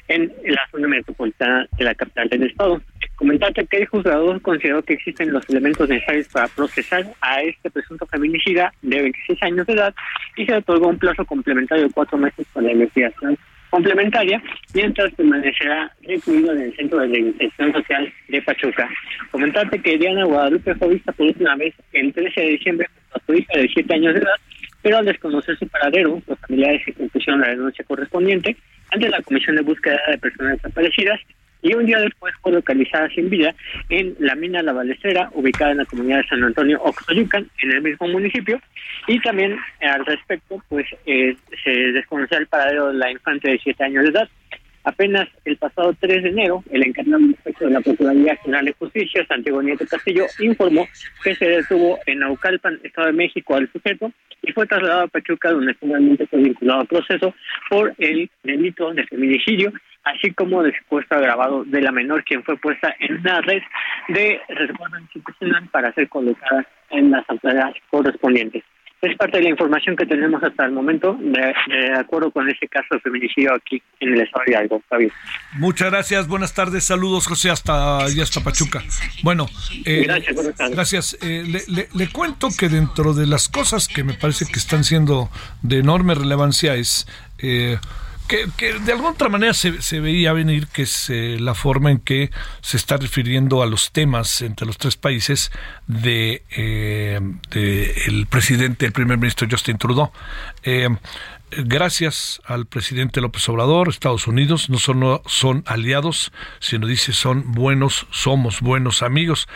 en 0.09 0.33
la 0.45 0.67
zona 0.71 0.89
metropolitana 0.89 1.67
de 1.77 1.85
la 1.85 1.95
capital 1.95 2.29
del 2.29 2.45
estado. 2.45 2.81
Comentarte 3.17 3.67
que 3.67 3.79
el 3.79 3.87
juzgador 3.87 4.41
consideró 4.41 4.83
que 4.83 4.95
existen 4.95 5.33
los 5.33 5.49
elementos 5.49 5.89
necesarios 5.89 6.29
para 6.29 6.49
procesar 6.49 7.07
a 7.21 7.43
este 7.43 7.71
presunto 7.71 8.07
feminicida 8.07 8.73
de 8.83 9.03
26 9.03 9.43
años 9.43 9.67
de 9.67 9.75
edad 9.75 9.95
y 10.37 10.47
se 10.47 10.55
otorgó 10.55 10.89
un 10.89 10.99
plazo 10.99 11.25
complementario 11.25 11.87
de 11.87 11.93
cuatro 11.93 12.19
meses 12.19 12.47
para 12.53 12.67
la 12.67 12.73
investigación 12.73 13.39
complementaria, 13.71 14.43
mientras 14.75 15.15
permanecerá 15.15 15.91
recluido 16.03 16.53
en 16.53 16.61
el 16.61 16.77
Centro 16.77 16.99
de 17.01 17.09
Reinserción 17.09 17.73
Social 17.73 18.13
de 18.29 18.43
Pachuca. 18.43 18.89
Comentarte 19.31 19.81
que 19.81 19.97
Diana 19.97 20.25
Guadalupe 20.25 20.75
fue 20.75 20.89
vista 20.89 21.13
por 21.13 21.27
última 21.27 21.57
vez 21.57 21.75
el 21.93 22.13
13 22.13 22.41
de 22.41 22.49
diciembre 22.49 22.87
a 23.15 23.21
su 23.25 23.33
hija 23.33 23.59
de 23.59 23.69
7 23.73 23.95
años 23.95 24.15
de 24.15 24.21
edad, 24.21 24.35
pero 24.83 24.99
al 24.99 25.07
desconocer 25.07 25.57
su 25.59 25.69
paradero, 25.69 26.21
los 26.27 26.39
familiares 26.41 26.83
se 26.85 26.93
compusieron 26.93 27.41
la 27.41 27.49
denuncia 27.49 27.85
correspondiente 27.85 28.57
ante 28.91 29.09
la 29.09 29.23
Comisión 29.23 29.57
de 29.57 29.63
Búsqueda 29.63 30.01
de 30.09 30.19
Personas 30.19 30.57
Desaparecidas 30.57 31.21
y 31.63 31.75
un 31.75 31.87
día 31.87 32.01
después 32.01 32.35
fue 32.43 32.53
localizada 32.53 33.09
sin 33.11 33.31
vida 33.31 33.55
en 33.89 34.17
la 34.19 34.35
mina 34.35 34.63
La 34.63 34.73
Balestera, 34.73 35.31
ubicada 35.33 35.71
en 35.71 35.79
la 35.79 35.85
comunidad 35.85 36.19
de 36.19 36.29
San 36.29 36.43
Antonio 36.43 36.83
Oxoyucan, 36.83 37.49
en 37.63 37.71
el 37.71 37.83
mismo 37.83 38.09
municipio. 38.09 38.61
Y 39.07 39.21
también 39.21 39.57
eh, 39.81 39.87
al 39.87 40.05
respecto, 40.05 40.61
pues 40.69 40.87
eh, 41.07 41.37
se 41.63 41.71
desconoce 41.71 42.35
el 42.35 42.49
paradero 42.49 42.89
de 42.89 42.95
la 42.95 43.13
infante 43.13 43.49
de 43.49 43.61
siete 43.63 43.85
años 43.85 44.03
de 44.03 44.11
edad. 44.11 44.29
Apenas 44.85 45.29
el 45.45 45.57
pasado 45.57 45.95
3 45.99 46.23
de 46.23 46.29
enero, 46.31 46.65
el 46.71 46.87
encargado 46.87 47.23
de 47.61 47.71
la 47.71 47.81
Procuraduría 47.81 48.37
General 48.37 48.65
de 48.65 48.73
Justicia, 48.73 49.25
Santiago 49.27 49.63
Nieto 49.63 49.87
Castillo, 49.87 50.27
informó 50.41 50.89
que 51.23 51.35
se 51.37 51.47
detuvo 51.47 51.99
en 52.07 52.19
Naucalpan, 52.21 52.81
Estado 52.83 53.09
de 53.09 53.13
México, 53.13 53.55
al 53.55 53.71
sujeto 53.71 54.13
y 54.43 54.53
fue 54.53 54.67
trasladado 54.67 55.03
a 55.03 55.09
Pachuca, 55.09 55.53
donde 55.53 55.75
finalmente 55.75 56.27
fue 56.27 56.41
vinculado 56.41 56.81
al 56.81 56.87
proceso 56.87 57.35
por 57.71 57.95
el 57.99 58.29
delito 58.43 58.93
de 58.93 59.05
feminicidio 59.07 59.73
así 60.05 60.33
como 60.33 60.63
de 60.63 60.73
secuestro 60.73 61.19
agravado 61.19 61.65
de 61.65 61.81
la 61.81 61.93
menor, 61.93 62.25
quien 62.25 62.43
fue 62.43 62.57
puesta 62.57 62.95
en 62.99 63.19
una 63.19 63.41
red 63.41 63.63
de 64.09 64.41
resguardo 64.49 64.99
institucional 64.99 65.69
para 65.71 65.93
ser 65.93 66.09
colocada 66.09 66.67
en 66.91 67.11
las 67.11 67.29
autoridades 67.29 67.77
correspondientes. 67.91 68.65
Es 69.03 69.17
parte 69.17 69.39
de 69.39 69.43
la 69.43 69.51
información 69.51 69.97
que 69.97 70.07
tenemos 70.07 70.41
hasta 70.45 70.65
el 70.65 70.71
momento, 70.71 71.19
de, 71.21 71.93
acuerdo 71.99 72.31
con 72.31 72.49
este 72.49 72.69
caso 72.69 72.87
de 72.93 73.01
feminicidio 73.01 73.53
aquí 73.53 73.83
en 73.99 74.15
el 74.15 74.21
estado 74.21 74.45
de 74.47 74.53
Hidalgo. 74.53 74.81
Muchas 75.55 75.91
gracias, 75.91 76.29
buenas 76.29 76.55
tardes, 76.55 76.85
saludos 76.85 77.27
José 77.27 77.51
hasta, 77.51 78.09
y 78.15 78.21
hasta 78.21 78.45
Pachuca. 78.45 78.81
Bueno, 79.25 79.49
eh, 79.85 80.05
gracias, 80.07 80.37
buenas 80.37 80.55
tardes. 80.55 80.77
gracias. 80.77 81.19
Eh, 81.21 81.63
le, 81.67 81.89
le, 81.93 82.09
cuento 82.13 82.51
que 82.57 82.69
dentro 82.69 83.13
de 83.13 83.27
las 83.27 83.49
cosas 83.49 83.89
que 83.89 84.05
me 84.05 84.15
parece 84.15 84.47
que 84.47 84.61
están 84.61 84.85
siendo 84.85 85.31
de 85.63 85.81
enorme 85.81 86.15
relevancia 86.15 86.77
es... 86.77 87.09
Eh, 87.39 87.79
que, 88.57 88.79
de 88.79 88.93
alguna 88.93 89.11
otra 89.11 89.29
manera 89.29 89.53
se, 89.53 90.01
veía 90.01 90.33
venir, 90.33 90.67
que 90.69 90.83
es 90.83 91.11
eh, 91.11 91.37
la 91.39 91.55
forma 91.55 91.91
en 91.91 91.99
que 91.99 92.31
se 92.63 92.77
está 92.77 92.97
refiriendo 92.97 93.63
a 93.63 93.67
los 93.67 93.93
temas 93.93 94.41
entre 94.43 94.67
los 94.67 94.79
tres 94.79 94.97
países 94.97 95.53
de, 95.87 96.43
eh, 96.51 97.21
el 98.07 98.27
presidente, 98.27 98.87
el 98.87 98.93
primer 98.93 99.19
ministro 99.19 99.47
Justin 99.51 99.77
Trudeau. 99.77 100.13
Eh, 100.63 100.89
gracias 101.59 102.41
al 102.47 102.67
presidente 102.67 103.21
López 103.21 103.47
Obrador, 103.49 103.89
Estados 103.89 104.27
Unidos 104.27 104.71
no 104.71 104.79
solo 104.79 105.23
son 105.27 105.63
aliados, 105.67 106.33
sino 106.61 106.87
dice 106.87 107.13
son 107.13 107.53
buenos, 107.53 108.07
somos 108.11 108.61
buenos 108.61 109.03
amigos. 109.03 109.49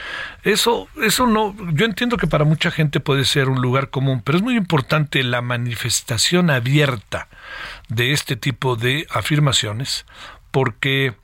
Eso, 0.43 0.89
eso 1.03 1.27
no, 1.27 1.57
yo 1.73 1.87
entiendo 1.87 2.19
que 2.19 2.27
para 2.27 2.45
mucha 2.45 2.71
gente 2.71 3.01
puede 3.01 3.25
ser 3.25 3.49
un 3.49 3.63
lugar 3.63 3.89
común, 3.89 4.21
pero 4.23 4.37
es 4.37 4.45
muy 4.45 4.57
importante 4.57 5.23
la 5.23 5.41
manifestación 5.41 6.51
abierta 6.51 7.29
de 7.89 8.13
este 8.13 8.37
tipo 8.37 8.77
de 8.77 9.07
afirmaciones, 9.11 10.07
porque 10.51 11.15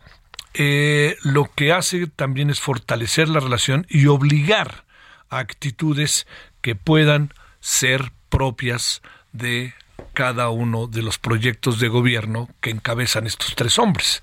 eh, 0.54 1.16
lo 1.22 1.50
que 1.54 1.72
hace 1.72 2.06
también 2.06 2.50
es 2.50 2.60
fortalecer 2.60 3.28
la 3.28 3.40
relación 3.40 3.86
y 3.88 4.06
obligar 4.06 4.84
a 5.30 5.38
actitudes 5.38 6.26
que 6.60 6.74
puedan 6.74 7.32
ser 7.60 8.12
propias 8.28 9.02
de 9.32 9.74
cada 10.12 10.50
uno 10.50 10.86
de 10.88 11.02
los 11.02 11.18
proyectos 11.18 11.78
de 11.78 11.88
gobierno 11.88 12.48
que 12.60 12.70
encabezan 12.70 13.26
estos 13.26 13.54
tres 13.54 13.78
hombres. 13.78 14.22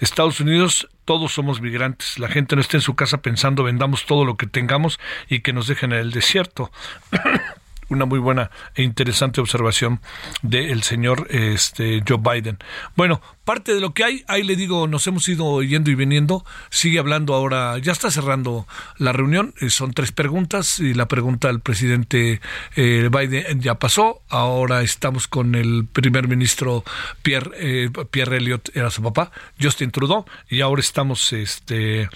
Estados 0.00 0.40
Unidos, 0.40 0.88
todos 1.04 1.32
somos 1.32 1.60
migrantes. 1.60 2.18
La 2.18 2.28
gente 2.28 2.56
no 2.56 2.60
está 2.60 2.76
en 2.76 2.82
su 2.82 2.96
casa 2.96 3.18
pensando 3.22 3.62
vendamos 3.62 4.04
todo 4.04 4.24
lo 4.24 4.36
que 4.36 4.46
tengamos 4.46 4.98
y 5.28 5.40
que 5.40 5.52
nos 5.52 5.68
dejen 5.68 5.92
en 5.92 5.98
el 5.98 6.10
desierto. 6.10 6.72
una 7.88 8.04
muy 8.04 8.18
buena 8.18 8.50
e 8.74 8.82
interesante 8.82 9.40
observación 9.40 10.00
del 10.42 10.82
señor 10.82 11.26
este, 11.30 12.02
Joe 12.06 12.18
Biden. 12.18 12.58
Bueno, 12.96 13.20
parte 13.48 13.72
de 13.72 13.80
lo 13.80 13.94
que 13.94 14.04
hay, 14.04 14.24
ahí 14.28 14.42
le 14.42 14.56
digo, 14.56 14.86
nos 14.88 15.06
hemos 15.06 15.26
ido 15.26 15.62
yendo 15.62 15.90
y 15.90 15.94
viniendo, 15.94 16.44
sigue 16.68 16.98
hablando 16.98 17.32
ahora, 17.32 17.78
ya 17.78 17.92
está 17.92 18.10
cerrando 18.10 18.66
la 18.98 19.14
reunión, 19.14 19.54
eh, 19.62 19.70
son 19.70 19.94
tres 19.94 20.12
preguntas 20.12 20.80
y 20.80 20.92
la 20.92 21.08
pregunta 21.08 21.48
del 21.48 21.60
presidente 21.60 22.42
eh, 22.76 23.08
Biden 23.10 23.62
ya 23.62 23.76
pasó, 23.76 24.20
ahora 24.28 24.82
estamos 24.82 25.28
con 25.28 25.54
el 25.54 25.86
primer 25.90 26.28
ministro 26.28 26.84
Pierre, 27.22 27.52
eh, 27.54 27.90
Pierre 28.10 28.36
Elliott, 28.36 28.68
era 28.76 28.90
su 28.90 29.02
papá, 29.02 29.32
Justin 29.58 29.92
Trudeau, 29.92 30.26
y 30.50 30.60
ahora 30.60 30.80
estamos 30.80 31.32
este, 31.32 32.10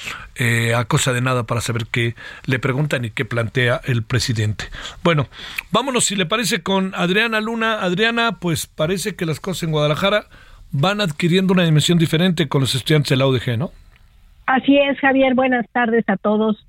a 0.77 0.85
cosa 0.85 1.15
de 1.15 1.23
nada 1.23 1.45
para 1.45 1.63
saber 1.63 1.87
qué 1.87 2.15
le 2.45 2.59
preguntan 2.59 3.07
y 3.07 3.11
qué 3.11 3.25
plantea 3.25 3.81
el 3.85 4.03
presidente. 4.03 4.69
Bueno, 5.03 5.31
vámonos 5.71 6.05
si 6.05 6.15
le 6.15 6.27
parece 6.27 6.63
con 6.63 6.95
Adriana 6.95 7.41
Luna. 7.41 7.81
Adriana, 7.81 8.39
pues 8.39 8.67
parece 8.67 9.15
que 9.15 9.25
las 9.25 9.41
cosas 9.41 9.63
en 9.63 9.71
Guadalajara 9.71 10.29
van 10.73 11.01
adquiriendo 11.01 11.53
una 11.53 11.65
dimensión 11.65 11.99
diferente 11.99 12.49
con 12.49 12.63
los 12.63 12.75
estudiantes 12.75 13.11
de 13.11 13.17
la 13.17 13.27
UDG, 13.27 13.59
¿no? 13.59 13.71
Así 14.47 14.77
es, 14.77 14.99
Javier. 14.99 15.35
Buenas 15.35 15.67
tardes 15.71 16.05
a 16.09 16.17
todos. 16.17 16.67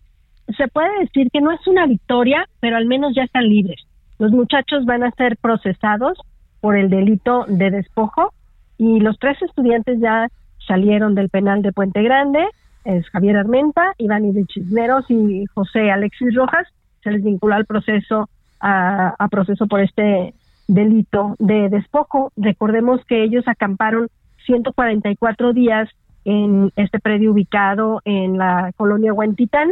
Se 0.58 0.68
puede 0.68 1.00
decir 1.00 1.30
que 1.32 1.42
no 1.42 1.52
es 1.52 1.66
una 1.68 1.88
victoria, 1.88 2.48
pero 2.60 2.76
al 2.76 2.86
menos 2.86 3.14
ya 3.16 3.24
están 3.24 3.48
libres. 3.48 3.82
Los 4.20 4.32
muchachos 4.32 4.86
van 4.86 5.04
a 5.04 5.12
ser 5.12 5.38
procesados 5.38 6.18
por 6.60 6.78
el 6.78 6.90
delito 6.90 7.46
de 7.48 7.72
despojo 7.72 8.34
y 8.78 9.00
los 9.00 9.18
tres 9.20 9.42
estudiantes 9.42 10.00
ya 10.00 10.28
salieron 10.68 11.16
del 11.16 11.30
penal 11.30 11.62
de 11.62 11.72
Puente 11.72 12.04
Grande. 12.04 12.46
Es 12.86 13.10
Javier 13.10 13.38
Armenta, 13.38 13.94
Iván 13.98 14.32
de 14.34 14.46
Cisneros 14.54 15.06
y 15.10 15.46
José 15.54 15.92
Alexis 15.92 16.36
Rojas. 16.36 16.68
Se 17.04 17.12
les 17.12 17.24
vinculó 17.24 17.56
al 17.56 17.66
proceso 17.66 18.30
a, 18.60 19.16
a 19.18 19.28
proceso 19.30 19.68
por 19.68 19.80
este 19.80 20.34
delito 20.68 21.36
de 21.40 21.70
despojo. 21.70 22.32
Recordemos 22.36 23.04
que 23.06 23.24
ellos 23.24 23.48
acamparon 23.48 24.08
144 24.46 25.54
días 25.54 25.90
en 26.26 26.72
este 26.76 27.00
predio 27.00 27.32
ubicado 27.32 28.02
en 28.06 28.38
la 28.38 28.72
colonia 28.78 29.14
Huentitán, 29.14 29.72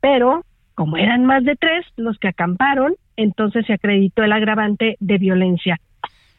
pero 0.00 0.44
como 0.74 0.96
eran 0.96 1.24
más 1.24 1.44
de 1.44 1.56
tres 1.56 1.86
los 1.96 2.18
que 2.18 2.28
acamparon, 2.28 2.94
entonces 3.16 3.66
se 3.66 3.74
acreditó 3.74 4.22
el 4.22 4.32
agravante 4.32 4.96
de 5.00 5.18
violencia. 5.18 5.78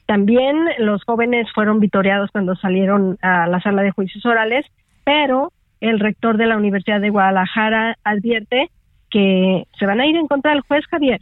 También 0.05 0.57
los 0.77 1.03
jóvenes 1.03 1.47
fueron 1.53 1.79
vitoreados 1.79 2.29
cuando 2.31 2.55
salieron 2.55 3.17
a 3.21 3.47
la 3.47 3.59
sala 3.61 3.81
de 3.81 3.91
juicios 3.91 4.25
orales, 4.25 4.65
pero 5.03 5.51
el 5.81 5.99
rector 5.99 6.37
de 6.37 6.45
la 6.45 6.57
Universidad 6.57 7.01
de 7.01 7.09
Guadalajara 7.09 7.97
advierte 8.03 8.69
que 9.09 9.65
se 9.79 9.85
van 9.85 9.99
a 9.99 10.05
ir 10.05 10.15
en 10.15 10.27
contra 10.27 10.51
del 10.51 10.61
juez 10.61 10.85
Javier 10.87 11.21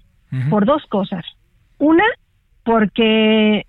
por 0.49 0.65
dos 0.65 0.83
cosas. 0.87 1.23
Una, 1.77 2.03
porque 2.63 3.65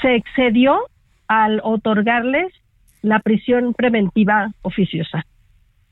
se 0.00 0.14
excedió 0.14 0.78
al 1.28 1.60
otorgarles 1.62 2.52
la 3.02 3.20
prisión 3.20 3.74
preventiva 3.74 4.50
oficiosa. 4.62 5.24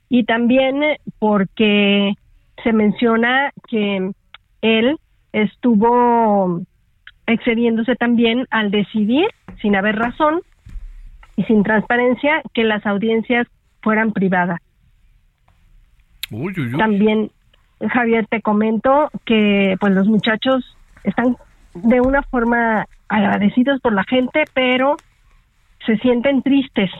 Y 0.09 0.25
también 0.25 0.83
porque 1.19 2.15
se 2.63 2.73
menciona 2.73 3.51
que 3.69 4.13
él 4.61 4.99
estuvo 5.33 6.63
excediéndose 7.27 7.97
también 7.97 8.47
al 8.51 8.71
decidir, 8.71 9.29
sin 9.61 9.77
haber 9.77 9.97
razón 9.97 10.41
y 11.37 11.45
sin 11.45 11.63
transparencia, 11.63 12.43
que 12.53 12.65
las 12.65 12.85
audiencias 12.87 13.47
fueran 13.81 14.13
privadas. 14.13 14.61
También, 16.79 17.31
Javier, 17.91 18.27
te 18.27 18.41
comento 18.41 19.11
que 19.25 19.77
pues 19.81 19.93
los 19.93 20.07
muchachos 20.07 20.77
están 21.05 21.37
de 21.75 22.01
una 22.01 22.23
forma 22.23 22.87
agradecidos 23.09 23.81
por 23.81 23.93
la 23.93 24.05
gente, 24.05 24.45
pero 24.55 24.97
se 25.87 25.97
sienten 25.99 26.43
tristes 26.43 26.91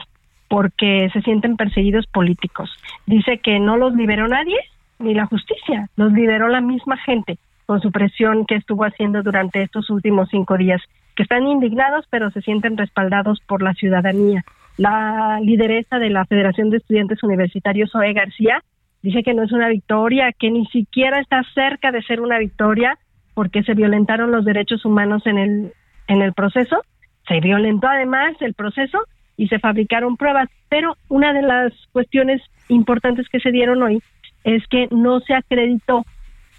porque 0.47 1.09
se 1.11 1.21
sienten 1.21 1.57
perseguidos 1.57 2.05
políticos. 2.07 2.69
Dice 3.05 3.39
que 3.39 3.59
no 3.59 3.77
los 3.77 3.95
liberó 3.95 4.27
nadie, 4.27 4.57
ni 4.99 5.13
la 5.13 5.25
justicia, 5.25 5.89
los 5.95 6.13
liberó 6.13 6.47
la 6.47 6.61
misma 6.61 6.97
gente 6.97 7.37
con 7.65 7.81
su 7.81 7.91
presión 7.91 8.45
que 8.45 8.55
estuvo 8.55 8.83
haciendo 8.83 9.23
durante 9.23 9.61
estos 9.63 9.89
últimos 9.89 10.29
cinco 10.29 10.57
días, 10.57 10.81
que 11.15 11.23
están 11.23 11.47
indignados 11.47 12.05
pero 12.09 12.29
se 12.31 12.41
sienten 12.41 12.77
respaldados 12.77 13.39
por 13.47 13.63
la 13.63 13.73
ciudadanía. 13.73 14.43
La 14.77 15.39
lideresa 15.41 15.99
de 15.99 16.09
la 16.09 16.25
Federación 16.25 16.69
de 16.69 16.77
Estudiantes 16.77 17.23
Universitarios, 17.23 17.91
Zoe 17.91 18.13
García, 18.13 18.63
dice 19.01 19.23
que 19.23 19.33
no 19.33 19.43
es 19.43 19.51
una 19.51 19.69
victoria, 19.69 20.31
que 20.37 20.51
ni 20.51 20.65
siquiera 20.67 21.19
está 21.19 21.43
cerca 21.53 21.91
de 21.91 22.01
ser 22.03 22.21
una 22.21 22.37
victoria 22.39 22.97
porque 23.33 23.63
se 23.63 23.73
violentaron 23.73 24.31
los 24.31 24.45
derechos 24.45 24.85
humanos 24.85 25.25
en 25.25 25.37
el, 25.37 25.73
en 26.07 26.21
el 26.21 26.33
proceso, 26.33 26.83
se 27.27 27.39
violentó 27.39 27.87
además 27.87 28.33
el 28.41 28.53
proceso 28.53 28.99
y 29.37 29.47
se 29.47 29.59
fabricaron 29.59 30.17
pruebas. 30.17 30.49
Pero 30.69 30.95
una 31.09 31.33
de 31.33 31.41
las 31.41 31.73
cuestiones 31.91 32.41
importantes 32.67 33.27
que 33.29 33.39
se 33.39 33.51
dieron 33.51 33.81
hoy 33.81 34.01
es 34.43 34.65
que 34.67 34.87
no 34.91 35.19
se 35.21 35.33
acreditó 35.33 36.05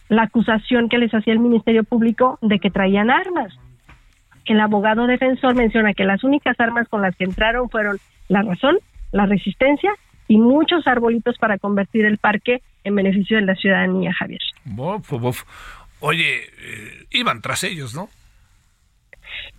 la 0.09 0.25
acusación 0.25 0.89
que 0.89 0.99
les 0.99 1.13
hacía 1.13 1.33
el 1.33 1.39
Ministerio 1.39 1.85
Público 1.85 2.39
de 2.43 2.59
que 2.59 2.71
traían 2.71 3.11
armas. 3.11 3.53
El 4.45 4.61
abogado 4.61 5.07
defensor 5.07 5.55
menciona 5.55 5.95
que 5.95 6.05
las 6.05 6.23
únicas 6.25 6.59
armas 6.61 6.89
con 6.89 7.01
las 7.01 7.17
que 7.17 7.25
entraron 7.25 7.71
fueron 7.71 7.99
la 8.29 8.43
razón, 8.43 8.79
la 9.13 9.27
resistencia 9.27 9.93
y 10.29 10.39
muchos 10.39 10.87
arbolitos 10.87 11.39
para 11.39 11.59
convertir 11.59 12.05
el 12.05 12.19
parque 12.19 12.63
en 12.85 12.95
beneficio 12.95 13.37
de 13.37 13.45
la 13.45 13.55
ciudadanía, 13.55 14.13
Javier. 14.13 14.41
Oye, 16.07 16.43
eh, 16.59 17.07
iban 17.13 17.41
tras 17.41 17.65
ellos, 17.65 17.95
¿no? 17.95 18.11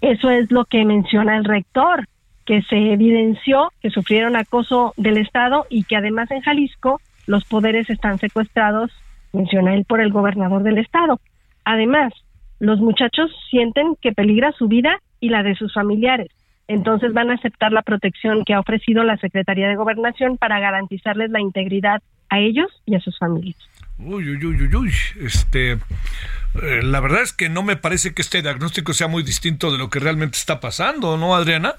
Eso 0.01 0.29
es 0.29 0.51
lo 0.51 0.65
que 0.65 0.85
menciona 0.85 1.37
el 1.37 1.43
rector, 1.43 2.07
que 2.45 2.61
se 2.69 2.93
evidenció 2.93 3.71
que 3.81 3.89
sufrieron 3.89 4.35
acoso 4.35 4.93
del 4.95 5.17
Estado 5.17 5.65
y 5.71 5.85
que 5.85 5.95
además 5.95 6.29
en 6.29 6.41
Jalisco 6.41 7.01
los 7.25 7.45
poderes 7.45 7.89
están 7.89 8.19
secuestrados 8.19 8.91
menciona 9.33 9.73
él, 9.73 9.85
por 9.85 10.01
el 10.01 10.11
gobernador 10.11 10.61
del 10.61 10.77
estado. 10.77 11.19
Además, 11.63 12.13
los 12.59 12.79
muchachos 12.79 13.31
sienten 13.49 13.95
que 13.99 14.11
peligra 14.11 14.51
su 14.51 14.67
vida 14.67 14.99
y 15.19 15.29
la 15.29 15.41
de 15.41 15.55
sus 15.55 15.73
familiares. 15.73 16.29
Entonces 16.67 17.11
van 17.11 17.31
a 17.31 17.33
aceptar 17.33 17.71
la 17.71 17.81
protección 17.81 18.45
que 18.45 18.53
ha 18.53 18.59
ofrecido 18.59 19.03
la 19.03 19.17
Secretaría 19.17 19.67
de 19.67 19.75
Gobernación 19.75 20.37
para 20.37 20.59
garantizarles 20.59 21.31
la 21.31 21.41
integridad 21.41 22.03
a 22.29 22.39
ellos 22.39 22.71
y 22.85 22.95
a 22.95 22.99
sus 22.99 23.17
familias. 23.17 23.57
Uy, 23.97 24.29
uy, 24.29 24.45
uy, 24.45 24.75
uy, 24.75 24.91
Este, 25.21 25.71
eh, 25.71 26.81
la 26.83 26.99
verdad 26.99 27.21
es 27.21 27.33
que 27.33 27.49
no 27.49 27.63
me 27.63 27.75
parece 27.75 28.13
que 28.13 28.21
este 28.21 28.41
diagnóstico 28.41 28.93
sea 28.93 29.07
muy 29.07 29.23
distinto 29.23 29.71
de 29.71 29.77
lo 29.77 29.89
que 29.89 29.99
realmente 29.99 30.37
está 30.37 30.59
pasando, 30.59 31.17
¿no, 31.17 31.35
Adriana? 31.35 31.75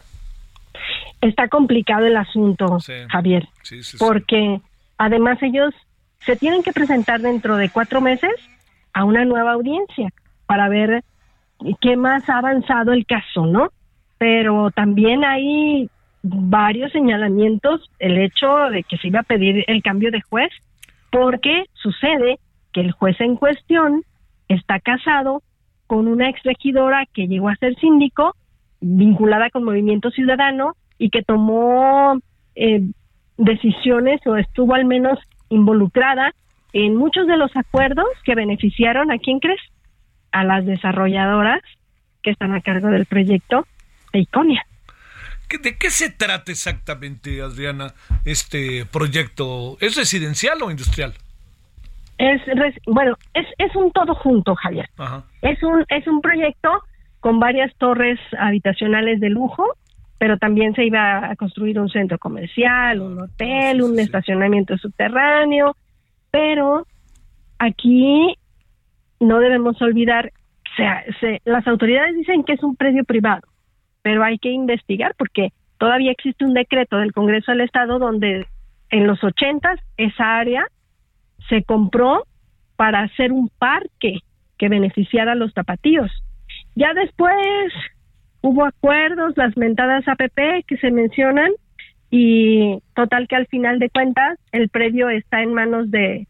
Está 1.20 1.48
complicado 1.48 2.06
el 2.06 2.16
asunto, 2.16 2.78
Javier, 3.08 3.48
porque 3.98 4.60
además 4.98 5.42
ellos 5.42 5.74
se 6.20 6.36
tienen 6.36 6.62
que 6.62 6.72
presentar 6.72 7.20
dentro 7.20 7.56
de 7.56 7.70
cuatro 7.70 8.00
meses 8.00 8.32
a 8.92 9.04
una 9.04 9.24
nueva 9.24 9.52
audiencia 9.52 10.10
para 10.46 10.68
ver 10.68 11.02
qué 11.80 11.96
más 11.96 12.28
ha 12.28 12.38
avanzado 12.38 12.92
el 12.92 13.06
caso, 13.06 13.46
¿no? 13.46 13.70
Pero 14.18 14.70
también 14.70 15.24
hay 15.24 15.88
varios 16.22 16.92
señalamientos, 16.92 17.90
el 17.98 18.18
hecho 18.18 18.70
de 18.70 18.82
que 18.82 18.96
se 18.98 19.08
iba 19.08 19.20
a 19.20 19.24
pedir 19.24 19.64
el 19.68 19.82
cambio 19.82 20.10
de 20.10 20.22
juez, 20.22 20.50
porque 21.16 21.64
sucede 21.72 22.38
que 22.74 22.82
el 22.82 22.92
juez 22.92 23.18
en 23.22 23.36
cuestión 23.36 24.02
está 24.48 24.80
casado 24.80 25.42
con 25.86 26.08
una 26.08 26.28
exregidora 26.28 27.06
que 27.14 27.26
llegó 27.26 27.48
a 27.48 27.56
ser 27.56 27.74
síndico, 27.76 28.34
vinculada 28.82 29.48
con 29.48 29.64
Movimiento 29.64 30.10
Ciudadano 30.10 30.74
y 30.98 31.08
que 31.08 31.22
tomó 31.22 32.18
eh, 32.54 32.82
decisiones 33.38 34.20
o 34.26 34.36
estuvo 34.36 34.74
al 34.74 34.84
menos 34.84 35.18
involucrada 35.48 36.34
en 36.74 36.96
muchos 36.96 37.26
de 37.26 37.38
los 37.38 37.56
acuerdos 37.56 38.08
que 38.22 38.34
beneficiaron 38.34 39.10
a 39.10 39.16
quién 39.16 39.40
crees? 39.40 39.60
A 40.32 40.44
las 40.44 40.66
desarrolladoras 40.66 41.62
que 42.22 42.30
están 42.30 42.52
a 42.52 42.60
cargo 42.60 42.88
del 42.88 43.06
proyecto 43.06 43.66
de. 44.12 44.60
¿De 45.48 45.78
qué 45.78 45.90
se 45.90 46.10
trata 46.10 46.50
exactamente, 46.52 47.40
Adriana, 47.40 47.94
este 48.24 48.84
proyecto? 48.86 49.76
¿Es 49.80 49.96
residencial 49.96 50.62
o 50.62 50.70
industrial? 50.70 51.14
Es 52.18 52.40
bueno, 52.86 53.16
es, 53.34 53.46
es 53.58 53.74
un 53.76 53.92
todo 53.92 54.14
junto, 54.14 54.54
Javier. 54.54 54.88
Es 55.42 55.62
un 55.62 55.84
es 55.88 56.06
un 56.06 56.20
proyecto 56.20 56.82
con 57.20 57.38
varias 57.38 57.74
torres 57.76 58.18
habitacionales 58.38 59.20
de 59.20 59.30
lujo 59.30 59.76
pero 60.18 60.38
también 60.38 60.74
se 60.74 60.84
iba 60.84 61.30
a 61.30 61.36
construir 61.36 61.78
un 61.78 61.88
centro 61.88 62.18
comercial, 62.18 63.00
un 63.00 63.20
hotel, 63.20 63.82
un 63.82 63.98
estacionamiento 63.98 64.76
subterráneo, 64.78 65.76
pero 66.30 66.86
aquí 67.58 68.34
no 69.20 69.38
debemos 69.38 69.80
olvidar, 69.82 70.32
o 70.72 70.76
sea, 70.76 71.04
las 71.44 71.66
autoridades 71.66 72.16
dicen 72.16 72.44
que 72.44 72.54
es 72.54 72.62
un 72.62 72.76
predio 72.76 73.04
privado, 73.04 73.46
pero 74.06 74.22
hay 74.22 74.38
que 74.38 74.50
investigar 74.50 75.16
porque 75.18 75.48
todavía 75.78 76.12
existe 76.12 76.44
un 76.44 76.54
decreto 76.54 76.96
del 76.98 77.12
Congreso 77.12 77.50
del 77.50 77.62
Estado 77.62 77.98
donde 77.98 78.46
en 78.90 79.04
los 79.08 79.24
ochentas 79.24 79.80
esa 79.96 80.38
área 80.38 80.64
se 81.48 81.64
compró 81.64 82.22
para 82.76 83.00
hacer 83.00 83.32
un 83.32 83.48
parque 83.58 84.20
que 84.58 84.68
beneficiara 84.68 85.32
a 85.32 85.34
los 85.34 85.52
tapatíos. 85.54 86.08
Ya 86.76 86.94
después 86.94 87.34
hubo 88.42 88.64
acuerdos, 88.64 89.36
las 89.36 89.56
mentadas 89.56 90.06
APP 90.06 90.64
que 90.68 90.76
se 90.76 90.92
mencionan 90.92 91.50
y 92.08 92.78
total 92.94 93.26
que 93.26 93.34
al 93.34 93.48
final 93.48 93.80
de 93.80 93.90
cuentas 93.90 94.38
el 94.52 94.68
predio 94.68 95.08
está 95.08 95.42
en 95.42 95.52
manos 95.52 95.90
de 95.90 96.28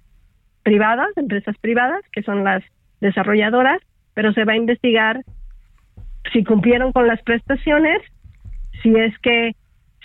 privadas, 0.62 1.08
empresas 1.16 1.58
privadas, 1.58 2.00
que 2.10 2.22
son 2.22 2.42
las 2.42 2.64
desarrolladoras, 3.02 3.82
pero 4.14 4.32
se 4.32 4.44
va 4.44 4.54
a 4.54 4.56
investigar 4.56 5.20
si 6.36 6.44
cumplieron 6.44 6.92
con 6.92 7.06
las 7.06 7.22
prestaciones, 7.22 8.02
si 8.82 8.94
es 8.94 9.18
que 9.20 9.52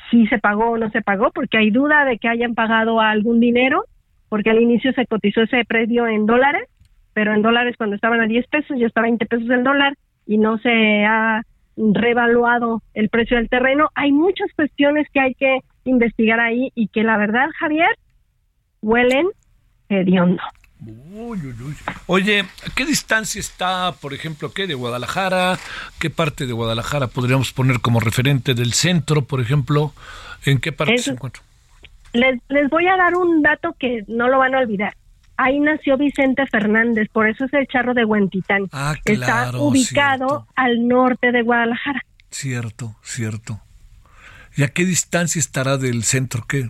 si 0.09 0.25
se 0.27 0.39
pagó 0.39 0.71
o 0.71 0.77
no 0.77 0.89
se 0.91 1.01
pagó, 1.01 1.31
porque 1.31 1.57
hay 1.57 1.71
duda 1.71 2.05
de 2.05 2.19
que 2.19 2.29
hayan 2.29 2.55
pagado 2.55 3.01
algún 3.01 3.41
dinero, 3.41 3.83
porque 4.29 4.49
al 4.49 4.61
inicio 4.61 4.93
se 4.93 5.05
cotizó 5.07 5.41
ese 5.41 5.65
predio 5.65 6.07
en 6.07 6.25
dólares, 6.25 6.69
pero 7.13 7.33
en 7.33 7.41
dólares 7.41 7.75
cuando 7.77 7.97
estaban 7.97 8.21
a 8.21 8.27
10 8.27 8.47
pesos 8.47 8.79
ya 8.79 8.87
está 8.87 9.01
a 9.01 9.03
20 9.03 9.25
pesos 9.25 9.49
el 9.49 9.65
dólar 9.65 9.97
y 10.25 10.37
no 10.37 10.57
se 10.59 11.03
ha 11.03 11.41
revaluado 11.75 12.81
el 12.93 13.09
precio 13.09 13.35
del 13.35 13.49
terreno. 13.49 13.89
Hay 13.95 14.13
muchas 14.13 14.47
cuestiones 14.55 15.07
que 15.13 15.19
hay 15.19 15.33
que 15.33 15.59
investigar 15.83 16.39
ahí 16.39 16.71
y 16.75 16.87
que 16.87 17.03
la 17.03 17.17
verdad, 17.17 17.49
Javier, 17.59 17.93
huelen 18.81 19.27
hediondo. 19.89 20.41
Oye, 22.07 22.39
¿a 22.41 22.69
qué 22.75 22.85
distancia 22.85 23.39
está, 23.39 23.93
por 24.01 24.13
ejemplo, 24.13 24.51
qué 24.51 24.65
de 24.67 24.73
Guadalajara? 24.73 25.59
¿Qué 25.99 26.09
parte 26.09 26.47
de 26.47 26.53
Guadalajara 26.53 27.07
podríamos 27.07 27.51
poner 27.53 27.81
como 27.81 27.99
referente 27.99 28.53
del 28.53 28.73
centro, 28.73 29.23
por 29.23 29.41
ejemplo? 29.41 29.93
¿En 30.45 30.59
qué 30.59 30.71
parte 30.71 30.97
se 30.97 31.11
encuentra? 31.11 31.43
Les, 32.13 32.39
les 32.49 32.69
voy 32.69 32.87
a 32.87 32.97
dar 32.97 33.15
un 33.15 33.41
dato 33.41 33.75
que 33.79 34.03
no 34.07 34.27
lo 34.27 34.39
van 34.39 34.55
a 34.55 34.59
olvidar. 34.59 34.95
ahí 35.37 35.59
nació 35.59 35.97
Vicente 35.97 36.45
Fernández, 36.47 37.07
por 37.11 37.29
eso 37.29 37.45
es 37.45 37.53
el 37.53 37.67
charro 37.67 37.93
de 37.93 38.03
Huentitán. 38.03 38.67
Ah, 38.71 38.95
Está 39.05 39.51
ubicado 39.57 40.47
al 40.55 40.87
norte 40.87 41.31
de 41.31 41.41
Guadalajara. 41.43 42.01
Cierto, 42.31 42.95
cierto. 43.03 43.59
¿Y 44.57 44.63
a 44.63 44.69
qué 44.69 44.83
distancia 44.85 45.39
estará 45.39 45.77
del 45.77 46.03
centro? 46.03 46.43
¿Qué? 46.47 46.69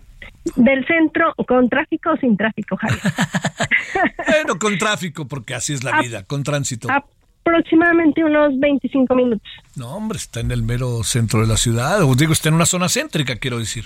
Del 0.56 0.86
centro, 0.88 1.34
con 1.48 1.70
tráfico 1.70 2.12
o 2.12 2.18
sin 2.18 2.36
tráfico, 2.36 2.76
Javier. 2.76 3.00
bueno, 4.28 4.60
con 4.60 4.78
tráfico, 4.78 5.28
porque 5.28 5.54
así 5.54 5.74
es 5.74 5.84
la 5.84 6.02
vida, 6.02 6.24
con 6.24 6.44
tránsito. 6.44 6.88
Aproximadamente 6.90 8.24
unos 8.24 8.60
25 8.60 9.16
minutos. 9.16 9.48
No, 9.76 9.96
hombre, 9.96 10.18
está 10.18 10.40
en 10.40 10.52
el 10.52 10.64
mero 10.64 11.04
centro 11.04 11.42
de 11.42 11.48
la 11.48 11.58
ciudad. 11.58 12.02
Os 12.04 12.18
digo, 12.18 12.34
está 12.34 12.50
en 12.50 12.56
una 12.56 12.66
zona 12.66 12.90
céntrica, 12.90 13.36
quiero 13.38 13.60
decir, 13.60 13.86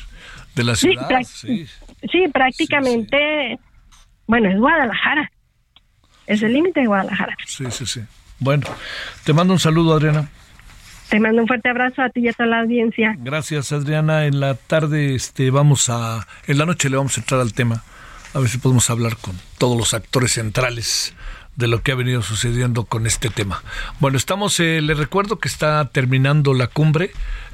de 0.56 0.64
la 0.64 0.76
ciudad. 0.76 1.10
Sí, 1.24 1.68
Sí, 2.12 2.28
prácticamente, 2.32 3.60
bueno, 4.28 4.50
es 4.50 4.60
Guadalajara. 4.60 5.32
Es 6.28 6.42
el 6.42 6.54
límite 6.54 6.82
de 6.82 6.88
Guadalajara. 6.88 7.36
sí, 7.46 7.66
sí, 7.70 7.86
sí. 7.86 8.02
Bueno, 8.40 8.68
te 9.24 9.34
mando 9.34 9.54
un 9.54 9.60
saludo, 9.60 9.94
Adriana. 9.96 10.30
Te 11.16 11.22
mando 11.22 11.44
un 11.44 11.48
fuerte 11.48 11.70
abrazo 11.70 12.02
a 12.02 12.10
ti 12.10 12.20
y 12.20 12.28
a 12.28 12.34
toda 12.34 12.50
la 12.50 12.60
audiencia. 12.60 13.16
Gracias, 13.18 13.72
Adriana. 13.72 14.26
En 14.26 14.42
la 14.42 14.56
tarde, 14.56 15.16
este, 15.16 15.50
vamos 15.50 15.88
a, 15.88 16.28
en 16.46 16.58
la 16.58 16.66
noche 16.66 16.90
le 16.90 16.98
vamos 16.98 17.16
a 17.16 17.22
entrar 17.22 17.40
al 17.40 17.54
tema. 17.54 17.86
A 18.34 18.40
ver 18.40 18.50
si 18.50 18.58
podemos 18.58 18.90
hablar 18.90 19.16
con 19.16 19.40
todos 19.58 19.78
los 19.78 19.94
actores 19.94 20.34
centrales 20.34 21.16
de 21.56 21.68
lo 21.68 21.82
que 21.82 21.94
ha 21.94 21.96
venido 21.96 22.22
sucediendo 22.22 22.84
con 22.84 23.08
este 23.08 23.30
tema. 23.30 23.64
Bueno, 24.02 24.18
estamos, 24.18 24.60
eh, 24.60 24.82
le 24.82 24.94
recuerdo 24.94 25.40
que 25.40 25.48
está 25.48 25.88
terminando 25.88 26.54
la 26.54 26.68
cumbre. 26.68 27.12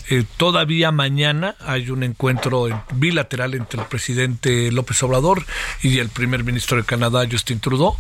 Eh, 0.10 0.24
todavía 0.38 0.92
mañana 0.92 1.56
hay 1.62 1.90
un 1.90 2.04
encuentro 2.04 2.68
en- 2.68 2.82
bilateral 2.96 3.54
entre 3.54 3.80
el 3.82 3.88
presidente 3.88 4.72
López 4.72 5.02
Obrador 5.04 5.46
y 5.82 6.00
el 6.00 6.10
primer 6.10 6.44
ministro 6.44 6.78
de 6.78 6.84
Canadá, 6.84 7.26
Justin 7.32 7.60
Trudeau. 7.60 7.96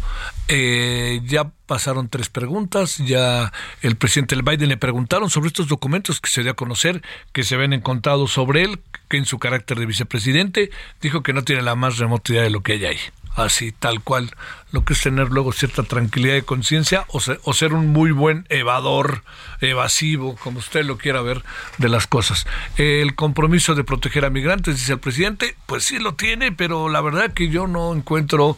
Eh, 0.47 1.21
ya 1.25 1.49
pasaron 1.65 2.09
tres 2.09 2.27
preguntas, 2.29 2.97
ya 2.97 3.53
el 3.81 3.95
presidente 3.95 4.35
Biden 4.35 4.69
le 4.69 4.77
preguntaron 4.77 5.29
sobre 5.29 5.47
estos 5.47 5.67
documentos 5.67 6.19
que 6.19 6.29
se 6.29 6.41
dio 6.41 6.51
a 6.51 6.55
conocer, 6.55 7.01
que 7.31 7.43
se 7.43 7.55
habían 7.55 7.73
encontrado 7.73 8.27
sobre 8.27 8.63
él, 8.63 8.79
que 9.07 9.17
en 9.17 9.25
su 9.25 9.39
carácter 9.39 9.79
de 9.79 9.85
vicepresidente 9.85 10.71
dijo 11.01 11.23
que 11.23 11.31
no 11.33 11.43
tiene 11.43 11.61
la 11.61 11.75
más 11.75 11.97
remota 11.97 12.33
idea 12.33 12.43
de 12.43 12.49
lo 12.49 12.61
que 12.61 12.73
hay 12.73 12.85
ahí 12.85 12.97
así 13.37 13.71
tal 13.71 14.01
cual, 14.01 14.29
lo 14.71 14.83
que 14.85 14.93
es 14.93 15.01
tener 15.01 15.29
luego 15.29 15.51
cierta 15.51 15.83
tranquilidad 15.83 16.33
de 16.35 16.43
conciencia 16.43 17.05
o, 17.09 17.19
se- 17.19 17.39
o 17.43 17.53
ser 17.53 17.73
un 17.73 17.87
muy 17.87 18.11
buen 18.11 18.45
evador, 18.49 19.23
evasivo, 19.59 20.35
como 20.37 20.59
usted 20.59 20.85
lo 20.85 20.97
quiera 20.97 21.21
ver, 21.21 21.43
de 21.77 21.89
las 21.89 22.07
cosas. 22.07 22.45
El 22.77 23.15
compromiso 23.15 23.75
de 23.75 23.83
proteger 23.83 24.25
a 24.25 24.29
migrantes, 24.29 24.75
dice 24.77 24.93
el 24.93 24.99
presidente, 24.99 25.55
pues 25.65 25.83
sí 25.83 25.99
lo 25.99 26.13
tiene, 26.15 26.51
pero 26.51 26.89
la 26.89 27.01
verdad 27.01 27.33
que 27.33 27.49
yo 27.49 27.67
no 27.67 27.93
encuentro 27.93 28.57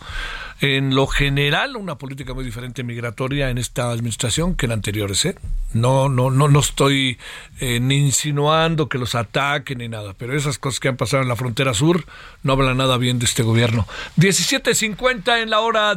en 0.61 0.95
lo 0.95 1.07
general 1.07 1.75
una 1.75 1.97
política 1.97 2.33
muy 2.33 2.45
diferente 2.45 2.83
migratoria 2.83 3.49
en 3.49 3.57
esta 3.57 3.89
administración 3.91 4.55
que 4.55 4.65
en 4.67 4.71
anteriores, 4.71 5.25
¿eh? 5.25 5.35
No, 5.73 6.07
no, 6.07 6.29
no, 6.31 6.47
no 6.47 6.59
estoy 6.59 7.17
eh, 7.59 7.79
ni 7.81 7.97
insinuando 7.97 8.87
que 8.87 8.97
los 8.97 9.13
ataquen 9.15 9.79
ni 9.79 9.89
nada, 9.89 10.13
pero 10.17 10.37
esas 10.37 10.59
cosas 10.59 10.79
que 10.79 10.87
han 10.87 10.95
pasado 10.95 11.21
en 11.23 11.27
la 11.27 11.35
frontera 11.35 11.73
sur 11.73 12.05
no 12.43 12.53
hablan 12.53 12.77
nada 12.77 12.97
bien 12.97 13.19
de 13.19 13.25
este 13.25 13.43
gobierno. 13.43 13.85
17.50 14.17 15.41
en 15.41 15.49
la 15.49 15.59
hora 15.59 15.95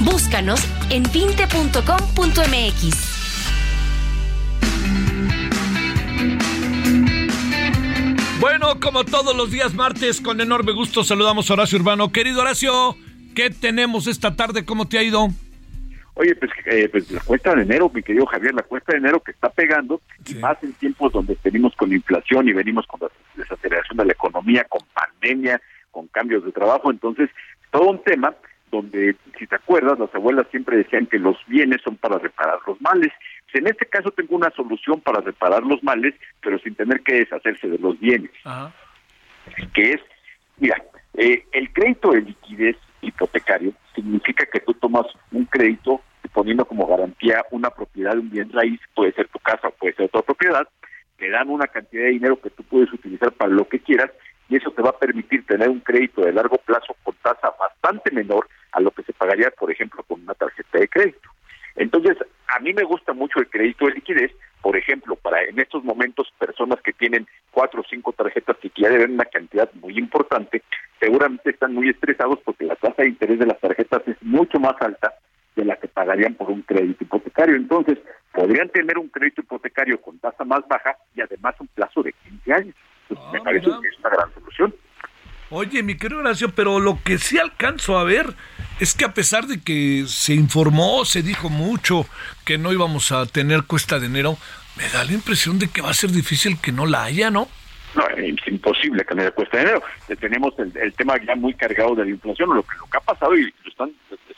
Búscanos 0.00 0.60
en 0.90 1.04
20.com.mx. 1.04 3.14
Bueno, 8.40 8.80
como 8.80 9.04
todos 9.04 9.36
los 9.36 9.50
días 9.50 9.74
martes, 9.74 10.20
con 10.20 10.40
enorme 10.40 10.72
gusto 10.72 11.04
saludamos 11.04 11.50
a 11.50 11.54
Horacio 11.54 11.78
Urbano. 11.78 12.12
Querido 12.12 12.42
Horacio, 12.42 12.96
¿qué 13.34 13.50
tenemos 13.50 14.06
esta 14.06 14.36
tarde? 14.36 14.64
¿Cómo 14.64 14.88
te 14.88 14.98
ha 14.98 15.02
ido? 15.02 15.28
Oye, 16.14 16.34
pues, 16.36 16.50
eh, 16.66 16.88
pues 16.90 17.10
la 17.10 17.20
cuesta 17.20 17.54
de 17.54 17.62
enero, 17.62 17.90
mi 17.92 18.02
querido 18.02 18.26
Javier, 18.26 18.54
la 18.54 18.62
cuesta 18.62 18.92
de 18.92 18.98
enero 18.98 19.20
que 19.20 19.32
está 19.32 19.50
pegando, 19.50 20.00
y 20.26 20.34
más 20.34 20.62
en 20.62 20.72
tiempos 20.74 21.12
donde 21.12 21.36
venimos 21.42 21.74
con 21.76 21.92
inflación 21.92 22.48
y 22.48 22.52
venimos 22.52 22.86
con 22.86 23.00
la 23.00 23.08
desaceleración 23.36 23.98
de 23.98 24.04
la 24.06 24.12
economía, 24.12 24.64
con 24.68 24.82
pandemia, 24.92 25.60
con 25.90 26.06
cambios 26.08 26.44
de 26.44 26.52
trabajo, 26.52 26.90
entonces 26.90 27.30
todo 27.70 27.90
un 27.90 28.02
tema 28.04 28.34
donde, 28.74 29.16
si 29.38 29.46
te 29.46 29.56
acuerdas, 29.56 29.98
las 29.98 30.14
abuelas 30.14 30.46
siempre 30.50 30.76
decían 30.76 31.06
que 31.06 31.18
los 31.18 31.36
bienes 31.46 31.80
son 31.82 31.96
para 31.96 32.18
reparar 32.18 32.58
los 32.66 32.80
males. 32.80 33.12
Pues 33.44 33.62
en 33.62 33.68
este 33.68 33.86
caso 33.86 34.10
tengo 34.10 34.34
una 34.36 34.50
solución 34.50 35.00
para 35.00 35.20
reparar 35.20 35.62
los 35.62 35.82
males, 35.82 36.14
pero 36.40 36.58
sin 36.58 36.74
tener 36.74 37.00
que 37.02 37.14
deshacerse 37.14 37.68
de 37.68 37.78
los 37.78 37.98
bienes, 38.00 38.30
que 39.72 39.92
es, 39.92 40.00
mira, 40.58 40.82
eh, 41.14 41.44
el 41.52 41.72
crédito 41.72 42.10
de 42.10 42.22
liquidez 42.22 42.76
hipotecario 43.00 43.72
significa 43.94 44.44
que 44.46 44.60
tú 44.60 44.74
tomas 44.74 45.06
un 45.30 45.44
crédito 45.44 46.00
poniendo 46.32 46.64
como 46.64 46.86
garantía 46.86 47.44
una 47.52 47.70
propiedad 47.70 48.12
de 48.12 48.18
un 48.18 48.30
bien 48.30 48.50
raíz, 48.52 48.80
puede 48.94 49.12
ser 49.12 49.28
tu 49.28 49.38
casa 49.38 49.68
o 49.68 49.70
puede 49.70 49.94
ser 49.94 50.06
otra 50.06 50.22
propiedad, 50.22 50.66
te 51.16 51.30
dan 51.30 51.48
una 51.48 51.66
cantidad 51.68 52.04
de 52.04 52.10
dinero 52.10 52.40
que 52.40 52.50
tú 52.50 52.64
puedes 52.64 52.92
utilizar 52.92 53.30
para 53.32 53.52
lo 53.52 53.68
que 53.68 53.78
quieras 53.78 54.10
y 54.48 54.56
eso 54.56 54.70
te 54.72 54.82
va 54.82 54.90
a 54.90 54.98
permitir 54.98 55.46
tener 55.46 55.68
un 55.68 55.80
crédito 55.80 56.22
de 56.22 56.32
largo 56.32 56.56
plazo 56.58 56.96
con 57.04 57.14
tasa 57.22 57.52
bastante 57.58 58.10
menor 58.10 58.48
a 58.74 58.80
lo 58.80 58.90
que 58.90 59.02
se 59.04 59.12
pagaría, 59.12 59.50
por 59.50 59.70
ejemplo, 59.70 60.02
con 60.02 60.22
una 60.22 60.34
tarjeta 60.34 60.78
de 60.78 60.88
crédito. 60.88 61.30
Entonces, 61.76 62.16
a 62.48 62.60
mí 62.60 62.72
me 62.72 62.84
gusta 62.84 63.12
mucho 63.12 63.40
el 63.40 63.48
crédito 63.48 63.86
de 63.86 63.94
liquidez, 63.94 64.32
por 64.60 64.76
ejemplo, 64.76 65.16
para 65.16 65.42
en 65.42 65.58
estos 65.58 65.82
momentos 65.84 66.32
personas 66.38 66.80
que 66.82 66.92
tienen 66.92 67.26
cuatro 67.50 67.80
o 67.80 67.84
cinco 67.88 68.12
tarjetas 68.12 68.56
y 68.62 68.70
que 68.70 68.82
ya 68.82 68.88
deben 68.88 69.14
una 69.14 69.24
cantidad 69.24 69.70
muy 69.74 69.98
importante, 69.98 70.62
seguramente 71.00 71.50
están 71.50 71.74
muy 71.74 71.88
estresados 71.88 72.38
porque 72.44 72.64
la 72.64 72.76
tasa 72.76 73.02
de 73.02 73.08
interés 73.08 73.38
de 73.38 73.46
las 73.46 73.60
tarjetas 73.60 74.02
es 74.06 74.16
mucho 74.22 74.58
más 74.58 74.74
alta 74.80 75.14
de 75.56 75.64
la 75.64 75.76
que 75.76 75.88
pagarían 75.88 76.34
por 76.34 76.50
un 76.50 76.62
crédito 76.62 77.04
hipotecario. 77.04 77.56
Entonces, 77.56 77.98
podrían 78.32 78.68
tener 78.70 78.98
un 78.98 79.08
crédito 79.08 79.42
hipotecario 79.42 80.00
con 80.00 80.18
tasa 80.18 80.44
más 80.44 80.66
baja 80.66 80.96
y 81.14 81.20
además 81.20 81.54
un 81.60 81.68
plazo 81.68 82.02
de 82.02 82.12
15 82.12 82.52
años. 82.52 82.74
Entonces, 83.08 83.32
me 83.32 83.40
parece 83.40 83.66
que 83.66 83.88
es 83.88 83.98
una 83.98 84.10
gran 84.10 84.34
solución. 84.34 84.74
Oye, 85.56 85.84
mi 85.84 85.94
querido 85.96 86.18
Horacio, 86.18 86.52
pero 86.52 86.80
lo 86.80 87.00
que 87.04 87.16
sí 87.16 87.38
alcanzo 87.38 87.96
a 87.96 88.02
ver 88.02 88.34
es 88.80 88.92
que 88.94 89.04
a 89.04 89.14
pesar 89.14 89.46
de 89.46 89.60
que 89.60 90.04
se 90.08 90.34
informó, 90.34 91.04
se 91.04 91.22
dijo 91.22 91.48
mucho 91.48 92.08
que 92.44 92.58
no 92.58 92.72
íbamos 92.72 93.12
a 93.12 93.24
tener 93.26 93.62
cuesta 93.62 94.00
de 94.00 94.06
enero, 94.06 94.36
me 94.74 94.88
da 94.88 95.04
la 95.04 95.12
impresión 95.12 95.60
de 95.60 95.68
que 95.68 95.80
va 95.80 95.90
a 95.90 95.94
ser 95.94 96.10
difícil 96.10 96.58
que 96.58 96.72
no 96.72 96.86
la 96.86 97.04
haya, 97.04 97.30
¿no? 97.30 97.48
No, 97.94 98.08
es 98.08 98.48
imposible 98.48 99.04
que 99.04 99.14
no 99.14 99.22
de 99.22 99.32
enero. 99.52 99.82
Eh, 100.08 100.16
Tenemos 100.16 100.54
el, 100.58 100.92
tema 100.94 101.14
ya 101.24 101.34
muy 101.36 101.54
cargado 101.54 101.94
de 101.94 102.04
la 102.04 102.10
inflación. 102.10 102.54
Lo 102.54 102.62
que, 102.62 102.76
lo 102.78 102.86
que 102.86 102.96
ha 102.96 103.00
pasado 103.00 103.36
y 103.36 103.42
lo 103.42 103.70
están 103.70 103.92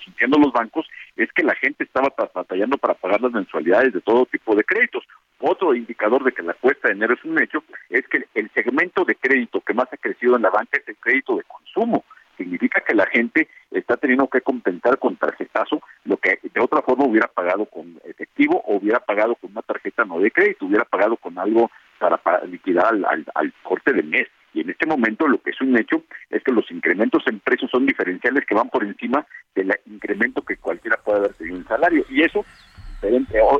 sintiendo 0.04 0.38
los 0.38 0.52
bancos 0.52 0.86
es 1.16 1.32
que 1.32 1.42
la 1.42 1.54
gente 1.54 1.84
estaba 1.84 2.12
batallando 2.34 2.76
para 2.76 2.94
pagar 2.94 3.20
las 3.20 3.32
mensualidades 3.32 3.92
de 3.92 4.00
todo 4.00 4.26
tipo 4.26 4.54
de 4.54 4.64
créditos. 4.64 5.04
Otro 5.40 5.74
indicador 5.74 6.24
de 6.24 6.32
que 6.32 6.42
la 6.42 6.54
cuesta 6.54 6.88
de 6.88 6.94
enero 6.94 7.14
es 7.14 7.24
un 7.24 7.40
hecho 7.40 7.62
es 7.88 8.06
que 8.08 8.26
el 8.34 8.50
segmento 8.52 9.04
de 9.04 9.14
crédito 9.14 9.60
que 9.60 9.74
más 9.74 9.86
ha 9.92 9.96
crecido 9.96 10.36
en 10.36 10.42
la 10.42 10.50
banca 10.50 10.78
es 10.78 10.88
el 10.88 10.96
crédito 10.96 11.36
de 11.36 11.44
consumo. 11.44 12.04
Significa 12.36 12.82
que 12.82 12.94
la 12.94 13.06
gente 13.06 13.48
está 13.70 13.96
teniendo 13.96 14.28
que 14.28 14.42
compensar 14.42 14.98
con 14.98 15.16
tarjetazo 15.16 15.80
lo 16.04 16.18
que 16.18 16.38
de 16.42 16.60
otra 16.60 16.82
forma 16.82 17.06
hubiera 17.06 17.28
pagado 17.28 17.64
con 17.66 17.98
efectivo 18.04 18.62
o 18.66 18.76
hubiera 18.76 19.00
pagado 19.00 19.34
con 19.36 19.50
una 19.52 19.62
tarjeta 19.62 20.04
no 20.04 20.20
de 20.20 20.30
crédito, 20.30 20.66
hubiera 20.66 20.84
pagado 20.84 21.16
con 21.16 21.38
algo 21.38 21.70
para, 21.98 22.16
pa- 22.18 22.42
liquidar 22.44 22.86
al, 22.86 23.04
al, 23.04 23.24
al 23.34 23.52
corte 23.62 23.92
del 23.92 24.06
mes. 24.06 24.26
Y 24.54 24.60
en 24.60 24.70
este 24.70 24.86
momento 24.86 25.28
lo 25.28 25.38
que 25.42 25.50
es 25.50 25.60
un 25.60 25.76
hecho 25.78 26.02
es 26.30 26.42
que 26.42 26.52
los 26.52 26.70
incrementos 26.70 27.22
en 27.26 27.40
precios 27.40 27.70
son 27.70 27.84
diferenciales 27.84 28.44
que 28.46 28.54
van 28.54 28.70
por 28.70 28.84
encima 28.84 29.26
del 29.54 29.70
incremento 29.86 30.42
que 30.42 30.56
cualquiera 30.56 30.96
puede 30.96 31.18
haber 31.18 31.34
tenido 31.34 31.56
en 31.58 31.68
salario. 31.68 32.06
Y 32.08 32.22
eso 32.22 32.44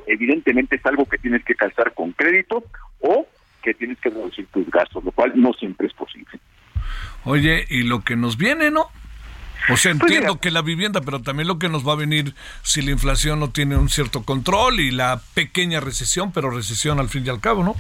evidentemente 0.07 0.77
es 0.77 0.87
algo 0.87 1.07
que 1.07 1.19
tienes 1.19 1.45
que 1.45 1.55
calzar 1.55 1.93
con 1.95 2.13
crédito 2.13 2.65
o 3.01 3.27
que 3.63 3.75
tienes 3.75 3.99
que 4.01 4.11
reducir 4.11 4.47
tus 4.47 4.69
gastos, 4.71 5.05
lo 5.05 5.11
cual 5.13 5.33
no 5.35 5.53
siempre 5.53 5.87
es 5.87 5.93
posible. 5.93 6.27
Oye, 7.25 7.65
y 7.69 7.83
lo 7.83 8.03
que 8.03 8.17
nos 8.17 8.37
viene, 8.37 8.71
¿no? 8.71 8.83
O 9.69 9.77
sea, 9.77 9.93
Pues 9.93 10.03
entiendo 10.13 10.39
que 10.41 10.51
la 10.53 10.63
vivienda, 10.63 11.01
pero 11.01 11.21
también 11.23 11.49
lo 11.49 11.59
que 11.59 11.69
nos 11.69 11.87
va 11.87 11.95
a 11.95 11.97
venir 11.97 12.35
si 12.63 12.83
la 12.83 12.93
inflación 12.93 13.41
no 13.41 13.51
tiene 13.51 13.77
un 13.77 13.89
cierto 13.89 14.23
control 14.23 14.79
y 14.79 14.93
la 14.93 15.21
pequeña 15.35 15.81
recesión, 15.81 16.31
pero 16.33 16.51
recesión 16.51 17.01
al 17.01 17.09
fin 17.09 17.25
y 17.27 17.31
al 17.31 17.41
cabo, 17.41 17.65
¿no? 17.65 17.75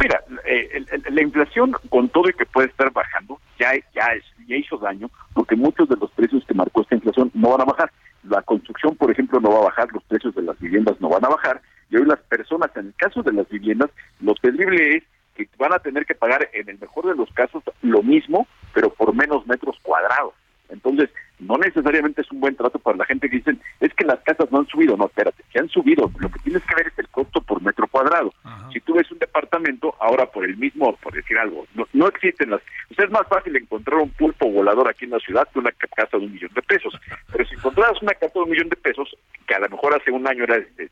Mira, 0.00 0.22
eh, 0.44 0.84
la 1.10 1.22
inflación 1.22 1.72
con 1.88 2.08
todo 2.08 2.28
y 2.28 2.32
que 2.32 2.46
puede 2.46 2.68
estar 2.68 2.92
bajando 2.92 3.40
ya 3.58 3.72
ya, 3.94 4.08
ya 4.46 4.56
hizo 4.56 4.78
daño 4.78 5.10
porque 5.34 5.56
muchos 5.56 5.88
de 5.88 5.96
los 5.96 6.10
precios 6.12 6.44
que 6.46 6.54
marcó 6.54 6.82
esta 6.82 6.94
inflación 6.94 7.30
no 7.34 7.50
van 7.50 7.62
a 7.62 7.64
bajar. 7.64 7.90
la 8.22 8.42
construcción, 8.42 8.94
por 8.96 9.10
ejemplo, 9.10 9.40
no 9.40 9.50
va 9.50 9.58
a 9.60 9.64
bajar, 9.64 9.88
los 9.92 10.04
precios 10.04 10.34
de 10.34 10.42
las 10.42 10.58
viviendas 10.58 11.00
no 11.00 11.08
van 11.08 11.24
a 11.24 11.28
bajar, 11.28 11.60
y 11.90 11.96
hoy 11.96 12.04
las 12.04 12.20
personas, 12.20 12.70
en 12.76 12.88
el 12.88 12.94
caso 12.94 13.22
de 13.22 13.32
las 13.32 13.48
viviendas, 13.48 13.90
lo 14.20 14.34
terrible 14.34 14.96
es 14.96 15.04
que 15.34 15.48
van 15.58 15.72
a 15.72 15.78
tener 15.78 16.04
que 16.04 16.14
pagar, 16.14 16.48
en 16.52 16.68
el 16.68 16.78
mejor 16.78 17.06
de 17.06 17.14
los 17.14 17.30
casos, 17.32 17.62
lo 17.82 18.02
mismo, 18.02 18.46
pero 18.74 18.90
por 18.90 19.14
menos 19.14 19.46
metros 19.46 19.76
cuadrados. 19.82 20.34
Entonces, 20.70 21.10
no 21.38 21.56
necesariamente 21.56 22.20
es 22.22 22.30
un 22.30 22.40
buen 22.40 22.54
trato 22.54 22.78
para 22.78 22.98
la 22.98 23.04
gente 23.04 23.28
que 23.28 23.36
dicen, 23.36 23.60
es 23.80 23.92
que 23.94 24.04
las 24.04 24.20
casas 24.20 24.50
no 24.50 24.58
han 24.58 24.66
subido. 24.66 24.96
No, 24.96 25.06
espérate, 25.06 25.42
que 25.52 25.58
han 25.58 25.68
subido. 25.68 26.10
Lo 26.18 26.30
que 26.30 26.38
tienes 26.40 26.62
que 26.64 26.74
ver 26.74 26.88
es 26.88 26.98
el 26.98 27.08
costo 27.08 27.40
por 27.40 27.62
metro 27.62 27.86
cuadrado. 27.88 28.32
Si 28.72 28.80
tú 28.80 28.94
ves 28.94 29.10
un 29.10 29.18
departamento, 29.18 29.94
ahora 30.00 30.26
por 30.26 30.44
el 30.44 30.56
mismo, 30.56 30.96
por 30.96 31.12
decir 31.14 31.38
algo, 31.38 31.66
no, 31.74 31.86
no 31.92 32.08
existen 32.08 32.50
las... 32.50 32.60
es 32.90 33.10
más 33.10 33.26
fácil 33.28 33.56
encontrar 33.56 34.00
un 34.00 34.10
pulpo 34.10 34.50
volador 34.50 34.88
aquí 34.88 35.04
en 35.04 35.12
la 35.12 35.18
ciudad 35.18 35.48
que 35.52 35.58
una 35.58 35.72
casa 35.72 36.18
de 36.18 36.24
un 36.24 36.32
millón 36.32 36.52
de 36.54 36.62
pesos. 36.62 36.94
Pero 37.32 37.44
si 37.46 37.54
encontraras 37.54 38.00
una 38.02 38.14
casa 38.14 38.34
de 38.34 38.40
un 38.40 38.50
millón 38.50 38.68
de 38.68 38.76
pesos, 38.76 39.16
que 39.46 39.54
a 39.54 39.60
lo 39.60 39.68
mejor 39.68 39.94
hace 39.94 40.10
un 40.10 40.26
año 40.26 40.44
era 40.44 40.58
de, 40.58 40.90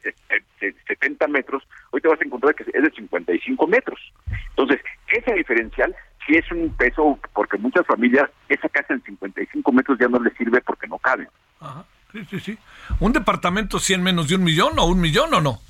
70 0.88 1.28
metros, 1.28 1.62
hoy 1.90 2.00
te 2.00 2.08
vas 2.08 2.20
a 2.20 2.24
encontrar 2.24 2.54
que 2.54 2.64
es 2.64 2.82
de 2.82 2.90
55 2.90 3.66
metros. 3.66 4.00
Entonces, 4.50 4.80
ese 5.08 5.32
diferencial 5.34 5.94
sí 6.28 6.36
es 6.36 6.50
un 6.52 6.68
peso, 6.76 7.18
porque 7.34 7.56
muchas 7.56 7.86
familias, 7.86 8.30
esa 8.48 8.68
casa 8.68 8.94
en 8.94 9.02
55 9.02 9.72
metros 9.72 9.98
ya 9.98 10.08
no 10.08 10.22
les 10.22 10.36
sirve 10.36 10.60
porque 10.60 10.86
no 10.86 10.98
cabe. 10.98 11.26
Ajá. 11.58 11.84
Sí, 12.12 12.24
sí, 12.30 12.40
sí. 12.40 12.58
¿Un 13.00 13.12
departamento 13.12 13.78
100 13.78 14.02
menos 14.02 14.28
de 14.28 14.36
un 14.36 14.44
millón 14.44 14.78
o 14.78 14.86
un 14.86 15.00
millón 15.00 15.32
o 15.34 15.40
no? 15.40 15.60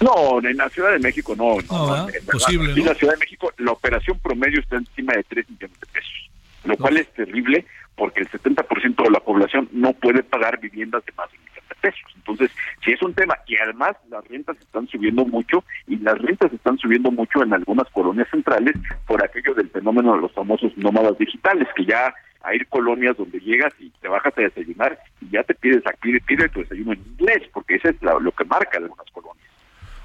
No, 0.00 0.46
en 0.46 0.56
la 0.56 0.68
Ciudad 0.68 0.92
de 0.92 0.98
México 0.98 1.34
no. 1.36 1.56
no, 1.70 2.08
es 2.08 2.24
posible. 2.24 2.72
En 2.72 2.84
la 2.84 2.94
Ciudad 2.94 3.14
de 3.14 3.20
México 3.20 3.50
la 3.58 3.72
operación 3.72 4.18
promedio 4.18 4.60
está 4.60 4.76
encima 4.76 5.14
de 5.14 5.24
3 5.24 5.48
millones 5.50 5.80
de 5.80 5.86
pesos, 5.86 6.30
lo 6.64 6.76
cual 6.76 6.98
es 6.98 7.10
terrible 7.14 7.64
porque 7.94 8.20
el 8.20 8.30
70% 8.30 9.02
de 9.02 9.10
la 9.10 9.20
población 9.20 9.70
no 9.72 9.94
puede 9.94 10.22
pagar 10.22 10.60
viviendas 10.60 11.02
de 11.06 11.12
más 11.16 11.30
de 11.32 11.38
pesos. 11.74 12.00
Entonces, 12.16 12.50
si 12.84 12.92
es 12.92 13.02
un 13.02 13.14
tema, 13.14 13.36
y 13.46 13.56
además 13.56 13.96
las 14.08 14.26
rentas 14.26 14.56
están 14.58 14.86
subiendo 14.88 15.24
mucho, 15.24 15.64
y 15.86 15.96
las 15.96 16.18
rentas 16.18 16.52
están 16.52 16.78
subiendo 16.78 17.10
mucho 17.10 17.42
en 17.42 17.52
algunas 17.54 17.88
colonias 17.90 18.28
centrales 18.30 18.74
por 19.06 19.22
aquello 19.22 19.54
del 19.54 19.70
fenómeno 19.70 20.14
de 20.14 20.22
los 20.22 20.32
famosos 20.32 20.76
nómadas 20.76 21.16
digitales, 21.18 21.68
que 21.76 21.84
ya 21.84 22.14
hay 22.42 22.60
colonias 22.68 23.16
donde 23.16 23.40
llegas 23.40 23.72
y 23.80 23.90
te 24.00 24.08
bajas 24.08 24.32
a 24.36 24.40
desayunar 24.40 24.98
y 25.20 25.30
ya 25.30 25.42
te 25.42 25.54
pides 25.54 25.82
aquí, 25.86 26.18
pide 26.20 26.48
tu 26.48 26.60
desayuno 26.60 26.92
en 26.92 27.00
inglés, 27.00 27.42
porque 27.52 27.76
eso 27.76 27.88
es 27.88 27.96
lo 28.00 28.30
que 28.32 28.44
marca 28.44 28.78
algunas 28.78 29.06
colonias. 29.12 29.46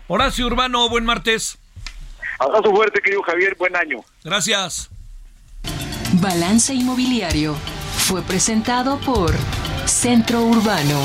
Horacio 0.08 0.48
Urbano, 0.48 0.90
buen 0.90 1.06
martes. 1.06 1.60
Abrazo 2.40 2.72
fuerte, 2.72 3.02
querido 3.02 3.22
Javier, 3.22 3.56
buen 3.58 3.76
año. 3.76 4.00
Gracias. 4.24 4.90
Balance 6.22 6.74
Inmobiliario 6.74 7.54
fue 7.54 8.22
presentado 8.24 9.00
por 9.00 9.32
Centro 9.86 10.44
Urbano. 10.44 11.00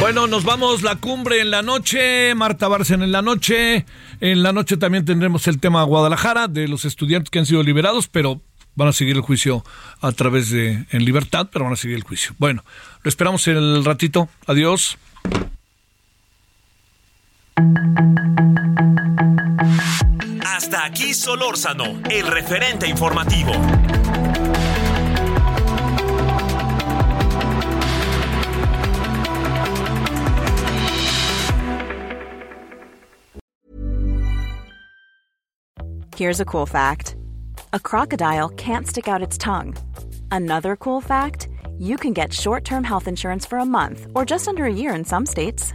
Bueno, 0.00 0.26
nos 0.26 0.44
vamos 0.44 0.82
la 0.82 0.96
cumbre 0.96 1.40
en 1.40 1.50
la 1.50 1.62
noche, 1.62 2.34
Marta 2.34 2.68
Bárcena 2.68 3.04
en 3.04 3.12
la 3.12 3.22
noche. 3.22 3.86
En 4.20 4.42
la 4.42 4.52
noche 4.52 4.76
también 4.76 5.04
tendremos 5.04 5.48
el 5.48 5.58
tema 5.58 5.82
Guadalajara 5.84 6.48
de 6.48 6.68
los 6.68 6.84
estudiantes 6.84 7.30
que 7.30 7.38
han 7.38 7.46
sido 7.46 7.62
liberados, 7.62 8.06
pero 8.08 8.40
van 8.74 8.88
a 8.88 8.92
seguir 8.92 9.16
el 9.16 9.22
juicio 9.22 9.64
a 10.00 10.12
través 10.12 10.50
de 10.50 10.86
en 10.90 11.04
libertad, 11.04 11.48
pero 11.52 11.64
van 11.64 11.74
a 11.74 11.76
seguir 11.76 11.96
el 11.96 12.04
juicio. 12.04 12.34
Bueno, 12.38 12.62
lo 13.02 13.08
esperamos 13.08 13.48
el 13.48 13.84
ratito. 13.84 14.28
Adiós. 14.46 14.98
Hasta 20.48 20.84
aquí 20.84 21.12
Solórzano, 21.12 22.00
el 22.08 22.24
referente 22.28 22.86
informativo. 22.86 23.52
Here's 36.14 36.40
a 36.40 36.44
cool 36.44 36.64
fact. 36.64 37.16
A 37.72 37.80
crocodile 37.80 38.48
can't 38.50 38.86
stick 38.86 39.08
out 39.08 39.20
its 39.20 39.36
tongue. 39.36 39.76
Another 40.30 40.76
cool 40.76 41.00
fact, 41.00 41.48
you 41.76 41.96
can 41.96 42.12
get 42.12 42.32
short-term 42.32 42.84
health 42.84 43.08
insurance 43.08 43.44
for 43.44 43.58
a 43.58 43.66
month 43.66 44.06
or 44.14 44.24
just 44.24 44.46
under 44.46 44.64
a 44.64 44.72
year 44.72 44.94
in 44.94 45.04
some 45.04 45.26
states. 45.26 45.74